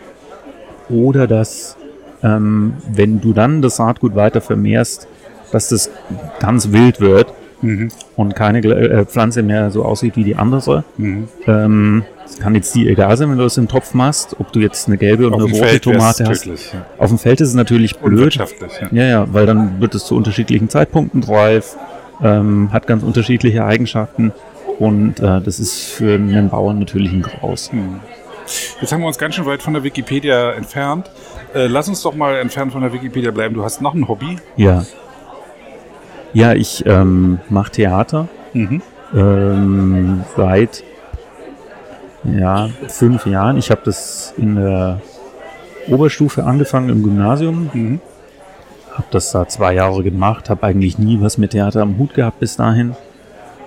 oder 0.90 1.26
dass, 1.26 1.76
ähm, 2.22 2.74
wenn 2.92 3.20
du 3.20 3.32
dann 3.32 3.62
das 3.62 3.76
Saatgut 3.76 4.14
weiter 4.14 4.40
vermehrst, 4.40 5.08
dass 5.52 5.68
das 5.70 5.90
ganz 6.38 6.72
wild 6.72 7.00
wird 7.00 7.32
Mhm. 7.62 7.90
Und 8.20 8.34
keine 8.36 8.60
Gle- 8.60 8.74
äh, 9.00 9.04
Pflanze 9.06 9.42
mehr 9.42 9.70
so 9.70 9.84
aussieht 9.84 10.16
wie 10.16 10.24
die 10.24 10.36
andere. 10.36 10.84
Mhm. 10.98 11.28
Ähm, 11.46 12.04
es 12.24 12.38
kann 12.38 12.54
jetzt 12.54 12.74
die 12.74 12.88
egal 12.88 13.16
sein, 13.16 13.30
wenn 13.30 13.38
du 13.38 13.44
das 13.44 13.56
im 13.56 13.66
Topf 13.66 13.94
machst, 13.94 14.36
ob 14.38 14.52
du 14.52 14.60
jetzt 14.60 14.86
eine 14.86 14.96
gelbe 14.98 15.26
und 15.26 15.34
Auf 15.34 15.40
eine 15.42 15.50
rote 15.52 15.64
Feld 15.64 15.82
Tomate 15.82 16.26
hast. 16.26 16.42
tödlich. 16.42 16.72
Ja. 16.72 16.84
Auf 16.98 17.08
dem 17.08 17.18
Feld 17.18 17.40
ist 17.40 17.48
es 17.48 17.54
natürlich 17.54 17.96
blöd. 17.98 18.34
Ja. 18.36 18.46
Ja, 18.92 19.04
ja, 19.04 19.26
weil 19.32 19.46
dann 19.46 19.80
wird 19.80 19.94
es 19.94 20.04
zu 20.04 20.14
unterschiedlichen 20.16 20.68
Zeitpunkten 20.68 21.22
reif, 21.24 21.76
ähm, 22.22 22.70
hat 22.72 22.86
ganz 22.86 23.02
unterschiedliche 23.02 23.64
Eigenschaften 23.64 24.32
und 24.78 25.18
äh, 25.20 25.40
das 25.40 25.58
ist 25.58 25.80
für 25.90 26.14
einen 26.14 26.50
Bauern 26.50 26.78
natürlich 26.78 27.12
ein 27.12 27.22
Graus. 27.22 27.70
Jetzt 28.80 28.92
haben 28.92 29.00
wir 29.00 29.06
uns 29.06 29.18
ganz 29.18 29.34
schön 29.36 29.46
weit 29.46 29.62
von 29.62 29.74
der 29.74 29.82
Wikipedia 29.84 30.52
entfernt. 30.52 31.10
Äh, 31.54 31.66
lass 31.66 31.88
uns 31.88 32.02
doch 32.02 32.14
mal 32.14 32.36
entfernt 32.36 32.72
von 32.72 32.82
der 32.82 32.92
Wikipedia 32.92 33.30
bleiben. 33.30 33.54
Du 33.54 33.64
hast 33.64 33.80
noch 33.82 33.94
ein 33.94 34.06
Hobby. 34.08 34.36
Ja. 34.56 34.84
Ja, 36.32 36.52
ich 36.52 36.84
ähm, 36.86 37.38
mache 37.48 37.72
Theater 37.72 38.28
Mhm. 38.52 38.82
ähm, 39.14 40.24
seit 40.36 40.82
ja, 42.24 42.68
fünf 42.88 43.26
Jahren. 43.26 43.56
Ich 43.56 43.70
habe 43.70 43.80
das 43.84 44.34
in 44.36 44.56
der 44.56 45.00
Oberstufe 45.88 46.44
angefangen 46.44 46.88
im 46.88 47.02
Gymnasium. 47.02 47.70
Mhm. 47.72 48.00
Habe 48.92 49.06
das 49.12 49.30
da 49.30 49.46
zwei 49.48 49.74
Jahre 49.74 50.02
gemacht, 50.02 50.50
habe 50.50 50.64
eigentlich 50.64 50.98
nie 50.98 51.20
was 51.20 51.38
mit 51.38 51.52
Theater 51.52 51.82
am 51.82 51.96
Hut 51.98 52.14
gehabt 52.14 52.40
bis 52.40 52.56
dahin 52.56 52.94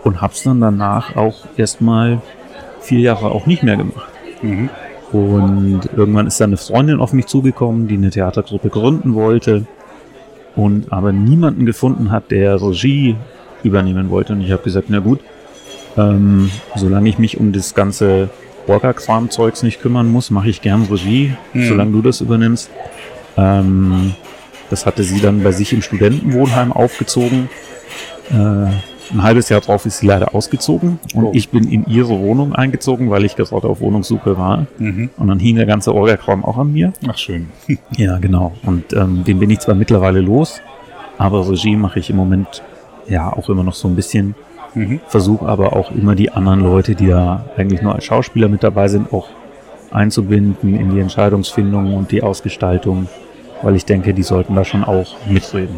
und 0.04 0.22
habe 0.22 0.34
es 0.34 0.44
dann 0.44 0.60
danach 0.60 1.16
auch 1.16 1.46
erstmal 1.58 2.22
vier 2.82 3.00
Jahre 3.00 3.32
auch 3.32 3.46
nicht 3.46 3.64
mehr 3.64 3.78
gemacht. 3.78 4.12
Mhm. 4.42 4.70
Und 5.12 5.82
irgendwann 5.96 6.28
ist 6.28 6.42
dann 6.42 6.50
eine 6.50 6.58
Freundin 6.58 7.00
auf 7.00 7.14
mich 7.14 7.28
zugekommen, 7.28 7.88
die 7.88 7.96
eine 7.96 8.10
Theatergruppe 8.10 8.70
gründen 8.70 9.14
wollte 9.16 9.66
und 10.56 10.92
aber 10.92 11.12
niemanden 11.12 11.66
gefunden 11.66 12.12
hat, 12.12 12.32
der 12.32 12.62
Regie 12.62 13.16
übernehmen 13.64 14.10
wollte. 14.10 14.34
Und 14.34 14.42
ich 14.42 14.52
habe 14.52 14.64
gesagt, 14.64 14.88
na 14.90 15.00
gut, 15.00 15.20
ähm, 15.98 16.50
solange 16.76 17.10
ich 17.10 17.18
mich 17.20 17.40
um 17.40 17.52
das 17.54 17.74
ganze 17.76 18.30
Orga-Kram-Zeugs 18.68 19.64
nicht 19.64 19.82
kümmern 19.82 20.12
muss, 20.12 20.32
mache 20.32 20.50
ich 20.50 20.62
gern 20.62 20.84
Regie, 20.90 21.34
Mhm. 21.54 21.68
solange 21.68 21.92
du 21.92 22.02
das 22.02 22.22
übernimmst. 22.22 22.70
Ähm, 23.38 24.14
das 24.70 24.86
hatte 24.86 25.04
sie 25.04 25.20
dann 25.22 25.44
bei 25.44 25.52
sich 25.52 25.74
im 25.74 25.82
Studentenwohnheim 25.82 26.72
aufgezogen. 26.72 27.50
Äh, 28.32 28.68
ein 29.14 29.24
halbes 29.24 29.50
Jahr 29.50 29.62
drauf 29.62 29.86
ist 29.86 30.00
sie 30.00 30.08
leider 30.08 30.34
ausgezogen 30.36 31.00
und 31.14 31.24
Oh. 31.24 31.32
ich 31.34 31.50
bin 31.50 31.70
in 31.72 31.86
ihre 31.86 32.20
Wohnung 32.20 32.54
eingezogen, 32.54 33.10
weil 33.10 33.24
ich 33.26 33.36
gerade 33.36 33.68
auf 33.68 33.80
Wohnungssuche 33.80 34.38
war. 34.38 34.66
Mhm. 34.80 35.10
Und 35.18 35.28
dann 35.28 35.40
hing 35.40 35.56
der 35.56 35.66
ganze 35.66 35.94
Orga-Kram 35.94 36.44
auch 36.44 36.58
an 36.58 36.74
mir. 36.74 36.94
Ach 37.08 37.18
schön. 37.18 37.48
Ja, 37.98 38.18
genau. 38.18 38.54
Und 38.64 38.92
ähm, 38.94 39.24
den 39.24 39.40
bin 39.40 39.50
ich 39.50 39.60
zwar 39.60 39.76
mittlerweile 39.76 40.20
los, 40.20 40.62
aber 41.18 41.48
Regie 41.48 41.76
mache 41.76 42.00
ich 42.00 42.10
im 42.10 42.16
Moment 42.16 42.64
ja 43.08 43.32
auch 43.32 43.50
immer 43.50 43.64
noch 43.64 43.76
so 43.76 43.88
ein 43.88 43.96
bisschen. 43.96 44.36
Mhm. 44.74 45.00
Versuche 45.08 45.46
aber 45.46 45.74
auch 45.76 45.92
immer 45.92 46.16
die 46.16 46.32
anderen 46.32 46.62
Leute, 46.62 46.96
die 46.96 47.08
da 47.08 47.46
eigentlich 47.56 47.82
nur 47.84 47.94
als 47.94 48.06
Schauspieler 48.06 48.48
mit 48.48 48.64
dabei 48.64 48.88
sind, 48.88 49.14
auch 49.14 49.28
einzubinden 49.92 50.76
in 50.76 50.90
die 50.90 51.00
Entscheidungsfindung 51.00 51.94
und 51.94 52.12
die 52.12 52.24
Ausgestaltung, 52.24 53.08
weil 53.62 53.76
ich 53.76 53.86
denke, 53.86 54.14
die 54.16 54.24
sollten 54.24 54.56
da 54.56 54.66
schon 54.66 54.84
auch 54.84 55.16
mitreden. 55.28 55.76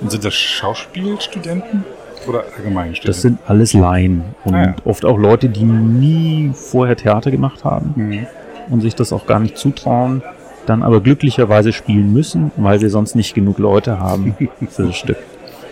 Und 0.00 0.10
sind 0.10 0.24
das 0.24 0.34
Schauspielstudenten 0.34 1.84
oder 2.28 2.44
allgemein 2.56 2.94
Studenten? 2.94 3.06
Das 3.06 3.22
sind 3.22 3.38
alles 3.46 3.72
Laien 3.72 4.22
und 4.44 4.54
Ah, 4.54 4.62
ja. 4.66 4.74
oft 4.84 5.04
auch 5.04 5.18
Leute, 5.18 5.48
die 5.48 5.64
nie 5.64 6.52
vorher 6.54 6.96
Theater 6.96 7.30
gemacht 7.30 7.64
haben. 7.64 7.92
Mhm. 7.96 8.26
und 8.70 8.82
sich 8.82 8.94
das 8.94 9.12
auch 9.14 9.26
gar 9.26 9.40
nicht 9.40 9.56
zutrauen. 9.56 10.22
dann 10.66 10.82
aber 10.82 11.00
glücklicherweise 11.00 11.72
spielen 11.72 12.12
müssen, 12.12 12.50
weil 12.58 12.82
wir 12.82 12.90
sonst 12.90 13.14
nicht 13.14 13.34
genug 13.34 13.58
Leute 13.58 13.98
haben 14.00 14.36
für 14.68 14.82
das 14.88 14.96
Stück. 14.96 15.16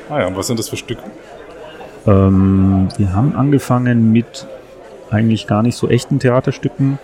Ah 0.08 0.20
ja, 0.20 0.26
und 0.28 0.36
was 0.38 0.46
sind 0.46 0.58
das 0.58 0.70
für 0.70 0.76
Stücke? 0.78 1.02
Ähm, 2.06 2.88
wir 2.96 3.12
haben 3.12 3.34
angefangen 3.36 4.12
mit 4.12 4.46
eigentlich 5.10 5.46
gar 5.46 5.62
nicht 5.62 5.76
so 5.76 5.88
echten 5.88 6.18
Theaterstücken. 6.18 6.98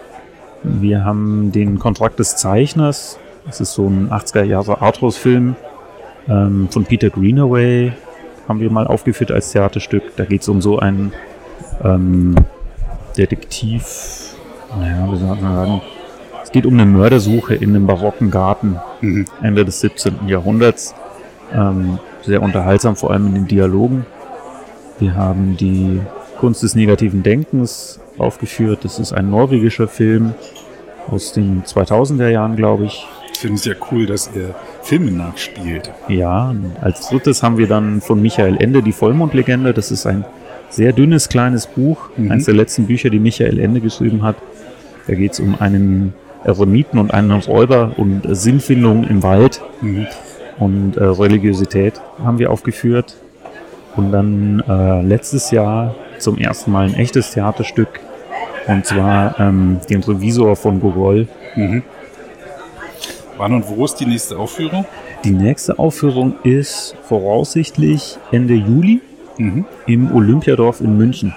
Wir 0.62 1.04
haben 1.04 1.52
den 1.52 1.78
Kontrakt 1.78 2.18
des 2.18 2.36
Zeichners. 2.36 3.18
Das 3.46 3.60
ist 3.60 3.74
so 3.74 3.86
ein 3.88 4.10
80er 4.10 4.44
Jahre 4.44 4.80
Arthouse-Film 4.80 5.56
ähm, 6.28 6.68
von 6.70 6.84
Peter 6.84 7.10
Greenaway. 7.10 7.92
Haben 8.48 8.60
wir 8.60 8.70
mal 8.70 8.86
aufgeführt 8.86 9.30
als 9.30 9.52
Theaterstück. 9.52 10.16
Da 10.16 10.24
geht 10.24 10.42
es 10.42 10.48
um 10.48 10.60
so 10.60 10.78
einen 10.78 11.12
ähm, 11.84 12.34
Detektiv. 13.16 14.34
Naja, 14.78 15.08
wie 15.12 15.16
soll 15.18 15.28
man 15.28 15.40
sagen? 15.40 15.82
Es 16.42 16.50
geht 16.50 16.66
um 16.66 16.74
eine 16.74 16.86
Mördersuche 16.86 17.54
in 17.54 17.70
einem 17.70 17.86
barocken 17.86 18.30
Garten 18.30 18.78
Mhm. 19.02 19.26
Ende 19.42 19.64
des 19.64 19.80
17. 19.80 20.28
Jahrhunderts. 20.28 20.94
Ähm, 21.52 21.98
sehr 22.22 22.40
unterhaltsam, 22.40 22.96
vor 22.96 23.10
allem 23.10 23.26
in 23.26 23.34
den 23.34 23.46
Dialogen. 23.48 24.06
Wir 24.98 25.16
haben 25.16 25.56
die 25.56 26.00
Kunst 26.38 26.62
des 26.62 26.74
negativen 26.74 27.22
Denkens 27.22 28.00
aufgeführt. 28.16 28.84
Das 28.84 28.98
ist 28.98 29.12
ein 29.12 29.28
norwegischer 29.28 29.88
Film 29.88 30.34
aus 31.10 31.32
den 31.32 31.64
2000er 31.64 32.28
Jahren, 32.28 32.56
glaube 32.56 32.84
ich. 32.84 33.06
Ich 33.32 33.40
finde 33.40 33.56
es 33.56 33.64
ja 33.64 33.74
cool, 33.90 34.06
dass 34.06 34.30
ihr 34.34 34.54
Filme 34.82 35.10
nachspielt. 35.12 35.90
Ja, 36.08 36.54
als 36.80 37.08
drittes 37.08 37.42
haben 37.42 37.56
wir 37.58 37.66
dann 37.68 38.00
von 38.00 38.20
Michael 38.20 38.56
Ende 38.58 38.82
die 38.82 38.92
Vollmondlegende. 38.92 39.72
Das 39.72 39.90
ist 39.90 40.06
ein 40.06 40.24
sehr 40.70 40.92
dünnes, 40.92 41.28
kleines 41.28 41.66
Buch. 41.66 42.08
Mhm. 42.16 42.30
Eines 42.32 42.46
der 42.46 42.54
letzten 42.54 42.86
Bücher, 42.86 43.10
die 43.10 43.18
Michael 43.20 43.58
Ende 43.58 43.80
geschrieben 43.80 44.22
hat. 44.22 44.36
Da 45.06 45.14
geht 45.14 45.32
es 45.32 45.40
um 45.40 45.60
einen 45.60 46.14
Eremiten 46.44 46.98
und 46.98 47.12
einen 47.12 47.30
Räuber 47.30 47.92
und 47.96 48.22
Sinnfindung 48.28 49.04
im 49.04 49.22
Wald 49.22 49.60
Mhm. 49.80 50.06
und 50.58 50.96
äh, 50.96 51.04
Religiosität 51.04 52.00
haben 52.22 52.38
wir 52.38 52.50
aufgeführt. 52.50 53.16
Und 53.94 54.10
dann 54.10 54.62
äh, 54.68 55.02
letztes 55.02 55.50
Jahr 55.50 55.94
zum 56.18 56.38
ersten 56.38 56.72
Mal 56.72 56.86
ein 56.86 56.94
echtes 56.94 57.32
Theaterstück. 57.32 58.00
Und 58.66 58.86
zwar 58.86 59.38
ähm, 59.38 59.80
den 59.90 60.02
Revisor 60.02 60.56
von 60.56 60.80
Gogol. 60.80 61.28
Mhm. 61.56 61.82
Wann 63.42 63.54
und 63.54 63.68
wo 63.68 63.84
ist 63.84 63.96
die 63.96 64.06
nächste 64.06 64.38
Aufführung? 64.38 64.84
Die 65.24 65.32
nächste 65.32 65.76
Aufführung 65.80 66.36
ist 66.44 66.94
voraussichtlich 67.08 68.16
Ende 68.30 68.54
Juli 68.54 69.00
Mhm. 69.36 69.64
im 69.84 70.14
Olympiadorf 70.14 70.80
in 70.80 70.96
München. 70.96 71.34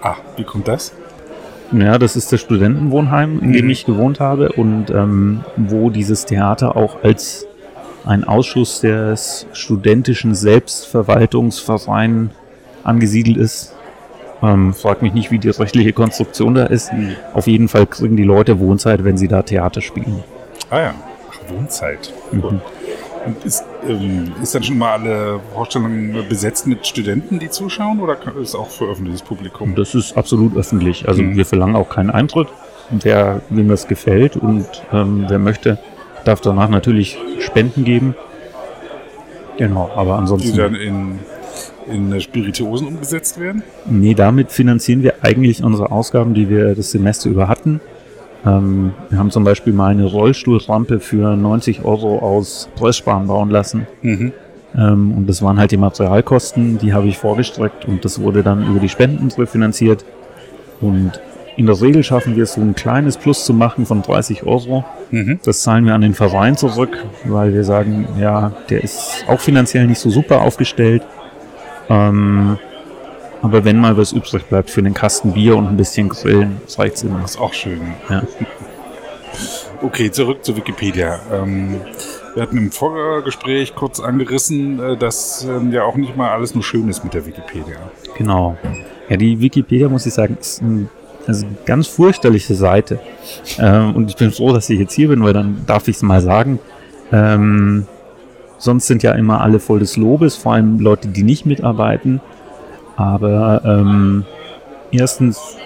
Ah, 0.00 0.14
wie 0.38 0.44
kommt 0.44 0.68
das? 0.68 0.94
Ja, 1.70 1.98
das 1.98 2.16
ist 2.16 2.32
das 2.32 2.40
Studentenwohnheim, 2.40 3.40
in 3.40 3.52
dem 3.52 3.66
Mhm. 3.66 3.70
ich 3.70 3.84
gewohnt 3.84 4.20
habe 4.20 4.52
und 4.52 4.88
ähm, 4.88 5.44
wo 5.58 5.90
dieses 5.90 6.24
Theater 6.24 6.78
auch 6.78 7.04
als 7.04 7.46
ein 8.06 8.24
Ausschuss 8.24 8.80
des 8.80 9.46
studentischen 9.52 10.34
Selbstverwaltungsvereins 10.34 12.30
angesiedelt 12.84 13.36
ist. 13.36 13.74
Ähm, 14.42 14.72
frag 14.72 15.02
mich 15.02 15.12
nicht, 15.12 15.30
wie 15.30 15.38
die 15.38 15.50
rechtliche 15.50 15.92
Konstruktion 15.92 16.54
da 16.54 16.64
ist. 16.64 16.90
Auf 17.34 17.46
jeden 17.48 17.68
Fall 17.68 17.84
kriegen 17.84 18.16
die 18.16 18.24
Leute 18.24 18.60
Wohnzeit, 18.60 19.04
wenn 19.04 19.18
sie 19.18 19.28
da 19.28 19.42
Theater 19.42 19.82
spielen. 19.82 20.24
Ah 20.70 20.80
ja, 20.80 20.94
Wohnzeit. 21.50 22.12
Mhm. 22.32 22.60
Und 23.26 23.44
ist, 23.44 23.64
ähm, 23.86 24.32
ist 24.42 24.54
dann 24.54 24.62
schon 24.62 24.78
mal 24.78 24.92
alle 24.92 25.40
Vorstellungen 25.52 26.16
besetzt 26.28 26.66
mit 26.66 26.86
Studenten, 26.86 27.38
die 27.38 27.50
zuschauen, 27.50 28.00
oder 28.00 28.16
ist 28.40 28.54
auch 28.54 28.70
für 28.70 28.86
öffentliches 28.86 29.22
Publikum? 29.22 29.74
Das 29.74 29.94
ist 29.94 30.16
absolut 30.16 30.56
öffentlich. 30.56 31.06
Also 31.08 31.22
Mhm. 31.22 31.36
wir 31.36 31.44
verlangen 31.44 31.76
auch 31.76 31.88
keinen 31.90 32.10
Eintritt. 32.10 32.48
Wer 32.90 33.42
wem 33.50 33.68
das 33.68 33.86
gefällt 33.86 34.36
und 34.36 34.66
ähm, 34.92 35.26
wer 35.28 35.38
möchte, 35.38 35.78
darf 36.24 36.40
danach 36.40 36.70
natürlich 36.70 37.18
Spenden 37.40 37.84
geben. 37.84 38.14
Genau, 39.58 39.90
aber 39.94 40.12
Die 40.12 40.18
ansonsten. 40.18 40.56
dann 40.56 40.74
in, 40.76 41.18
in 41.86 42.20
Spirituosen 42.20 42.86
umgesetzt 42.86 43.38
werden? 43.40 43.62
Nee, 43.86 44.14
damit 44.14 44.52
finanzieren 44.52 45.02
wir 45.02 45.16
eigentlich 45.22 45.62
unsere 45.62 45.90
Ausgaben, 45.90 46.32
die 46.32 46.48
wir 46.48 46.74
das 46.74 46.92
Semester 46.92 47.28
über 47.28 47.48
hatten. 47.48 47.80
Ähm, 48.46 48.92
wir 49.10 49.18
haben 49.18 49.30
zum 49.30 49.44
Beispiel 49.44 49.72
mal 49.72 49.90
eine 49.90 50.04
Rollstuhlrampe 50.04 51.00
für 51.00 51.36
90 51.36 51.84
Euro 51.84 52.18
aus 52.18 52.68
Pressspan 52.76 53.26
bauen 53.26 53.50
lassen. 53.50 53.86
Mhm. 54.02 54.32
Ähm, 54.76 55.12
und 55.12 55.28
das 55.28 55.42
waren 55.42 55.58
halt 55.58 55.70
die 55.70 55.76
Materialkosten, 55.76 56.78
die 56.78 56.92
habe 56.92 57.08
ich 57.08 57.18
vorgestreckt 57.18 57.86
und 57.86 58.04
das 58.04 58.20
wurde 58.20 58.42
dann 58.42 58.66
über 58.66 58.80
die 58.80 58.88
Spenden 58.88 59.30
refinanziert. 59.30 60.04
Und 60.80 61.20
in 61.56 61.66
der 61.66 61.80
Regel 61.80 62.04
schaffen 62.04 62.36
wir 62.36 62.44
es, 62.44 62.52
so 62.52 62.60
ein 62.60 62.74
kleines 62.74 63.16
Plus 63.16 63.44
zu 63.44 63.52
machen 63.52 63.84
von 63.86 64.02
30 64.02 64.44
Euro. 64.44 64.84
Mhm. 65.10 65.40
Das 65.44 65.62
zahlen 65.62 65.84
wir 65.86 65.94
an 65.94 66.02
den 66.02 66.14
Verein 66.14 66.56
zurück, 66.56 67.04
weil 67.24 67.52
wir 67.52 67.64
sagen, 67.64 68.06
ja, 68.20 68.52
der 68.70 68.84
ist 68.84 69.24
auch 69.26 69.40
finanziell 69.40 69.86
nicht 69.86 69.98
so 69.98 70.10
super 70.10 70.42
aufgestellt. 70.42 71.02
Ähm, 71.88 72.58
aber 73.42 73.64
wenn 73.64 73.78
mal 73.80 73.96
was 73.96 74.12
übrig 74.12 74.44
bleibt 74.46 74.70
für 74.70 74.80
einen 74.80 74.94
Kasten 74.94 75.32
Bier 75.32 75.56
und 75.56 75.66
ein 75.66 75.76
bisschen 75.76 76.08
Grillen, 76.08 76.60
das 76.64 76.78
reicht's 76.78 77.02
immer. 77.02 77.20
Das 77.20 77.32
ist 77.32 77.40
auch 77.40 77.52
schön. 77.52 77.80
Ja. 78.08 78.22
Okay, 79.80 80.10
zurück 80.10 80.44
zu 80.44 80.56
Wikipedia. 80.56 81.20
Ähm, 81.32 81.80
wir 82.34 82.42
hatten 82.42 82.58
im 82.58 82.72
Vorgespräch 82.72 83.76
kurz 83.76 84.00
angerissen, 84.00 84.80
äh, 84.80 84.96
dass 84.96 85.44
ähm, 85.44 85.72
ja 85.72 85.84
auch 85.84 85.94
nicht 85.94 86.16
mal 86.16 86.30
alles 86.30 86.52
nur 86.54 86.64
schön 86.64 86.88
ist 86.88 87.04
mit 87.04 87.14
der 87.14 87.24
Wikipedia. 87.24 87.76
Genau. 88.16 88.56
Ja, 89.08 89.16
die 89.16 89.40
Wikipedia, 89.40 89.88
muss 89.88 90.04
ich 90.04 90.14
sagen, 90.14 90.36
ist 90.40 90.62
ein, 90.62 90.88
also 91.28 91.46
eine 91.46 91.54
ganz 91.64 91.86
fürchterliche 91.86 92.56
Seite. 92.56 92.98
Ähm, 93.58 93.94
und 93.94 94.10
ich 94.10 94.16
bin 94.16 94.32
froh, 94.32 94.52
dass 94.52 94.68
ich 94.68 94.80
jetzt 94.80 94.94
hier 94.94 95.08
bin, 95.08 95.22
weil 95.22 95.32
dann 95.32 95.62
darf 95.66 95.86
ich 95.86 95.96
es 95.96 96.02
mal 96.02 96.20
sagen. 96.20 96.58
Ähm, 97.12 97.86
sonst 98.58 98.88
sind 98.88 99.04
ja 99.04 99.12
immer 99.12 99.40
alle 99.42 99.60
voll 99.60 99.78
des 99.78 99.96
Lobes, 99.96 100.34
vor 100.34 100.54
allem 100.54 100.80
Leute, 100.80 101.06
die 101.06 101.22
nicht 101.22 101.46
mitarbeiten. 101.46 102.20
Aber 102.98 103.62
ähm, 103.64 104.24
erstens 104.90 105.56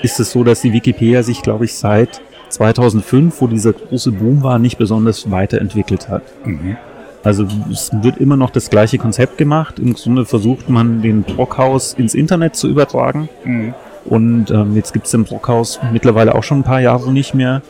ist 0.00 0.20
es 0.20 0.30
so, 0.30 0.44
dass 0.44 0.60
die 0.60 0.72
Wikipedia 0.72 1.24
sich, 1.24 1.42
glaube 1.42 1.64
ich, 1.64 1.74
seit 1.74 2.20
2005, 2.50 3.40
wo 3.40 3.48
dieser 3.48 3.72
große 3.72 4.12
Boom 4.12 4.44
war, 4.44 4.60
nicht 4.60 4.78
besonders 4.78 5.28
weiterentwickelt 5.28 6.08
hat. 6.08 6.22
Mhm. 6.44 6.76
Also 7.24 7.48
es 7.70 7.90
wird 8.00 8.18
immer 8.18 8.36
noch 8.36 8.50
das 8.50 8.70
gleiche 8.70 8.96
Konzept 8.96 9.38
gemacht. 9.38 9.80
Im 9.80 9.94
Grunde 9.94 10.24
versucht 10.24 10.70
man 10.70 11.02
den 11.02 11.24
Brockhaus 11.24 11.94
ins 11.94 12.14
Internet 12.14 12.54
zu 12.54 12.68
übertragen. 12.68 13.28
Mhm. 13.44 13.74
Und 14.04 14.52
ähm, 14.52 14.76
jetzt 14.76 14.92
gibt 14.92 15.06
es 15.06 15.10
den 15.10 15.24
Brockhaus 15.24 15.80
mittlerweile 15.92 16.36
auch 16.36 16.44
schon 16.44 16.60
ein 16.60 16.64
paar 16.64 16.80
Jahre 16.80 17.12
nicht 17.12 17.34
mehr. 17.34 17.60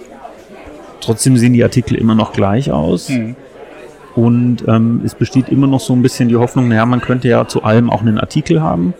Trotzdem 1.00 1.38
sehen 1.38 1.54
die 1.54 1.64
Artikel 1.64 1.96
immer 1.96 2.14
noch 2.14 2.34
gleich 2.34 2.70
aus. 2.70 3.08
Mhm. 3.08 3.36
Und 4.18 4.64
ähm, 4.66 5.00
es 5.04 5.14
besteht 5.14 5.48
immer 5.48 5.68
noch 5.68 5.78
so 5.78 5.92
ein 5.92 6.02
bisschen 6.02 6.28
die 6.28 6.34
Hoffnung, 6.34 6.66
naja, 6.66 6.84
man 6.86 7.00
könnte 7.00 7.28
ja 7.28 7.46
zu 7.46 7.62
allem 7.62 7.88
auch 7.88 8.00
einen 8.00 8.18
Artikel 8.18 8.60
haben. 8.60 8.92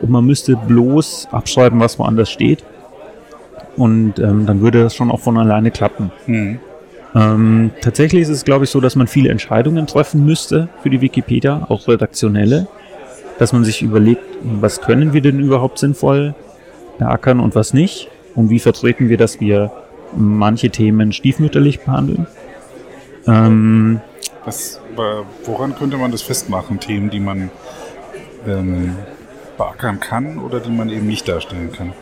Und 0.00 0.10
man 0.10 0.24
müsste 0.24 0.56
bloß 0.56 1.28
abschreiben, 1.30 1.78
was 1.78 1.96
woanders 2.00 2.28
steht. 2.28 2.64
Und 3.76 4.18
ähm, 4.18 4.46
dann 4.46 4.62
würde 4.62 4.82
das 4.82 4.96
schon 4.96 5.12
auch 5.12 5.20
von 5.20 5.38
alleine 5.38 5.70
klappen. 5.70 6.10
Mhm. 6.26 6.58
Ähm, 7.14 7.70
tatsächlich 7.82 8.22
ist 8.22 8.30
es, 8.30 8.44
glaube 8.44 8.64
ich, 8.64 8.70
so, 8.70 8.80
dass 8.80 8.96
man 8.96 9.06
viele 9.06 9.28
Entscheidungen 9.28 9.86
treffen 9.86 10.26
müsste 10.26 10.68
für 10.82 10.90
die 10.90 11.00
Wikipedia, 11.00 11.66
auch 11.68 11.86
redaktionelle, 11.86 12.66
dass 13.38 13.52
man 13.52 13.62
sich 13.62 13.80
überlegt, 13.80 14.24
was 14.42 14.80
können 14.80 15.12
wir 15.12 15.20
denn 15.20 15.38
überhaupt 15.38 15.78
sinnvoll 15.78 16.34
beackern 16.98 17.38
und 17.38 17.54
was 17.54 17.74
nicht 17.74 18.08
und 18.34 18.50
wie 18.50 18.58
vertreten 18.58 19.08
wir, 19.08 19.18
dass 19.18 19.38
wir 19.38 19.70
manche 20.16 20.70
Themen 20.70 21.12
stiefmütterlich 21.12 21.78
behandeln. 21.78 22.26
Ähm, 23.26 24.00
Was, 24.44 24.80
aber 24.92 25.24
woran 25.44 25.74
könnte 25.74 25.96
man 25.96 26.10
das 26.12 26.22
festmachen? 26.22 26.80
Themen, 26.80 27.10
die 27.10 27.20
man 27.20 27.50
ähm, 28.46 28.96
beackern 29.56 30.00
kann 30.00 30.38
oder 30.38 30.60
die 30.60 30.70
man 30.70 30.88
eben 30.90 31.06
nicht 31.06 31.28
darstellen 31.28 31.72
kann? 31.72 31.92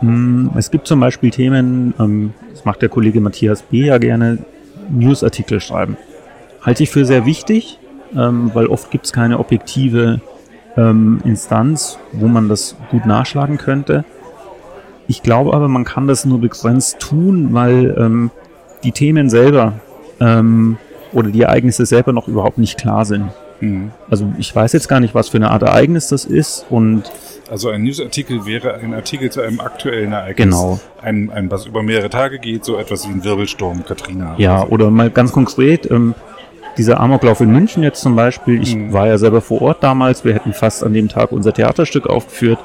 mh, 0.00 0.52
es 0.56 0.70
gibt 0.70 0.86
zum 0.86 1.00
Beispiel 1.00 1.30
Themen, 1.30 1.94
ähm, 1.98 2.34
das 2.52 2.64
macht 2.64 2.82
der 2.82 2.88
Kollege 2.88 3.20
Matthias 3.20 3.62
B. 3.62 3.86
ja 3.86 3.98
gerne, 3.98 4.38
Newsartikel 4.90 5.60
schreiben. 5.60 5.96
Halte 6.62 6.82
ich 6.82 6.90
für 6.90 7.04
sehr 7.04 7.26
wichtig, 7.26 7.78
ähm, 8.16 8.50
weil 8.54 8.66
oft 8.66 8.90
gibt 8.90 9.06
es 9.06 9.12
keine 9.12 9.38
objektive 9.38 10.20
ähm, 10.76 11.20
Instanz, 11.24 11.98
wo 12.12 12.26
man 12.26 12.48
das 12.48 12.76
gut 12.90 13.06
nachschlagen 13.06 13.58
könnte. 13.58 14.04
Ich 15.06 15.22
glaube 15.22 15.54
aber, 15.54 15.68
man 15.68 15.84
kann 15.84 16.06
das 16.06 16.24
nur 16.24 16.40
begrenzt 16.40 17.00
tun, 17.00 17.48
weil 17.52 17.94
ähm, 17.98 18.30
die 18.84 18.92
Themen 18.92 19.30
selber 19.30 19.74
ähm, 20.20 20.76
oder 21.12 21.30
die 21.30 21.42
Ereignisse 21.42 21.86
selber 21.86 22.12
noch 22.12 22.28
überhaupt 22.28 22.58
nicht 22.58 22.78
klar 22.78 23.04
sind. 23.04 23.30
Mhm. 23.60 23.90
Also 24.10 24.32
ich 24.38 24.54
weiß 24.54 24.72
jetzt 24.72 24.88
gar 24.88 25.00
nicht, 25.00 25.14
was 25.14 25.28
für 25.30 25.38
eine 25.38 25.50
Art 25.50 25.62
Ereignis 25.62 26.08
das 26.08 26.24
ist 26.24 26.66
und 26.70 27.04
Also 27.50 27.70
ein 27.70 27.82
Newsartikel 27.82 28.46
wäre 28.46 28.74
ein 28.74 28.94
Artikel 28.94 29.30
zu 29.30 29.40
einem 29.40 29.60
aktuellen 29.60 30.12
Ereignis. 30.12 30.44
Genau. 30.46 30.80
Ein, 31.02 31.30
ein 31.30 31.50
was 31.50 31.66
über 31.66 31.82
mehrere 31.82 32.10
Tage 32.10 32.38
geht, 32.38 32.64
so 32.64 32.76
etwas 32.76 33.08
wie 33.08 33.12
ein 33.12 33.24
Wirbelsturm, 33.24 33.84
Katrina. 33.84 34.34
Ja, 34.38 34.60
so. 34.60 34.66
oder 34.66 34.90
mal 34.90 35.10
ganz 35.10 35.32
konkret, 35.32 35.90
ähm, 35.90 36.14
dieser 36.76 37.00
Amoklauf 37.00 37.40
in 37.40 37.50
München 37.50 37.82
jetzt 37.82 38.02
zum 38.02 38.14
Beispiel, 38.14 38.62
ich 38.62 38.76
Mhm. 38.76 38.92
war 38.92 39.08
ja 39.08 39.18
selber 39.18 39.40
vor 39.40 39.60
Ort 39.62 39.82
damals, 39.82 40.24
wir 40.24 40.34
hätten 40.34 40.52
fast 40.52 40.84
an 40.84 40.92
dem 40.92 41.08
Tag 41.08 41.32
unser 41.32 41.52
Theaterstück 41.52 42.06
aufgeführt. 42.06 42.58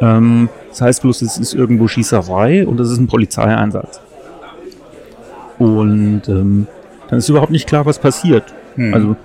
Ähm, 0.00 0.48
das 0.68 0.80
heißt 0.82 1.02
bloß, 1.02 1.22
es 1.22 1.36
ist 1.36 1.52
irgendwo 1.52 1.88
Schießerei 1.88 2.66
und 2.66 2.78
es 2.78 2.90
ist 2.90 2.98
ein 2.98 3.08
Polizeieinsatz. 3.08 4.00
Und 5.60 6.22
ähm, 6.28 6.66
dann 7.08 7.18
ist 7.18 7.28
überhaupt 7.28 7.52
nicht 7.52 7.68
klar, 7.68 7.86
was 7.86 7.98
passiert. 7.98 8.54
Hm. 8.76 8.94
Also 8.94 9.16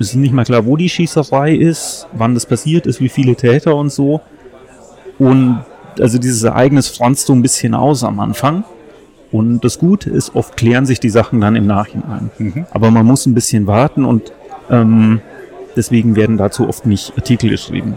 es 0.00 0.08
ist 0.08 0.16
nicht 0.16 0.34
mal 0.34 0.44
klar, 0.44 0.66
wo 0.66 0.76
die 0.76 0.88
Schießerei 0.88 1.54
ist, 1.54 2.08
wann 2.12 2.34
das 2.34 2.44
passiert 2.44 2.86
ist, 2.86 3.00
wie 3.00 3.08
viele 3.08 3.36
Täter 3.36 3.76
und 3.76 3.90
so. 3.90 4.20
Und 5.18 5.60
also 6.00 6.18
dieses 6.18 6.42
Ereignis 6.42 6.88
franzt 6.88 7.26
so 7.26 7.34
ein 7.34 7.42
bisschen 7.42 7.74
aus 7.74 8.02
am 8.02 8.18
Anfang. 8.18 8.64
Und 9.30 9.64
das 9.64 9.78
Gute 9.78 10.10
ist, 10.10 10.34
oft 10.34 10.56
klären 10.56 10.86
sich 10.86 10.98
die 10.98 11.10
Sachen 11.10 11.40
dann 11.40 11.54
im 11.54 11.66
Nachhinein. 11.66 12.30
Mhm. 12.38 12.66
Aber 12.72 12.90
man 12.90 13.06
muss 13.06 13.26
ein 13.26 13.34
bisschen 13.34 13.66
warten 13.66 14.04
und 14.04 14.32
ähm, 14.70 15.20
deswegen 15.76 16.16
werden 16.16 16.36
dazu 16.36 16.68
oft 16.68 16.84
nicht 16.84 17.12
Artikel 17.16 17.50
geschrieben. 17.50 17.96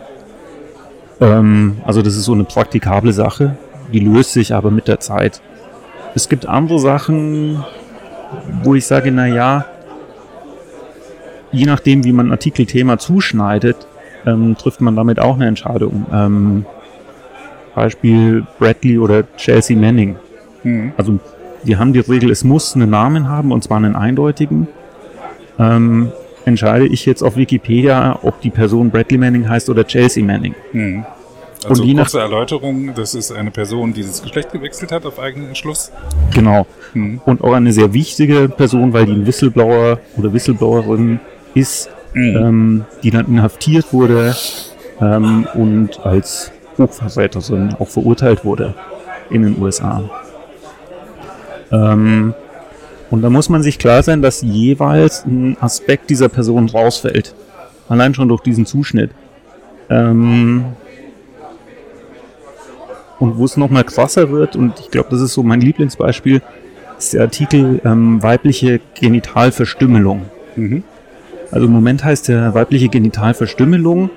Ähm, 1.20 1.78
also 1.86 2.04
das 2.04 2.16
ist 2.16 2.26
so 2.26 2.34
eine 2.34 2.44
praktikable 2.44 3.14
Sache, 3.14 3.58
die 3.92 4.00
löst 4.00 4.34
sich 4.34 4.54
aber 4.54 4.70
mit 4.70 4.88
der 4.88 5.00
Zeit. 5.00 5.42
Es 6.16 6.30
gibt 6.30 6.46
andere 6.46 6.80
Sachen, 6.80 7.64
wo 8.64 8.76
ich 8.76 8.86
sage, 8.86 9.12
na 9.12 9.28
ja, 9.28 9.66
je 11.52 11.66
nachdem, 11.66 12.04
wie 12.04 12.12
man 12.12 12.28
ein 12.28 12.32
Artikelthema 12.32 12.98
zuschneidet, 12.98 13.88
ähm, 14.26 14.56
trifft 14.58 14.82
man 14.82 14.96
damit 14.96 15.20
auch 15.20 15.36
eine 15.36 15.48
Entscheidung. 15.48 16.06
Ähm, 16.12 16.66
Beispiel 17.76 18.46
Bradley 18.60 18.98
oder 18.98 19.24
Chelsea 19.38 19.78
Manning. 19.78 20.16
Mhm. 20.64 20.94
Also 20.98 21.20
wir 21.64 21.80
haben 21.80 21.94
die 21.94 22.00
Regel, 22.00 22.30
es 22.30 22.44
muss 22.44 22.76
einen 22.76 22.90
Namen 22.90 23.30
haben 23.30 23.52
und 23.52 23.64
zwar 23.64 23.78
einen 23.78 23.96
eindeutigen. 23.96 24.68
Ähm, 25.58 26.12
entscheide 26.46 26.86
ich 26.86 27.06
jetzt 27.06 27.24
auf 27.24 27.38
Wikipedia, 27.38 28.20
ob 28.22 28.42
die 28.42 28.50
Person 28.50 28.90
Bradley 28.90 29.18
Manning 29.18 29.48
heißt 29.48 29.70
oder 29.70 29.86
Chelsea 29.86 30.24
Manning. 30.24 30.56
Mhm. 30.74 31.06
Also 31.66 31.82
Und 31.84 31.88
je 31.88 31.94
nach- 31.94 32.04
kurze 32.04 32.20
Erläuterung, 32.20 32.94
das 32.96 33.16
ist 33.16 33.32
eine 33.32 33.52
Person, 33.52 33.94
die 33.94 34.04
das 34.04 34.22
Geschlecht 34.22 34.52
gewechselt 34.52 34.92
hat 34.92 35.06
auf 35.06 35.20
eigenen 35.20 35.50
Entschluss. 35.50 35.92
Genau. 36.34 36.66
Mhm. 36.94 37.22
Und 37.26 37.44
auch 37.44 37.54
eine 37.54 37.72
sehr 37.72 37.94
wichtige 37.94 38.50
Person, 38.50 38.94
weil 38.94 39.06
die 39.06 39.14
ein 39.14 39.26
Whistleblower 39.26 40.00
oder 40.18 40.34
Whistleblowerin 40.34 41.20
ist, 41.54 41.90
Mhm. 42.14 42.36
ähm, 42.38 42.86
die 43.04 43.12
dann 43.12 43.28
inhaftiert 43.28 43.92
wurde 43.94 44.36
ähm, 45.02 45.48
und 45.56 46.06
als 46.06 46.52
Hochverräterin 46.78 47.76
auch 47.80 47.88
verurteilt 47.88 48.44
wurde 48.46 48.74
in 49.30 49.42
den 49.44 49.62
USA. 49.62 50.04
Ähm, 51.72 52.34
und 53.10 53.22
da 53.22 53.30
muss 53.30 53.50
man 53.50 53.64
sich 53.64 53.80
klar 53.80 54.04
sein, 54.04 54.22
dass 54.22 54.42
jeweils 54.42 55.26
ein 55.26 55.58
Aspekt 55.60 56.10
dieser 56.10 56.30
Person 56.30 56.70
rausfällt. 56.70 57.34
Allein 57.90 58.14
schon 58.14 58.28
durch 58.28 58.42
diesen 58.42 58.66
Zuschnitt. 58.66 59.12
Ähm, 59.90 60.66
und 63.24 63.38
wo 63.38 63.46
es 63.46 63.56
nochmal 63.56 63.86
krasser 63.86 64.32
wird, 64.32 64.58
und 64.58 64.82
ich 64.82 64.92
glaube, 64.92 65.08
das 65.10 65.22
ist 65.22 65.34
so 65.34 65.44
mein 65.44 65.62
Lieblingsbeispiel, 65.62 66.42
ist 66.98 67.14
der 67.14 67.22
Artikel 67.22 67.80
ähm, 67.86 68.22
weibliche 68.22 68.82
Genitalverstümmelung. 69.00 70.24
Mhm. 70.58 70.84
Also 71.50 71.68
im 71.68 71.72
Moment 71.72 72.04
heißt 72.04 72.28
der 72.28 72.54
weibliche 72.54 72.90
Genitalverstümmelung. 72.90 74.10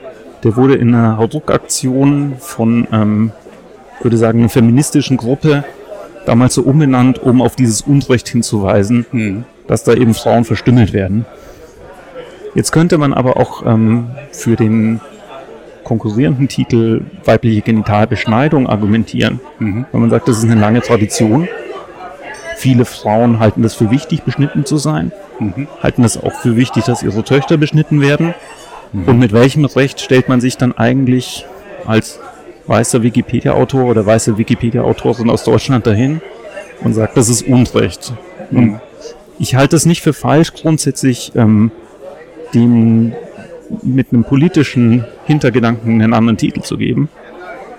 Der 0.43 0.57
wurde 0.57 0.75
in 0.75 0.93
einer 0.93 1.19
Hauruck-Aktion 1.19 2.35
von, 2.41 2.89
ähm, 2.93 3.31
ich 3.99 4.05
würde 4.05 4.17
sagen, 4.17 4.41
einer 4.41 4.49
feministischen 4.49 5.17
Gruppe 5.17 5.63
damals 6.25 6.55
so 6.55 6.63
umbenannt, 6.63 7.21
um 7.23 7.41
auf 7.43 7.55
dieses 7.55 7.83
Unrecht 7.83 8.29
hinzuweisen, 8.29 9.07
Mhm. 9.13 9.45
dass 9.69 9.85
da 9.85 9.95
eben 9.95 10.15
Frauen 10.15 10.45
verstümmelt 10.45 10.93
werden. 10.93 11.27
Jetzt 12.57 12.73
könnte 12.73 12.99
man 12.99 13.15
aber 13.15 13.37
auch 13.37 13.65
ähm, 13.65 14.09
für 14.33 14.57
den 14.57 15.01
konkurrierenden 15.87 16.49
Titel 16.49 17.03
weibliche 17.25 17.63
Genitalbeschneidung 17.63 18.67
argumentieren. 18.67 19.41
Mhm. 19.61 19.87
Weil 19.93 20.01
man 20.01 20.11
sagt, 20.11 20.27
das 20.27 20.39
ist 20.39 20.45
eine 20.45 20.61
lange 20.61 20.81
Tradition. 20.83 21.49
Viele 22.57 22.85
Frauen 22.85 23.39
halten 23.39 23.63
das 23.63 23.75
für 23.75 23.91
wichtig, 23.91 24.23
beschnitten 24.23 24.65
zu 24.65 24.79
sein, 24.79 25.13
Mhm. 25.39 25.69
halten 25.83 26.03
das 26.03 26.23
auch 26.23 26.33
für 26.33 26.57
wichtig, 26.57 26.85
dass 26.85 27.03
ihre 27.03 27.23
Töchter 27.23 27.57
beschnitten 27.57 28.01
werden. 28.01 28.35
Und 28.93 29.19
mit 29.19 29.33
welchem 29.33 29.65
Recht 29.65 30.01
stellt 30.01 30.29
man 30.29 30.41
sich 30.41 30.57
dann 30.57 30.73
eigentlich 30.73 31.45
als 31.85 32.19
weißer 32.67 33.03
Wikipedia-Autor 33.03 33.85
oder 33.85 34.07
weiße 34.07 34.39
Wikipedia-Autorin 34.39 35.29
aus 35.29 35.45
Deutschland 35.45 35.87
dahin 35.87 36.21
und 36.83 36.95
sagt, 36.95 37.17
das 37.17 37.29
ist 37.29 37.47
Unrecht. 37.47 38.13
Und 38.51 38.81
ich 39.39 39.55
halte 39.55 39.77
es 39.77 39.87
nicht 39.87 40.03
für 40.03 40.13
falsch, 40.15 40.53
grundsätzlich 40.55 41.33
ähm, 41.37 41.71
dem 42.55 43.13
mit 43.83 44.13
einem 44.13 44.25
politischen 44.25 45.05
Hintergedanken 45.27 46.01
einen 46.01 46.13
anderen 46.13 46.37
Titel 46.37 46.63
zu 46.63 46.77
geben. 46.77 47.09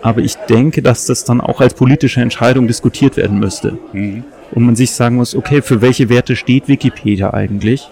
Aber 0.02 0.22
ich 0.22 0.36
denke, 0.36 0.82
dass 0.82 1.06
das 1.06 1.24
dann 1.24 1.42
auch 1.42 1.60
als 1.60 1.74
politische 1.74 2.22
Entscheidung 2.22 2.68
diskutiert 2.68 3.18
werden 3.18 3.40
müsste. 3.40 3.78
Mhm. 3.94 4.24
Und 4.52 4.66
man 4.66 4.76
sich 4.76 4.92
sagen 4.92 5.16
muss, 5.16 5.36
okay, 5.36 5.62
für 5.62 5.82
welche 5.82 6.10
Werte 6.10 6.36
steht 6.36 6.68
Wikipedia 6.68 7.34
eigentlich? 7.34 7.90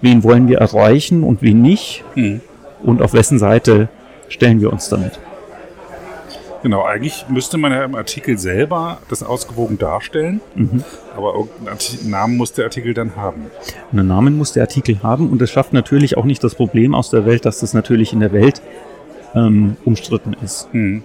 Wen 0.00 0.22
wollen 0.22 0.48
wir 0.48 0.58
erreichen 0.58 1.22
und 1.22 1.42
wen 1.42 1.60
nicht? 1.60 2.04
Mhm. 2.14 2.40
Und 2.82 3.02
auf 3.02 3.12
wessen 3.12 3.38
Seite 3.38 3.88
stellen 4.28 4.60
wir 4.60 4.72
uns 4.72 4.88
damit? 4.88 5.18
Genau, 6.62 6.84
eigentlich 6.84 7.26
müsste 7.28 7.58
man 7.58 7.72
ja 7.72 7.84
im 7.84 7.94
Artikel 7.96 8.38
selber 8.38 8.98
das 9.08 9.22
ausgewogen 9.22 9.78
darstellen, 9.78 10.40
Mhm. 10.54 10.84
aber 11.16 11.34
irgendeinen 11.34 12.10
Namen 12.10 12.36
muss 12.36 12.52
der 12.52 12.66
Artikel 12.66 12.94
dann 12.94 13.16
haben. 13.16 13.46
Einen 13.90 14.06
Namen 14.06 14.38
muss 14.38 14.52
der 14.52 14.62
Artikel 14.62 15.02
haben 15.02 15.28
und 15.30 15.40
das 15.40 15.50
schafft 15.50 15.72
natürlich 15.72 16.16
auch 16.16 16.24
nicht 16.24 16.42
das 16.44 16.54
Problem 16.54 16.94
aus 16.94 17.10
der 17.10 17.26
Welt, 17.26 17.44
dass 17.44 17.58
das 17.60 17.74
natürlich 17.74 18.12
in 18.12 18.20
der 18.20 18.32
Welt 18.32 18.62
ähm, 19.34 19.76
umstritten 19.84 20.36
ist. 20.44 20.72
Mhm. 20.72 21.02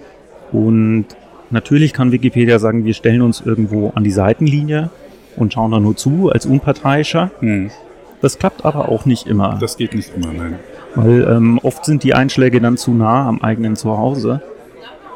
Und 0.52 1.06
natürlich 1.50 1.92
kann 1.92 2.12
Wikipedia 2.12 2.58
sagen, 2.58 2.84
wir 2.84 2.94
stellen 2.94 3.22
uns 3.22 3.40
irgendwo 3.40 3.90
an 3.94 4.04
die 4.04 4.10
Seitenlinie 4.12 4.90
und 5.36 5.52
schauen 5.52 5.70
da 5.72 5.80
nur 5.80 5.96
zu 5.96 6.30
als 6.30 6.46
Unparteiischer. 6.46 7.30
Mhm. 7.40 7.70
Das 8.20 8.38
klappt 8.38 8.64
aber 8.64 8.88
auch 8.90 9.06
nicht 9.06 9.26
immer, 9.26 9.58
Das 9.60 9.76
geht 9.76 9.94
nicht 9.94 10.12
immer, 10.14 10.32
nein. 10.32 10.58
weil 10.94 11.22
ähm, 11.30 11.58
oft 11.62 11.84
sind 11.84 12.02
die 12.02 12.14
Einschläge 12.14 12.60
dann 12.60 12.76
zu 12.76 12.92
nah 12.92 13.28
am 13.28 13.40
eigenen 13.42 13.76
Zuhause. 13.76 14.40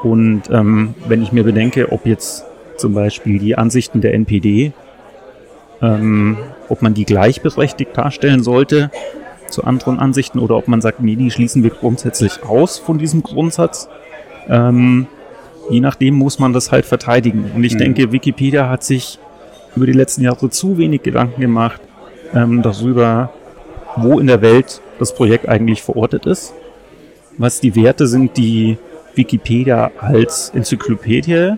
Und 0.03 0.43
ähm, 0.51 0.95
wenn 1.07 1.23
ich 1.23 1.33
mir 1.33 1.45
bedenke, 1.45 1.93
ob 1.93 2.07
jetzt 2.07 2.45
zum 2.77 2.95
Beispiel 2.95 3.39
die 3.39 3.57
Ansichten 3.57 4.01
der 4.01 4.15
NPD, 4.15 4.73
ähm, 5.81 6.37
ob 6.69 6.83
man 6.83 6.95
die 6.95 7.05
gleichberechtigt 7.05 7.97
darstellen 7.97 8.43
sollte 8.43 8.91
zu 9.49 9.65
anderen 9.65 9.99
Ansichten 9.99 10.39
oder 10.39 10.57
ob 10.57 10.67
man 10.67 10.81
sagt, 10.81 11.01
nee, 11.01 11.15
die 11.17 11.31
schließen 11.31 11.63
wir 11.63 11.71
grundsätzlich 11.71 12.43
aus 12.43 12.79
von 12.79 12.99
diesem 12.99 13.23
Grundsatz. 13.23 13.89
Ähm, 14.49 15.07
je 15.71 15.81
nachdem 15.81 16.15
muss 16.15 16.39
man 16.39 16.53
das 16.53 16.73
halt 16.73 16.87
verteidigen. 16.87 17.51
Und 17.55 17.63
ich 17.63 17.75
Mhm. 17.75 17.79
denke, 17.79 18.13
Wikipedia 18.13 18.69
hat 18.69 18.83
sich 18.83 19.19
über 19.77 19.87
die 19.87 19.93
letzten 19.93 20.23
Jahre 20.23 20.51
zu 20.51 20.79
wenig 20.79 21.03
Gedanken 21.03 21.41
gemacht 21.41 21.81
ähm, 22.35 22.63
darüber, 22.63 23.33
wo 23.97 24.19
in 24.19 24.27
der 24.27 24.41
Welt 24.41 24.81
das 24.99 25.15
Projekt 25.15 25.49
eigentlich 25.49 25.83
verortet 25.83 26.27
ist, 26.27 26.55
was 27.39 27.61
die 27.61 27.77
Werte 27.77 28.07
sind, 28.07 28.37
die 28.37 28.79
Wikipedia 29.15 29.91
als 29.99 30.51
Enzyklopädie 30.55 31.55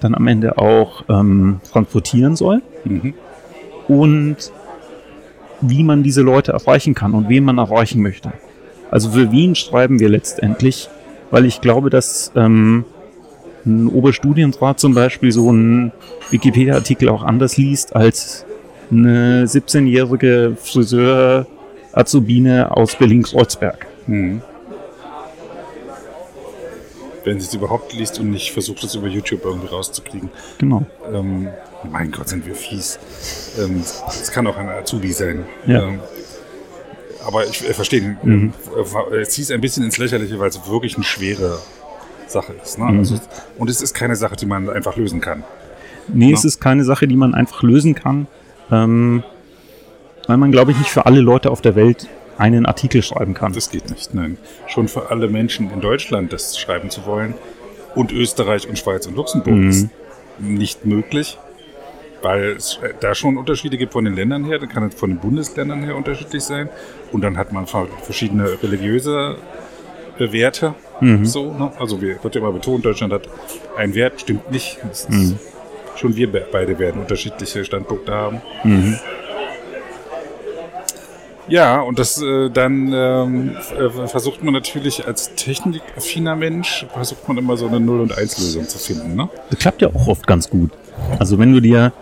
dann 0.00 0.14
am 0.14 0.26
Ende 0.26 0.58
auch 0.58 1.04
ähm, 1.08 1.60
transportieren 1.70 2.36
soll 2.36 2.60
Mhm. 2.84 3.14
und 3.88 4.36
wie 5.62 5.82
man 5.84 6.02
diese 6.02 6.20
Leute 6.20 6.52
erreichen 6.52 6.94
kann 6.94 7.14
und 7.14 7.30
wen 7.30 7.44
man 7.44 7.56
erreichen 7.56 8.02
möchte. 8.02 8.32
Also 8.90 9.08
für 9.10 9.32
wen 9.32 9.54
schreiben 9.54 9.98
wir 10.00 10.10
letztendlich? 10.10 10.90
Weil 11.30 11.46
ich 11.46 11.62
glaube, 11.62 11.88
dass 11.88 12.30
ähm, 12.36 12.84
ein 13.64 13.88
Oberstudienrat 13.88 14.78
zum 14.78 14.92
Beispiel 14.94 15.32
so 15.32 15.48
einen 15.48 15.92
Wikipedia-Artikel 16.30 17.08
auch 17.08 17.22
anders 17.22 17.56
liest 17.56 17.96
als 17.96 18.44
eine 18.90 19.44
17-jährige 19.46 20.58
Friseur-Azubine 20.60 22.76
aus 22.76 22.96
Berlin-Kreuzberg. 22.96 23.86
Mhm. 24.06 24.42
Wenn 27.24 27.40
sie 27.40 27.46
es 27.46 27.54
überhaupt 27.54 27.92
liest 27.94 28.18
und 28.20 28.30
nicht 28.30 28.52
versucht, 28.52 28.84
es 28.84 28.94
über 28.94 29.08
YouTube 29.08 29.44
irgendwie 29.44 29.68
rauszukriegen. 29.68 30.28
Genau. 30.58 30.84
Ähm, 31.12 31.48
mein 31.90 32.10
Gott, 32.10 32.28
sind 32.28 32.46
wir 32.46 32.54
fies. 32.54 32.98
Ähm, 33.58 33.82
Es 34.08 34.30
kann 34.30 34.46
auch 34.46 34.56
ein 34.56 34.68
Azubi 34.68 35.12
sein. 35.12 35.44
Ja. 35.66 35.88
Ähm, 35.88 36.00
aber 37.26 37.46
ich 37.46 37.66
äh, 37.68 37.72
verstehe. 37.72 38.16
Mhm. 38.22 38.52
Äh, 39.12 39.16
es 39.20 39.30
zieht 39.30 39.50
ein 39.52 39.60
bisschen 39.60 39.84
ins 39.84 39.96
Lächerliche, 39.98 40.38
weil 40.38 40.48
es 40.50 40.68
wirklich 40.68 40.96
eine 40.96 41.04
schwere 41.04 41.58
Sache 42.26 42.54
ist. 42.62 42.78
Ne? 42.78 42.84
Mhm. 42.84 42.98
Also, 42.98 43.18
und 43.58 43.70
es 43.70 43.80
ist 43.80 43.94
keine 43.94 44.16
Sache, 44.16 44.36
die 44.36 44.46
man 44.46 44.68
einfach 44.68 44.96
lösen 44.96 45.20
kann. 45.20 45.44
Nee, 46.08 46.28
Ja. 46.30 46.34
es 46.34 46.44
ist 46.44 46.60
keine 46.60 46.84
Sache, 46.84 47.08
die 47.08 47.16
man 47.16 47.34
einfach 47.34 47.62
lösen 47.62 47.94
kann, 47.94 48.26
ähm, 48.70 49.22
weil 50.26 50.36
man, 50.36 50.52
glaube 50.52 50.72
ich, 50.72 50.78
nicht 50.78 50.90
für 50.90 51.06
alle 51.06 51.20
Leute 51.20 51.50
auf 51.50 51.62
der 51.62 51.74
Welt 51.76 52.08
einen 52.38 52.66
Artikel 52.66 53.02
schreiben 53.02 53.34
kann. 53.34 53.52
Das 53.52 53.70
geht 53.70 53.90
nicht, 53.90 54.14
nein. 54.14 54.38
Schon 54.66 54.88
für 54.88 55.10
alle 55.10 55.28
Menschen 55.28 55.70
in 55.72 55.80
Deutschland 55.80 56.32
das 56.32 56.58
schreiben 56.58 56.90
zu 56.90 57.06
wollen 57.06 57.34
und 57.94 58.12
Österreich 58.12 58.68
und 58.68 58.78
Schweiz 58.78 59.06
und 59.06 59.16
Luxemburg 59.16 59.54
Mhm. 59.54 59.68
ist 59.70 59.88
nicht 60.38 60.84
möglich, 60.84 61.38
weil 62.22 62.50
es 62.56 62.78
äh, 62.82 62.92
da 62.98 63.14
schon 63.14 63.36
Unterschiede 63.36 63.76
gibt 63.76 63.92
von 63.92 64.04
den 64.04 64.14
Ländern 64.14 64.44
her, 64.44 64.58
dann 64.58 64.68
kann 64.68 64.82
es 64.84 64.94
von 64.94 65.10
den 65.10 65.18
Bundesländern 65.18 65.82
her 65.84 65.94
unterschiedlich 65.96 66.42
sein 66.42 66.68
und 67.12 67.20
dann 67.22 67.36
hat 67.36 67.52
man 67.52 67.66
ver- 67.66 67.86
verschiedene 68.02 68.60
religiöse 68.62 69.36
äh, 70.18 70.32
Werte. 70.32 70.74
Mhm. 71.00 71.24
So, 71.24 71.52
ne? 71.52 71.70
Also 71.78 72.00
wir, 72.00 72.22
wird 72.22 72.34
ja 72.34 72.40
immer 72.40 72.52
betont, 72.52 72.84
Deutschland 72.84 73.12
hat 73.12 73.28
einen 73.76 73.94
Wert, 73.94 74.20
stimmt 74.22 74.50
nicht. 74.50 74.78
Mhm. 75.08 75.38
schon 75.96 76.16
wir 76.16 76.30
be- 76.32 76.46
beide 76.50 76.78
werden 76.80 77.00
unterschiedliche 77.02 77.64
Standpunkte 77.64 78.12
haben. 78.12 78.40
Mhm. 78.64 78.98
Ja, 81.48 81.80
und 81.80 81.98
das 81.98 82.20
äh, 82.22 82.50
dann 82.50 82.92
ähm, 82.92 83.56
äh, 83.78 84.06
versucht 84.08 84.42
man 84.42 84.54
natürlich 84.54 85.06
als 85.06 85.34
technikaffiner 85.34 86.36
Mensch, 86.36 86.86
versucht 86.92 87.28
man 87.28 87.38
immer 87.38 87.56
so 87.56 87.66
eine 87.66 87.80
Null- 87.80 88.00
und 88.00 88.16
Eins-Lösung 88.16 88.66
zu 88.66 88.78
finden, 88.78 89.14
ne? 89.14 89.28
Das 89.50 89.58
klappt 89.58 89.82
ja 89.82 89.88
auch 89.88 90.08
oft 90.08 90.26
ganz 90.26 90.48
gut. 90.48 90.70
Also 91.18 91.38
wenn 91.38 91.52
du 91.52 91.60
dir, 91.60 91.92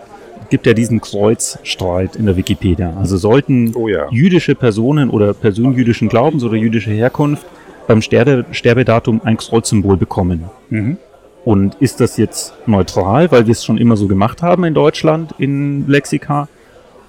gibt 0.49 0.65
ja 0.65 0.73
diesen 0.73 1.01
Kreuzstreit 1.01 2.15
in 2.15 2.25
der 2.25 2.37
Wikipedia. 2.37 2.95
Also 2.97 3.17
sollten 3.17 3.73
Oh 3.75 3.87
ja. 3.87 4.07
jüdische 4.11 4.55
Personen 4.55 5.09
oder 5.09 5.33
Personen 5.33 5.75
jüdischen 5.75 6.09
Glaubens 6.09 6.43
oder 6.43 6.55
jüdischer 6.55 6.91
Herkunft 6.91 7.45
beim 7.87 8.01
Sterbe, 8.01 8.45
Sterbedatum 8.51 9.21
ein 9.23 9.37
Kreuzsymbol 9.37 9.97
bekommen. 9.97 10.45
Mhm. 10.69 10.97
Und 11.43 11.75
ist 11.81 11.99
das 11.99 12.17
jetzt 12.17 12.53
neutral, 12.67 13.31
weil 13.31 13.47
wir 13.47 13.51
es 13.51 13.65
schon 13.65 13.77
immer 13.77 13.97
so 13.97 14.07
gemacht 14.07 14.41
haben 14.41 14.63
in 14.63 14.73
Deutschland 14.73 15.33
in 15.39 15.87
Lexika? 15.87 16.47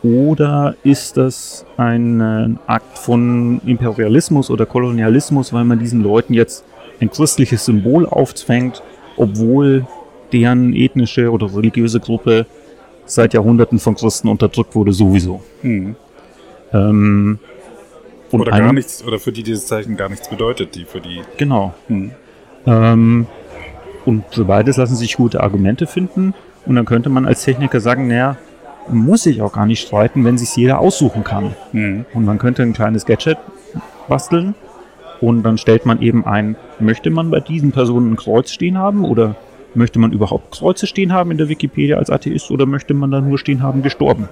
Oder 0.05 0.77
ist 0.85 1.17
das 1.17 1.65
ein 1.79 2.21
äh, 2.21 2.49
Akt 2.67 2.99
von 2.99 3.63
Imperialismus 3.65 4.51
oder 4.51 4.67
Kolonialismus, 4.67 5.55
weil 5.55 5.65
man 5.65 5.79
diesen 5.79 6.03
Leuten 6.03 6.35
jetzt 6.35 6.63
ein 7.01 7.11
christliches 7.11 7.65
Symbol 7.65 8.05
aufzwängt, 8.05 8.83
obwohl 9.17 9.87
deren 10.31 10.75
ethnische 10.75 11.31
oder 11.31 11.47
religiöse 11.57 12.01
Gruppe 12.01 12.45
seit 13.07 13.33
Jahrhunderten 13.33 13.79
von 13.79 13.95
Christen 13.95 14.29
unterdrückt 14.29 14.75
wurde 14.75 14.93
sowieso? 14.93 15.43
Mhm. 15.63 15.97
Ähm, 16.75 17.39
Oder 18.31 18.51
gar 18.51 18.73
nichts, 18.75 19.03
oder 19.07 19.19
für 19.19 19.33
die 19.33 19.43
dieses 19.43 19.67
Zeichen 19.67 19.97
gar 19.97 20.11
nichts 20.11 20.29
bedeutet, 20.29 20.75
die 20.75 20.85
für 20.85 21.01
die. 21.01 21.23
Genau. 21.39 21.73
Mhm. 21.89 22.11
Ähm, 22.67 23.27
und 24.05 24.25
für 24.31 24.45
beides 24.45 24.77
lassen 24.77 24.97
sich 24.97 25.17
gute 25.17 25.43
Argumente 25.43 25.87
finden. 25.87 26.35
Und 26.67 26.77
dann 26.77 26.85
könnte 26.85 27.09
man 27.09 27.27
als 27.27 27.45
Techniker 27.45 27.81
sagen, 27.81 28.09
naja, 28.09 28.37
muss 28.89 29.23
sich 29.23 29.43
auch 29.43 29.53
gar 29.53 29.67
nicht 29.67 29.87
streiten, 29.87 30.25
wenn 30.25 30.39
sich 30.39 30.55
jeder 30.57 30.79
aussuchen 30.79 31.25
kann. 31.25 31.55
Mhm. 31.73 32.05
Und 32.15 32.25
man 32.25 32.39
könnte 32.39 32.63
ein 32.63 32.73
kleines 32.73 33.07
Gadget 33.07 33.39
basteln 34.09 34.55
und 35.21 35.43
dann 35.43 35.59
stellt 35.59 35.87
man 35.87 36.03
eben 36.03 36.27
ein, 36.27 36.57
möchte 36.79 37.11
man 37.11 37.31
bei 37.31 37.41
diesen 37.41 37.73
Personen 37.73 38.13
ein 38.13 38.17
Kreuz 38.17 38.51
stehen 38.51 38.79
haben 38.79 39.05
oder 39.05 39.37
möchte 39.75 39.99
man 39.99 40.13
überhaupt 40.13 40.53
Kreuze 40.53 40.87
stehen 40.87 41.13
haben 41.13 41.31
in 41.31 41.39
der 41.39 41.49
Wikipedia 41.49 41.97
als 41.97 42.11
Atheist 42.11 42.51
oder 42.51 42.67
möchte 42.67 42.95
man 42.95 43.11
da 43.11 43.21
nur 43.21 43.39
stehen 43.39 43.63
haben, 43.63 43.83
gestorben? 43.83 44.29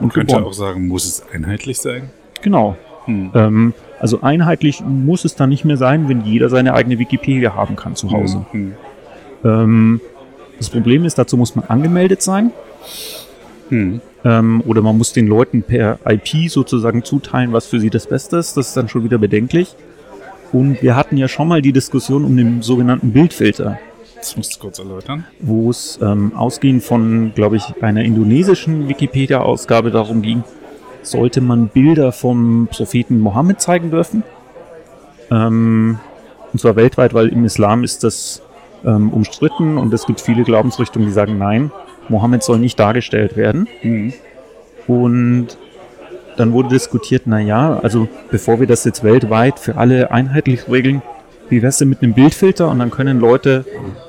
Und 0.00 0.12
Könnte 0.12 0.34
geboren. 0.34 0.48
auch 0.48 0.52
sagen, 0.52 0.86
muss 0.88 1.04
es 1.04 1.24
einheitlich 1.32 1.78
sein? 1.78 2.10
Genau. 2.42 2.76
Mhm. 3.06 3.30
Ähm, 3.34 3.74
also 3.98 4.20
einheitlich 4.22 4.82
muss 4.84 5.24
es 5.24 5.34
dann 5.34 5.48
nicht 5.48 5.64
mehr 5.64 5.76
sein, 5.76 6.08
wenn 6.08 6.24
jeder 6.24 6.48
seine 6.48 6.74
eigene 6.74 6.98
Wikipedia 6.98 7.54
haben 7.54 7.76
kann 7.76 7.96
zu 7.96 8.10
Hause. 8.10 8.44
Mhm. 8.52 8.74
Ähm, 9.44 10.00
das 10.58 10.70
Problem 10.70 11.04
ist, 11.04 11.18
dazu 11.18 11.36
muss 11.36 11.56
man 11.56 11.64
angemeldet 11.66 12.22
sein. 12.22 12.52
Mhm. 13.72 14.00
Ähm, 14.24 14.62
oder 14.66 14.82
man 14.82 14.98
muss 14.98 15.12
den 15.12 15.26
Leuten 15.26 15.62
per 15.62 15.98
IP 16.06 16.50
sozusagen 16.50 17.02
zuteilen, 17.04 17.52
was 17.52 17.66
für 17.66 17.80
sie 17.80 17.90
das 17.90 18.06
Beste 18.06 18.36
ist. 18.36 18.56
Das 18.56 18.68
ist 18.68 18.76
dann 18.76 18.88
schon 18.88 19.02
wieder 19.02 19.18
bedenklich. 19.18 19.74
Und 20.52 20.82
wir 20.82 20.94
hatten 20.94 21.16
ja 21.16 21.26
schon 21.28 21.48
mal 21.48 21.62
die 21.62 21.72
Diskussion 21.72 22.24
um 22.24 22.36
den 22.36 22.60
sogenannten 22.60 23.12
Bildfilter, 23.12 23.78
Das 24.16 24.36
musst 24.36 24.54
du 24.54 24.60
kurz 24.60 24.78
erläutern. 24.78 25.24
wo 25.40 25.70
es 25.70 25.98
ähm, 26.02 26.32
ausgehend 26.36 26.82
von, 26.82 27.32
glaube 27.34 27.56
ich, 27.56 27.82
einer 27.82 28.04
indonesischen 28.04 28.86
Wikipedia-Ausgabe 28.88 29.90
darum 29.90 30.20
ging, 30.20 30.44
sollte 31.02 31.40
man 31.40 31.68
Bilder 31.68 32.12
vom 32.12 32.68
Propheten 32.70 33.18
Mohammed 33.18 33.62
zeigen 33.62 33.90
dürfen. 33.90 34.22
Ähm, 35.30 35.98
und 36.52 36.58
zwar 36.58 36.76
weltweit, 36.76 37.14
weil 37.14 37.28
im 37.28 37.46
Islam 37.46 37.82
ist 37.82 38.04
das 38.04 38.42
ähm, 38.84 39.10
umstritten 39.10 39.78
und 39.78 39.94
es 39.94 40.04
gibt 40.04 40.20
viele 40.20 40.42
Glaubensrichtungen, 40.44 41.08
die 41.08 41.14
sagen, 41.14 41.38
nein, 41.38 41.72
Mohammed 42.12 42.42
soll 42.42 42.58
nicht 42.58 42.78
dargestellt 42.78 43.36
werden. 43.36 43.66
Mhm. 43.82 44.12
Und 44.86 45.48
dann 46.36 46.52
wurde 46.52 46.68
diskutiert, 46.68 47.22
na 47.26 47.40
ja, 47.40 47.80
also 47.82 48.08
bevor 48.30 48.60
wir 48.60 48.66
das 48.66 48.84
jetzt 48.84 49.02
weltweit 49.02 49.58
für 49.58 49.76
alle 49.76 50.10
einheitlich 50.10 50.68
regeln, 50.68 51.02
wie 51.48 51.60
wär's 51.60 51.78
denn 51.78 51.88
mit 51.88 52.02
einem 52.02 52.14
Bildfilter? 52.14 52.68
Und 52.68 52.78
dann 52.78 52.90
können 52.90 53.18
Leute 53.18 53.64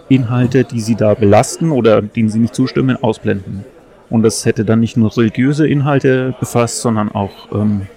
Inhalte, 0.08 0.64
die 0.64 0.80
sie 0.80 0.96
da 0.96 1.14
belasten 1.14 1.72
oder 1.72 2.02
denen 2.02 2.30
sie 2.30 2.40
nicht 2.40 2.56
zustimmen, 2.56 3.02
ausblenden. 3.02 3.66
Und 4.10 4.24
das 4.24 4.46
hätte 4.46 4.64
dann 4.64 4.80
nicht 4.80 4.96
nur 4.96 5.16
religiöse 5.18 5.68
Inhalte 5.68 6.36
befasst, 6.40 6.82
sondern 6.82 7.10
auch 7.12 7.32
ähm, 7.52 7.88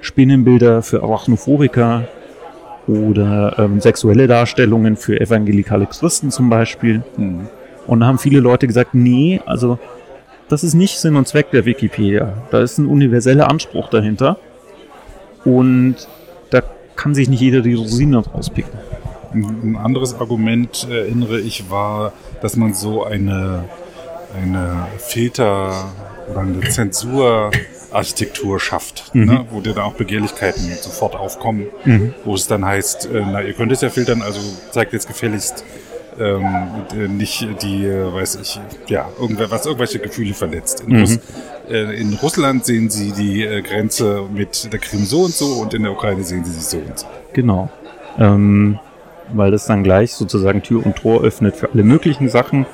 Spinnenbilder 0.00 0.82
für 0.82 1.02
Arachnophobiker 1.02 2.08
oder 2.86 3.56
ähm, 3.58 3.80
sexuelle 3.80 4.26
Darstellungen 4.26 4.96
für 4.96 5.20
evangelikale 5.20 5.86
Christen 5.86 6.30
zum 6.30 6.50
Beispiel. 6.50 7.02
Mhm. 7.16 7.46
Und 7.86 8.00
da 8.00 8.06
haben 8.06 8.18
viele 8.18 8.40
Leute 8.40 8.66
gesagt, 8.66 8.94
nee, 8.94 9.40
also 9.46 9.78
das 10.48 10.64
ist 10.64 10.74
nicht 10.74 10.98
Sinn 10.98 11.16
und 11.16 11.26
Zweck 11.28 11.50
der 11.50 11.64
Wikipedia. 11.64 12.34
Da 12.50 12.60
ist 12.60 12.78
ein 12.78 12.86
universeller 12.86 13.48
Anspruch 13.50 13.88
dahinter. 13.88 14.36
Und 15.44 15.96
da 16.50 16.62
kann 16.96 17.14
sich 17.14 17.28
nicht 17.28 17.40
jeder 17.40 17.60
die 17.60 17.74
Rosine 17.74 18.18
rauspicken. 18.18 18.72
Ein 19.32 19.76
anderes 19.76 20.18
Argument, 20.20 20.86
äh, 20.90 21.00
erinnere 21.00 21.40
ich, 21.40 21.70
war, 21.70 22.12
dass 22.40 22.56
man 22.56 22.72
so 22.72 23.04
eine, 23.04 23.64
eine 24.40 24.86
Filter- 24.98 25.92
oder 26.30 26.40
eine 26.40 26.60
Zensurarchitektur 26.60 28.60
schafft, 28.60 29.14
Mhm. 29.14 29.24
ne? 29.24 29.44
wo 29.50 29.60
dir 29.60 29.74
dann 29.74 29.84
auch 29.84 29.94
Begehrlichkeiten 29.94 30.62
sofort 30.80 31.16
aufkommen, 31.16 31.66
wo 32.24 32.34
es 32.34 32.46
dann 32.46 32.64
heißt, 32.64 33.06
äh, 33.06 33.22
na, 33.30 33.42
ihr 33.42 33.54
könnt 33.54 33.72
es 33.72 33.80
ja 33.80 33.90
filtern, 33.90 34.22
also 34.22 34.40
zeigt 34.70 34.92
jetzt 34.92 35.08
gefälligst 35.08 35.64
ähm, 36.18 36.44
äh, 36.94 37.08
nicht 37.08 37.46
die, 37.62 37.86
äh, 37.86 38.12
weiß 38.12 38.38
ich, 38.42 38.60
ja, 38.88 39.08
irgendwer, 39.20 39.50
was 39.50 39.66
irgendwelche 39.66 39.98
Gefühle 39.98 40.34
verletzt. 40.34 40.80
In, 40.86 40.92
Mhm. 40.94 41.00
Russ, 41.00 41.18
äh, 41.70 42.00
in 42.00 42.14
Russland 42.14 42.64
sehen 42.64 42.90
sie 42.90 43.12
die 43.12 43.44
äh, 43.44 43.62
Grenze 43.62 44.22
mit 44.32 44.72
der 44.72 44.78
Krim 44.80 45.04
so 45.04 45.22
und 45.22 45.34
so 45.34 45.46
und 45.62 45.74
in 45.74 45.82
der 45.82 45.92
Ukraine 45.92 46.22
sehen 46.22 46.44
sie 46.44 46.52
sie 46.52 46.60
so 46.60 46.78
und 46.78 46.98
so. 46.98 47.06
Genau. 47.32 47.68
Ähm, 48.18 48.78
weil 49.32 49.50
das 49.50 49.66
dann 49.66 49.82
gleich 49.82 50.12
sozusagen 50.12 50.62
Tür 50.62 50.84
und 50.84 50.96
Tor 50.96 51.22
öffnet 51.22 51.56
für 51.56 51.70
alle 51.72 51.82
möglichen 51.82 52.28
Sachen. 52.28 52.66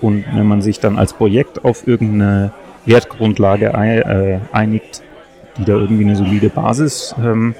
Und 0.00 0.24
wenn 0.34 0.46
man 0.46 0.62
sich 0.62 0.80
dann 0.80 0.98
als 0.98 1.12
Projekt 1.12 1.64
auf 1.64 1.86
irgendeine 1.86 2.52
Wertgrundlage 2.86 3.66
äh, 3.66 4.38
einigt, 4.52 5.02
die 5.58 5.64
da 5.64 5.74
irgendwie 5.74 6.04
eine 6.04 6.16
solide 6.16 6.48
Basis 6.48 7.14
ähm, 7.22 7.54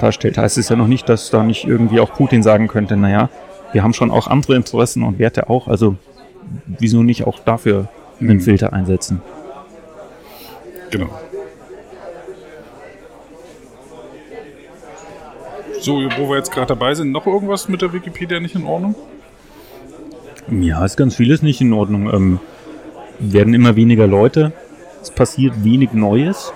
darstellt, 0.00 0.38
heißt 0.38 0.56
es 0.56 0.70
ja 0.70 0.76
noch 0.76 0.86
nicht, 0.86 1.08
dass 1.08 1.30
da 1.30 1.42
nicht 1.42 1.64
irgendwie 1.64 2.00
auch 2.00 2.14
Putin 2.14 2.42
sagen 2.42 2.66
könnte, 2.68 2.96
naja, 2.96 3.28
wir 3.72 3.82
haben 3.82 3.92
schon 3.94 4.10
auch 4.10 4.26
andere 4.26 4.56
Interessen 4.56 5.02
und 5.02 5.18
Werte 5.18 5.48
auch, 5.50 5.68
also 5.68 5.96
wieso 6.66 7.02
nicht 7.02 7.26
auch 7.26 7.38
dafür 7.38 7.88
einen 8.20 8.36
Mhm. 8.36 8.40
Filter 8.40 8.72
einsetzen? 8.72 9.20
Genau. 10.90 11.08
So, 15.80 15.94
wo 16.16 16.28
wir 16.28 16.36
jetzt 16.36 16.52
gerade 16.52 16.68
dabei 16.68 16.94
sind, 16.94 17.10
noch 17.10 17.26
irgendwas 17.26 17.68
mit 17.68 17.82
der 17.82 17.92
Wikipedia 17.92 18.38
nicht 18.38 18.54
in 18.54 18.64
Ordnung? 18.64 18.94
Ja, 20.48 20.84
ist 20.84 20.96
ganz 20.96 21.16
vieles 21.16 21.42
nicht 21.42 21.60
in 21.60 21.72
Ordnung. 21.72 22.12
Ähm, 22.12 22.40
werden 23.18 23.54
immer 23.54 23.74
weniger 23.74 24.06
Leute, 24.06 24.52
es 25.00 25.10
passiert 25.10 25.64
wenig 25.64 25.92
Neues. 25.92 26.52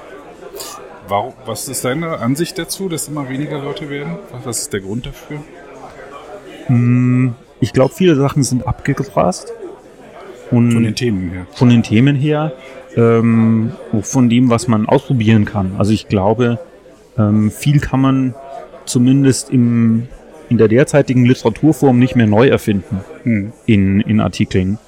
Warum, 1.09 1.33
was 1.45 1.69
ist 1.69 1.85
deine 1.85 2.19
Ansicht 2.19 2.59
dazu, 2.59 2.89
dass 2.89 3.09
immer 3.09 3.29
weniger 3.29 3.59
Leute 3.59 3.89
werden? 3.91 4.19
Was, 4.33 4.47
was 4.47 4.59
ist 4.63 4.73
der 4.73 4.81
Grund 4.81 5.07
dafür? 5.07 5.39
Ich 7.61 7.73
glaube, 7.73 7.95
viele 7.95 8.17
Sachen 8.17 8.43
sind 8.43 8.67
abgegrast. 8.67 9.53
Und 10.51 10.73
Von 10.73 10.85
den 10.85 10.95
Themen 10.95 11.31
her. 11.33 11.47
von 11.53 11.69
den 11.69 11.83
Themen 11.83 12.15
her, 12.15 12.53
ähm, 12.97 13.73
von 14.03 14.29
dem, 14.29 14.49
was 14.49 14.69
man 14.69 14.87
ausprobieren 14.87 15.45
kann. 15.45 15.73
Also 15.77 15.93
ich 15.93 16.07
glaube, 16.07 16.61
ähm, 17.19 17.51
viel 17.51 17.81
kann 17.81 18.01
man 18.01 18.35
zumindest 18.85 19.51
im, 19.51 20.07
in 20.49 20.57
der 20.59 20.69
derzeitigen 20.69 21.25
Literaturform 21.25 21.99
nicht 21.99 22.15
mehr 22.15 22.29
neu 22.29 22.47
erfinden 22.47 23.01
Hm. 23.25 23.53
in, 23.67 24.01
in 24.03 24.21
Artikeln. 24.21 24.79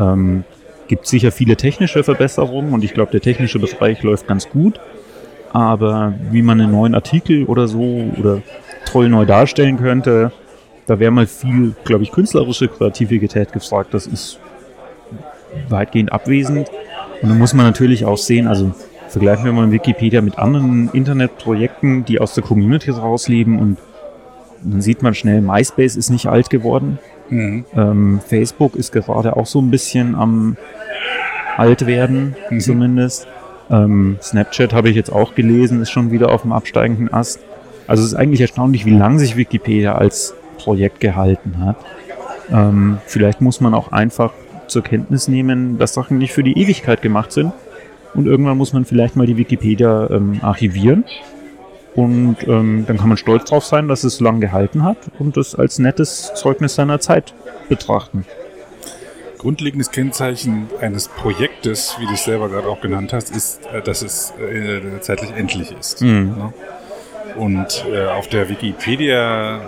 Ähm, 0.00 0.42
gibt 0.88 1.06
sicher 1.06 1.30
viele 1.30 1.56
technische 1.56 2.02
Verbesserungen 2.02 2.72
und 2.72 2.82
ich 2.82 2.92
glaube, 2.92 3.12
der 3.12 3.20
technische 3.20 3.60
Bereich 3.60 4.02
läuft 4.02 4.26
ganz 4.26 4.48
gut. 4.48 4.80
Aber 5.52 6.14
wie 6.32 6.42
man 6.42 6.60
einen 6.60 6.72
neuen 6.72 6.96
Artikel 6.96 7.44
oder 7.44 7.68
so 7.68 8.10
oder 8.18 8.42
toll 8.90 9.08
neu 9.08 9.24
darstellen 9.24 9.78
könnte, 9.78 10.32
da 10.86 10.98
wäre 10.98 11.10
mal 11.10 11.26
viel, 11.26 11.74
glaube 11.84 12.04
ich, 12.04 12.12
künstlerische 12.12 12.68
Kreativität 12.68 13.52
gefragt. 13.52 13.92
Das 13.92 14.06
ist 14.06 14.38
weitgehend 15.68 16.12
abwesend. 16.12 16.68
Und 17.22 17.28
dann 17.30 17.38
muss 17.38 17.54
man 17.54 17.66
natürlich 17.66 18.04
auch 18.04 18.18
sehen, 18.18 18.46
also 18.46 18.72
vergleichen 19.08 19.44
wir 19.44 19.52
mal 19.52 19.70
Wikipedia 19.70 20.20
mit 20.20 20.38
anderen 20.38 20.90
Internetprojekten, 20.92 22.04
die 22.04 22.20
aus 22.20 22.34
der 22.34 22.44
Community 22.44 22.90
rausleben 22.90 23.58
und 23.58 23.78
dann 24.62 24.80
sieht 24.80 25.02
man 25.02 25.14
schnell, 25.14 25.40
MySpace 25.40 25.96
ist 25.96 26.10
nicht 26.10 26.26
alt 26.26 26.50
geworden. 26.50 26.98
Mhm. 27.28 27.64
Ähm, 27.74 28.20
Facebook 28.26 28.74
ist 28.74 28.92
gerade 28.92 29.36
auch 29.36 29.46
so 29.46 29.60
ein 29.60 29.70
bisschen 29.70 30.14
am 30.14 30.56
alt 31.56 31.86
werden, 31.86 32.34
Mhm. 32.50 32.60
zumindest. 32.60 33.26
Ähm, 33.70 34.18
Snapchat 34.22 34.72
habe 34.72 34.88
ich 34.88 34.96
jetzt 34.96 35.10
auch 35.12 35.34
gelesen, 35.34 35.80
ist 35.82 35.90
schon 35.90 36.10
wieder 36.10 36.30
auf 36.30 36.42
dem 36.42 36.52
absteigenden 36.52 37.12
Ast. 37.12 37.40
Also 37.86 38.02
es 38.02 38.10
ist 38.10 38.14
eigentlich 38.14 38.40
erstaunlich, 38.40 38.84
wie 38.86 38.90
lange 38.96 39.18
sich 39.18 39.36
Wikipedia 39.36 39.94
als 39.94 40.34
Projekt 40.66 40.98
gehalten 40.98 41.64
hat. 41.64 41.76
Ähm, 42.50 42.98
vielleicht 43.06 43.40
muss 43.40 43.60
man 43.60 43.72
auch 43.72 43.92
einfach 43.92 44.32
zur 44.66 44.82
Kenntnis 44.82 45.28
nehmen, 45.28 45.78
dass 45.78 45.94
Sachen 45.94 46.18
nicht 46.18 46.32
für 46.32 46.42
die 46.42 46.58
Ewigkeit 46.58 47.02
gemacht 47.02 47.30
sind. 47.30 47.52
Und 48.14 48.26
irgendwann 48.26 48.58
muss 48.58 48.72
man 48.72 48.84
vielleicht 48.84 49.14
mal 49.14 49.28
die 49.28 49.36
Wikipedia 49.36 50.10
ähm, 50.10 50.40
archivieren. 50.42 51.04
Und 51.94 52.36
ähm, 52.48 52.84
dann 52.88 52.98
kann 52.98 53.08
man 53.08 53.16
stolz 53.16 53.48
drauf 53.48 53.64
sein, 53.64 53.86
dass 53.86 54.02
es 54.02 54.16
so 54.16 54.24
lange 54.24 54.40
gehalten 54.40 54.82
hat 54.82 54.98
und 55.20 55.36
das 55.36 55.54
als 55.54 55.78
nettes 55.78 56.32
Zeugnis 56.34 56.74
seiner 56.74 56.98
Zeit 56.98 57.32
betrachten. 57.68 58.26
Grundlegendes 59.38 59.92
Kennzeichen 59.92 60.66
eines 60.80 61.06
Projektes, 61.06 61.96
wie 62.00 62.06
du 62.06 62.14
es 62.14 62.24
selber 62.24 62.48
gerade 62.48 62.66
auch 62.66 62.80
genannt 62.80 63.12
hast, 63.12 63.30
ist, 63.34 63.60
äh, 63.72 63.82
dass 63.82 64.02
es 64.02 64.34
äh, 64.40 65.00
zeitlich 65.00 65.30
endlich 65.36 65.72
ist. 65.78 66.02
Mhm. 66.02 66.34
Ne? 66.36 66.52
Und 67.36 67.84
äh, 67.92 68.06
auf 68.06 68.28
der 68.28 68.48
Wikipedia 68.48 69.60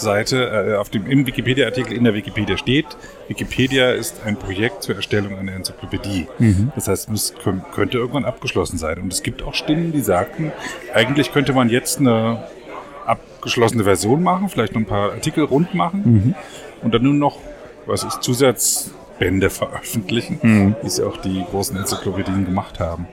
Seite, 0.00 0.72
äh, 0.72 0.76
auf 0.76 0.88
dem 0.90 1.06
im 1.06 1.26
Wikipedia-Artikel 1.26 1.92
in 1.94 2.04
der 2.04 2.14
Wikipedia 2.14 2.56
steht, 2.56 2.86
Wikipedia 3.28 3.90
ist 3.92 4.22
ein 4.24 4.36
Projekt 4.36 4.82
zur 4.82 4.96
Erstellung 4.96 5.38
einer 5.38 5.52
Enzyklopädie. 5.52 6.26
Das 6.74 6.88
heißt, 6.88 7.10
es 7.10 7.34
kö- 7.36 7.60
könnte 7.74 7.98
irgendwann 7.98 8.24
abgeschlossen 8.24 8.78
sein. 8.78 8.98
Und 9.00 9.12
es 9.12 9.22
gibt 9.22 9.42
auch 9.42 9.54
Stimmen, 9.54 9.92
die 9.92 10.00
sagten, 10.00 10.52
eigentlich 10.94 11.32
könnte 11.32 11.52
man 11.52 11.68
jetzt 11.68 11.98
eine 12.00 12.44
abgeschlossene 13.06 13.84
Version 13.84 14.22
machen, 14.22 14.48
vielleicht 14.48 14.74
noch 14.74 14.80
ein 14.80 14.86
paar 14.86 15.12
Artikel 15.12 15.44
rund 15.44 15.74
machen 15.74 16.34
und 16.82 16.94
dann 16.94 17.02
nur 17.02 17.14
noch, 17.14 17.38
was 17.86 18.04
ist, 18.04 18.22
Zusatzbände 18.22 19.50
veröffentlichen, 19.50 20.74
wie 20.80 20.86
es 20.86 21.00
auch 21.00 21.16
die 21.16 21.44
großen 21.50 21.76
Enzyklopädien 21.76 22.44
gemacht 22.44 22.78
haben. 22.80 23.06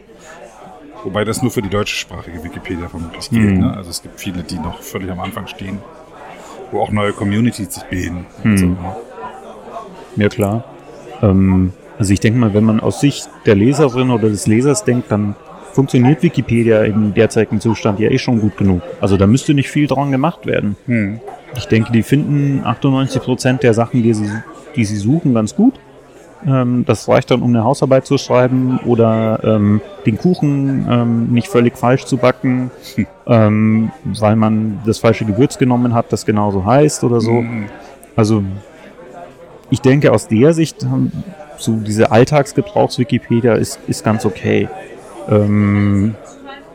Wobei 1.03 1.23
das 1.23 1.41
nur 1.41 1.49
für 1.49 1.61
die 1.61 1.69
deutschsprachige 1.69 2.43
Wikipedia 2.43 2.89
vermutlich 2.89 3.29
gilt. 3.29 3.51
Mhm. 3.55 3.59
Ne? 3.61 3.73
Also 3.77 3.89
es 3.89 4.01
gibt 4.01 4.19
viele, 4.19 4.43
die 4.43 4.59
noch 4.59 4.81
völlig 4.81 5.09
am 5.09 5.21
Anfang 5.21 5.47
stehen, 5.47 5.79
wo 6.71 6.81
auch 6.81 6.91
neue 6.91 7.13
Communities 7.13 7.73
sich 7.73 7.83
bilden. 7.83 8.25
So, 8.43 8.65
ne? 8.65 8.77
Ja, 10.15 10.29
klar. 10.29 10.63
Ähm, 11.21 11.73
also 11.97 12.13
ich 12.13 12.19
denke 12.19 12.39
mal, 12.39 12.53
wenn 12.53 12.63
man 12.63 12.79
aus 12.79 13.01
Sicht 13.01 13.29
der 13.45 13.55
Leserin 13.55 14.09
oder 14.09 14.29
des 14.29 14.47
Lesers 14.47 14.83
denkt, 14.83 15.11
dann 15.11 15.35
funktioniert 15.73 16.23
Wikipedia 16.23 16.83
im 16.83 17.13
derzeitigen 17.13 17.59
Zustand 17.61 17.99
ja 17.99 18.09
eh 18.09 18.17
schon 18.17 18.39
gut 18.39 18.57
genug. 18.57 18.81
Also 19.01 19.17
da 19.17 19.27
müsste 19.27 19.53
nicht 19.53 19.69
viel 19.69 19.87
dran 19.87 20.11
gemacht 20.11 20.45
werden. 20.45 20.75
Hm. 20.85 21.19
Ich 21.57 21.65
denke, 21.65 21.91
die 21.91 22.03
finden 22.03 22.61
98 22.63 23.21
Prozent 23.21 23.63
der 23.63 23.73
Sachen, 23.73 24.03
die 24.03 24.13
sie, 24.13 24.29
die 24.75 24.85
sie 24.85 24.97
suchen, 24.97 25.33
ganz 25.33 25.55
gut. 25.55 25.79
Ähm, 26.45 26.85
das 26.85 27.07
reicht 27.07 27.31
dann, 27.31 27.41
um 27.41 27.49
eine 27.49 27.63
Hausarbeit 27.63 28.05
zu 28.05 28.17
schreiben 28.17 28.79
oder 28.85 29.39
ähm, 29.43 29.81
den 30.05 30.17
Kuchen 30.17 30.87
ähm, 30.89 31.27
nicht 31.31 31.47
völlig 31.47 31.77
falsch 31.77 32.05
zu 32.05 32.17
backen, 32.17 32.71
ähm, 33.27 33.91
weil 34.05 34.35
man 34.35 34.79
das 34.85 34.99
falsche 34.99 35.25
Gewürz 35.25 35.57
genommen 35.57 35.93
hat, 35.93 36.11
das 36.11 36.25
genauso 36.25 36.65
heißt 36.65 37.03
oder 37.03 37.19
so. 37.19 37.39
Hm. 37.39 37.65
Also 38.15 38.43
ich 39.69 39.81
denke, 39.81 40.11
aus 40.11 40.27
der 40.27 40.53
Sicht, 40.53 40.83
ähm, 40.83 41.11
so 41.57 41.75
diese 41.75 42.11
Alltagsgebrauchs-Wikipedia 42.11 43.55
ist, 43.55 43.79
ist 43.87 44.05
ganz 44.05 44.25
okay. 44.25 44.69
Ähm, 45.29 46.15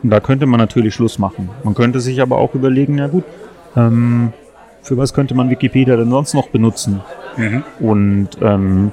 da 0.03 0.19
könnte 0.19 0.45
man 0.45 0.59
natürlich 0.59 0.93
Schluss 0.93 1.17
machen. 1.17 1.49
Man 1.63 1.73
könnte 1.73 1.99
sich 1.99 2.21
aber 2.21 2.37
auch 2.37 2.53
überlegen, 2.53 2.99
ja 2.99 3.07
gut, 3.07 3.23
für 3.73 4.97
was 4.97 5.13
könnte 5.13 5.33
man 5.33 5.49
Wikipedia 5.49 5.97
denn 5.97 6.11
sonst 6.11 6.35
noch 6.35 6.47
benutzen? 6.49 7.01
Mhm. 7.35 7.63
Und 7.79 8.29
ähm, 8.41 8.91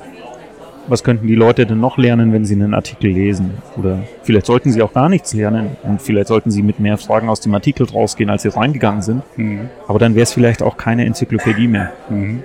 was 0.89 1.05
könnten 1.05 1.27
die 1.27 1.35
Leute 1.35 1.67
denn 1.67 1.81
noch 1.81 1.97
lernen, 1.97 2.33
wenn 2.33 2.45
sie 2.45 2.55
einen 2.55 2.75
Artikel 2.75 3.11
lesen? 3.11 3.53
Oder 3.77 4.01
vielleicht 4.23 4.47
sollten 4.47 4.73
sie 4.73 4.83
auch 4.83 4.93
gar 4.93 5.09
nichts 5.09 5.33
lernen 5.33 5.77
und 5.83 6.03
vielleicht 6.03 6.29
sollten 6.29 6.51
sie 6.51 6.63
mit 6.63 6.81
mehr 6.81 6.99
Fragen 6.99 7.29
aus 7.29 7.41
dem 7.41 7.55
Artikel 7.55 7.87
rausgehen, 7.89 8.31
als 8.31 8.43
sie 8.43 8.49
reingegangen 8.49 9.03
sind. 9.03 9.23
Mhm. 9.37 9.69
Aber 9.87 9.99
dann 9.99 10.15
wäre 10.15 10.25
es 10.25 10.33
vielleicht 10.33 10.63
auch 10.63 10.77
keine 10.77 11.05
Enzyklopädie 11.07 11.69
mehr. 11.69 11.93
Mhm. 12.09 12.43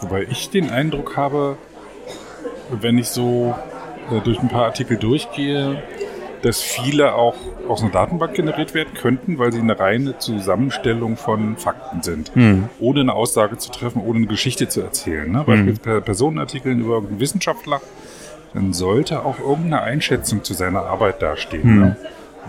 Wobei 0.00 0.26
ich 0.30 0.50
den 0.50 0.70
Eindruck 0.70 1.16
habe, 1.16 1.56
wenn 2.70 2.98
ich 2.98 3.08
so 3.08 3.54
äh, 4.10 4.20
durch 4.20 4.40
ein 4.40 4.48
paar 4.48 4.64
Artikel 4.64 4.96
durchgehe, 4.96 5.82
dass 6.42 6.60
viele 6.60 7.14
auch 7.14 7.36
aus 7.68 7.82
einer 7.82 7.90
Datenbank 7.92 8.34
generiert 8.34 8.74
werden 8.74 8.94
könnten, 8.94 9.38
weil 9.38 9.52
sie 9.52 9.60
eine 9.60 9.78
reine 9.78 10.18
Zusammenstellung 10.18 11.16
von 11.16 11.56
Fakten 11.56 12.02
sind. 12.02 12.32
Hm. 12.34 12.68
Ohne 12.80 13.00
eine 13.00 13.14
Aussage 13.14 13.58
zu 13.58 13.70
treffen, 13.70 14.02
ohne 14.04 14.18
eine 14.18 14.26
Geschichte 14.26 14.68
zu 14.68 14.80
erzählen. 14.80 15.30
Ne? 15.30 15.44
Beispielsweise 15.46 15.80
per 15.80 16.00
Personenartikeln 16.00 16.80
über 16.80 16.94
irgendeinen 16.94 17.20
Wissenschaftler, 17.20 17.80
dann 18.54 18.72
sollte 18.72 19.24
auch 19.24 19.38
irgendeine 19.38 19.82
Einschätzung 19.82 20.44
zu 20.44 20.54
seiner 20.54 20.82
Arbeit 20.82 21.22
dastehen. 21.22 21.80
Ne? 21.80 21.96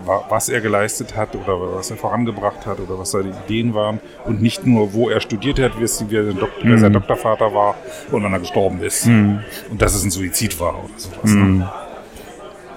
Wa- 0.04 0.24
Was 0.28 0.48
er 0.48 0.60
geleistet 0.60 1.16
hat 1.16 1.36
oder 1.36 1.76
was 1.76 1.90
er 1.90 1.96
vorangebracht 1.96 2.66
hat 2.66 2.80
oder 2.80 2.98
was 2.98 3.12
seine 3.12 3.32
Ideen 3.46 3.74
waren 3.74 4.00
und 4.24 4.42
nicht 4.42 4.66
nur, 4.66 4.92
wo 4.92 5.08
er 5.08 5.20
studiert 5.20 5.60
hat, 5.60 5.78
wie, 5.78 5.84
es, 5.84 6.04
wie 6.10 6.16
er 6.16 6.24
Dok 6.34 6.50
wer 6.62 6.78
sein 6.78 6.92
Doktorvater 6.92 7.54
war 7.54 7.76
und 8.10 8.22
wann 8.24 8.32
er 8.32 8.40
gestorben 8.40 8.82
ist. 8.82 9.06
Und 9.06 9.80
dass 9.80 9.94
es 9.94 10.02
ein 10.04 10.10
Suizid 10.10 10.58
war 10.58 10.74
oder 10.80 10.88
sowas. 10.96 11.30
Ne? 11.32 11.70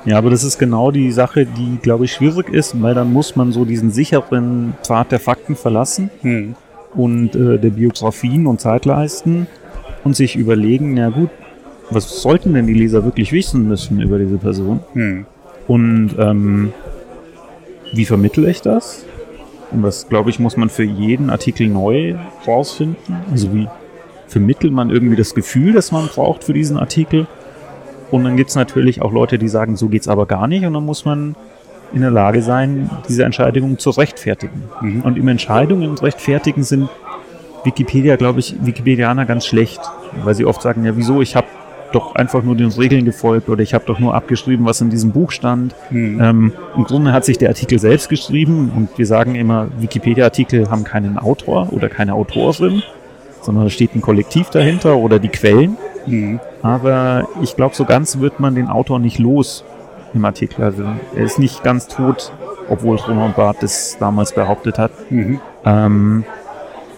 Ja, 0.08 0.18
aber 0.18 0.30
das 0.30 0.46
ist 0.46 0.58
genau 0.58 0.90
die 0.92 1.12
Sache, 1.12 1.46
die, 1.46 1.80
glaube 1.82 2.06
ich, 2.06 2.14
schwierig 2.14 2.48
ist, 2.48 2.82
weil 2.82 2.96
dann 2.96 3.12
muss 3.12 3.36
man 3.36 3.52
so 3.52 3.66
diesen 3.66 3.92
sicheren 3.92 4.74
Pfad 4.82 5.12
der 5.12 5.20
Fakten 5.20 5.58
verlassen 5.58 6.10
Hm. 6.22 6.56
und 6.96 7.36
äh, 7.36 7.58
der 7.60 7.72
Biografien 7.72 8.48
und 8.48 8.62
Zeitleisten 8.62 9.48
und 10.06 10.16
sich 10.16 10.38
überlegen, 10.38 10.94
na 10.94 11.10
gut, 11.10 11.30
was 11.90 12.22
sollten 12.22 12.54
denn 12.54 12.68
die 12.68 12.74
Leser 12.74 13.04
wirklich 13.04 13.34
wissen 13.34 13.68
müssen 13.68 14.00
über 14.00 14.18
diese 14.18 14.38
Person? 14.38 14.80
Hm. 14.94 15.26
Und 15.68 16.12
ähm, 16.18 16.72
wie 17.92 18.06
vermittle 18.06 18.50
ich 18.50 18.62
das? 18.62 19.04
Und 19.72 19.82
das, 19.82 20.08
glaube 20.08 20.30
ich, 20.30 20.40
muss 20.40 20.56
man 20.56 20.70
für 20.70 20.84
jeden 20.86 21.30
Artikel 21.30 21.68
neu 21.68 22.16
rausfinden. 22.48 23.18
Also 23.30 23.54
wie 23.54 23.68
vermittelt 24.30 24.72
man 24.72 24.90
irgendwie 24.90 25.18
das 25.18 25.36
Gefühl, 25.36 25.74
das 25.74 25.92
man 25.92 26.08
braucht 26.08 26.46
für 26.46 26.54
diesen 26.54 26.78
Artikel? 26.78 27.28
Und 28.12 28.24
dann 28.24 28.38
gibt 28.38 28.50
es 28.50 28.56
natürlich 28.56 29.02
auch 29.02 29.12
Leute, 29.12 29.38
die 29.38 29.48
sagen, 29.48 29.76
so 29.76 29.88
geht's 29.90 30.08
aber 30.08 30.26
gar 30.26 30.48
nicht. 30.48 30.66
Und 30.66 30.74
dann 30.74 30.86
muss 30.86 31.06
man 31.06 31.36
in 31.94 32.02
der 32.02 32.12
Lage 32.12 32.42
sein, 32.42 32.90
diese 33.08 33.24
Entscheidungen 33.24 33.78
zu 33.78 33.92
rechtfertigen. 33.92 34.64
Und 35.04 35.18
im 35.18 35.28
Entscheidungen 35.28 35.90
und 35.90 36.02
Rechtfertigen 36.04 36.64
sind 36.64 36.90
Wikipedia, 37.64 38.16
glaube 38.16 38.40
ich, 38.40 38.56
Wikipedianer 38.62 39.26
ganz 39.26 39.46
schlecht, 39.46 39.80
weil 40.24 40.36
sie 40.36 40.46
oft 40.46 40.62
sagen, 40.62 40.86
ja 40.86 40.96
wieso, 40.96 41.22
ich 41.22 41.36
habe 41.36 41.48
doch 41.94 42.16
einfach 42.16 42.44
nur 42.44 42.56
den 42.56 42.70
Regeln 42.70 43.06
gefolgt 43.06 43.50
oder 43.50 43.62
ich 43.62 43.74
habe 43.74 43.86
doch 43.86 44.00
nur 44.00 44.14
abgeschrieben, 44.14 44.66
was 44.66 44.82
in 44.82 44.90
diesem 44.90 45.12
Buch 45.12 45.32
stand. 45.32 45.74
Ähm, 45.92 46.52
Im 46.76 46.84
Grunde 46.84 47.14
hat 47.14 47.26
sich 47.26 47.38
der 47.38 47.50
Artikel 47.50 47.80
selbst 47.80 48.10
geschrieben 48.10 48.72
und 48.76 48.98
wir 48.98 49.06
sagen 49.06 49.36
immer, 49.36 49.68
Wikipedia-Artikel 49.80 50.70
haben 50.70 50.84
keinen 50.84 51.18
Autor 51.18 51.70
oder 51.72 51.88
keine 51.88 52.14
Autorin, 52.14 52.84
sondern 53.48 53.64
da 53.64 53.70
steht 53.70 53.96
ein 53.96 54.02
Kollektiv 54.02 54.50
dahinter 54.50 54.98
oder 54.98 55.20
die 55.20 55.30
Quellen. 55.30 55.78
Aber 56.62 57.30
ich 57.42 57.56
glaube, 57.56 57.76
so 57.76 57.86
ganz 57.86 58.20
wird 58.20 58.42
man 58.42 58.56
den 58.56 58.68
Autor 58.68 59.00
nicht 59.00 59.20
los 59.20 59.64
im 60.14 60.26
Artikel. 60.26 60.66
Also 60.66 60.84
er 61.16 61.24
ist 61.24 61.40
nicht 61.40 61.64
ganz 61.64 61.88
tot, 61.88 62.34
obwohl 62.70 62.98
Roman 62.98 63.34
Barth 63.34 63.64
das 63.64 63.98
damals 64.00 64.34
behauptet 64.36 64.78
hat. 64.78 64.92
Mhm. 65.10 65.40
Ähm, 65.64 66.26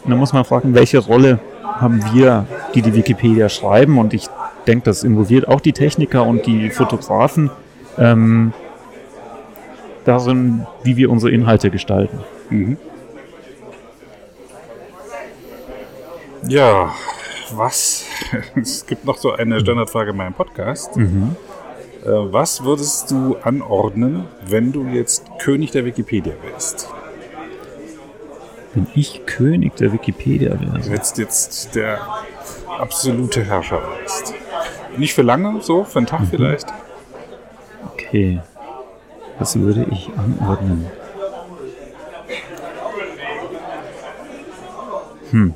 und 0.04 0.10
dann 0.10 0.18
muss 0.18 0.34
man 0.34 0.44
fragen, 0.44 0.74
welche 0.74 0.98
Rolle 0.98 1.38
haben 1.64 2.04
wir, 2.14 2.48
die 2.74 2.82
die 2.82 2.96
Wikipedia 2.96 3.48
schreiben? 3.48 4.00
Und 4.00 4.16
ich 4.16 4.26
denke, 4.66 4.86
das 4.86 5.04
involviert 5.04 5.48
auch 5.48 5.62
die 5.62 5.74
Techniker 5.74 6.26
und 6.26 6.48
die 6.48 6.72
Fotografen 6.72 7.52
ähm, 8.00 8.54
darin, 10.04 10.66
wie 10.82 10.98
wir 10.98 11.12
unsere 11.12 11.32
Inhalte 11.32 11.70
gestalten. 11.70 12.18
Mhm. 12.50 12.78
Ja, 16.48 16.94
was? 17.52 18.06
Es 18.56 18.86
gibt 18.86 19.06
noch 19.06 19.18
so 19.18 19.32
eine 19.32 19.60
Standardfrage 19.60 20.12
in 20.12 20.18
meinem 20.18 20.34
Podcast. 20.34 20.96
Äh, 20.98 21.04
was 22.04 22.64
würdest 22.64 23.12
du 23.12 23.36
anordnen, 23.44 24.26
wenn 24.46 24.72
du 24.72 24.86
jetzt 24.86 25.26
König 25.40 25.72
der 25.72 25.86
Wikipedia 25.86 26.34
wärst? 26.44 26.90
Wenn 28.74 28.88
ich 28.94 29.26
König 29.26 29.76
der 29.76 29.92
Wikipedia 29.92 30.52
wäre. 30.52 30.86
Wenn 30.86 30.94
jetzt 30.94 31.18
jetzt 31.18 31.76
der 31.76 32.00
absolute 32.68 33.44
Herrscher 33.44 33.82
wärst. 33.82 34.34
Nicht 34.98 35.14
für 35.14 35.24
lange, 35.24 35.62
so, 35.62 35.84
für 35.84 36.00
einen 36.00 36.08
Tag 36.08 36.22
vielleicht. 36.30 36.68
Okay. 37.94 38.40
Was 39.40 39.58
würde 39.60 39.88
ich 39.92 40.10
anordnen? 40.18 40.86
Hm. 45.32 45.54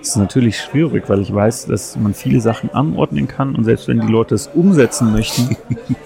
Das 0.00 0.08
ist 0.10 0.16
natürlich 0.16 0.58
schwierig, 0.58 1.08
weil 1.08 1.20
ich 1.20 1.32
weiß, 1.32 1.66
dass 1.66 1.96
man 1.96 2.14
viele 2.14 2.40
Sachen 2.40 2.70
anordnen 2.70 3.28
kann 3.28 3.54
und 3.54 3.64
selbst 3.64 3.86
wenn 3.86 4.00
die 4.00 4.06
Leute 4.06 4.34
es 4.34 4.46
umsetzen 4.48 5.12
möchten, 5.12 5.56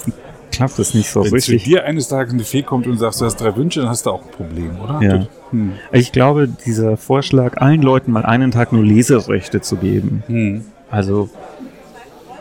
klappt 0.50 0.78
das 0.78 0.94
nicht 0.94 1.10
so 1.10 1.20
Wenn 1.20 1.28
zu 1.28 1.34
richtig. 1.34 1.64
dir 1.64 1.84
eines 1.84 2.08
Tages 2.08 2.34
eine 2.34 2.42
Fee 2.44 2.62
kommt 2.62 2.86
und 2.86 2.98
sagst, 2.98 3.20
du 3.20 3.24
hast 3.24 3.36
drei 3.36 3.54
Wünsche, 3.56 3.80
dann 3.80 3.88
hast 3.88 4.06
du 4.06 4.10
auch 4.10 4.22
ein 4.24 4.30
Problem, 4.30 4.78
oder? 4.80 5.00
Ja. 5.00 5.26
Hm. 5.50 5.72
Ich 5.92 6.10
glaube, 6.12 6.48
dieser 6.48 6.96
Vorschlag, 6.96 7.58
allen 7.58 7.82
Leuten 7.82 8.10
mal 8.12 8.24
einen 8.24 8.50
Tag 8.50 8.72
nur 8.72 8.84
Leserechte 8.84 9.60
zu 9.60 9.76
geben, 9.76 10.22
Hm. 10.26 10.64
also 10.90 11.30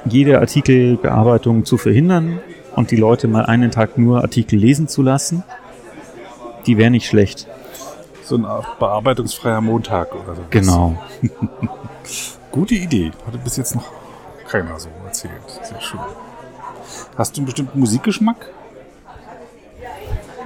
jede 0.06 0.40
Artikelbearbeitung 0.40 1.66
zu 1.66 1.78
verhindern 1.78 2.40
und 2.76 2.92
die 2.92 2.96
Leute 2.98 3.28
mal 3.28 3.46
einen 3.46 3.72
Tag 3.72 3.98
nur 3.98 4.22
Artikel 4.22 4.58
lesen 4.58 4.88
zu 4.88 5.02
lassen, 5.04 5.44
die 6.66 6.78
wäre 6.78 6.90
nicht 6.92 7.08
schlecht. 7.08 7.48
So 8.26 8.38
ein 8.38 8.46
bearbeitungsfreier 8.80 9.62
Montag 9.62 10.14
oder 10.16 10.36
so. 10.36 10.42
Genau. 10.50 10.98
Gute 12.52 12.76
Idee. 12.76 13.12
Hatte 13.26 13.38
bis 13.38 13.58
jetzt 13.58 13.76
noch 13.76 13.86
keiner 14.48 14.80
so 14.80 14.90
erzählt. 15.06 15.32
Sehr 15.64 15.82
schön. 15.82 16.00
Hast 17.18 17.36
du 17.36 17.42
einen 17.42 17.46
bestimmten 17.46 17.80
Musikgeschmack? 17.80 18.50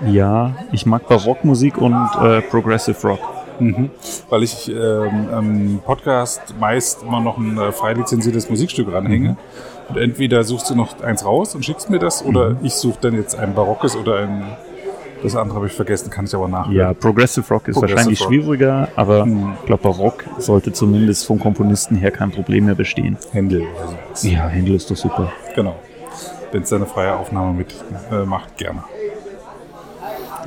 Ja, 0.06 0.56
ich 0.72 0.86
mag 0.86 1.08
Barockmusik 1.08 1.78
und 1.78 2.08
äh, 2.22 2.42
Progressive 2.42 3.08
Rock. 3.08 3.20
Mhm. 3.60 3.90
Weil 4.30 4.44
ich 4.44 4.70
ähm, 4.70 5.30
am 5.32 5.82
Podcast 5.84 6.56
meist 6.60 7.02
immer 7.04 7.20
noch 7.20 7.38
ein 7.38 7.58
äh, 7.58 7.72
frei 7.72 7.94
lizenziertes 7.94 8.50
Musikstück 8.50 8.92
ranhänge. 8.92 9.30
Mhm. 9.30 9.38
Und 9.90 9.98
entweder 9.98 10.44
suchst 10.44 10.70
du 10.70 10.76
noch 10.76 11.02
eins 11.02 11.26
raus 11.26 11.56
und 11.56 11.66
schickst 11.66 11.90
mir 11.90 12.00
das, 12.00 12.24
oder 12.24 12.52
mhm. 12.52 12.58
ich 12.64 12.76
suche 12.76 13.00
dann 13.02 13.16
jetzt 13.16 13.36
ein 13.36 13.54
barockes 13.54 13.96
oder 13.96 14.20
ein. 14.20 14.44
Das 15.24 15.36
andere 15.36 15.58
habe 15.58 15.68
ich 15.68 15.74
vergessen, 15.74 16.10
kann 16.10 16.26
ich 16.26 16.36
aber 16.36 16.48
nachhören. 16.48 16.76
Ja, 16.76 16.94
Progressive 16.94 17.46
Rock 17.54 17.68
ist 17.68 17.74
Progressive 17.74 17.98
wahrscheinlich 17.98 18.22
Rock. 18.22 18.28
schwieriger, 18.28 18.88
aber 18.96 19.26
mhm. 19.26 19.54
ich 19.60 19.66
glaube, 19.66 19.84
Barock 19.84 20.24
sollte 20.38 20.72
zumindest 20.72 21.26
vom 21.26 21.40
Komponisten 21.40 21.96
her 21.96 22.12
kein 22.12 22.32
Problem 22.32 22.66
mehr 22.66 22.76
bestehen. 22.76 23.18
Händel 23.32 23.62
sowas. 23.62 24.24
Ja, 24.24 24.48
Händel 24.48 24.76
ist 24.76 24.90
doch 24.92 24.96
super. 24.96 25.32
Genau. 25.56 25.76
Wenn 26.52 26.62
es 26.62 26.72
eine 26.72 26.86
freie 26.86 27.16
Aufnahme 27.16 27.54
mit 27.54 27.74
äh, 28.12 28.26
macht, 28.26 28.58
gerne. 28.58 28.84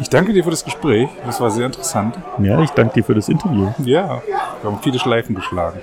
Ich 0.00 0.08
danke 0.08 0.32
dir 0.32 0.42
für 0.44 0.50
das 0.50 0.64
Gespräch. 0.64 1.08
Das 1.26 1.40
war 1.40 1.50
sehr 1.50 1.66
interessant. 1.66 2.16
Ja, 2.38 2.62
ich 2.62 2.70
danke 2.70 2.94
dir 2.94 3.04
für 3.04 3.14
das 3.14 3.28
Interview. 3.28 3.68
Ja, 3.84 4.22
wir 4.62 4.70
haben 4.70 4.78
viele 4.82 4.98
Schleifen 4.98 5.34
geschlagen. 5.34 5.80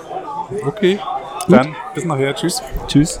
okay, 0.66 0.98
dann 1.46 1.74
bis 1.94 2.04
nachher. 2.04 2.34
Tschüss. 2.34 2.62
Tschüss. 2.86 3.20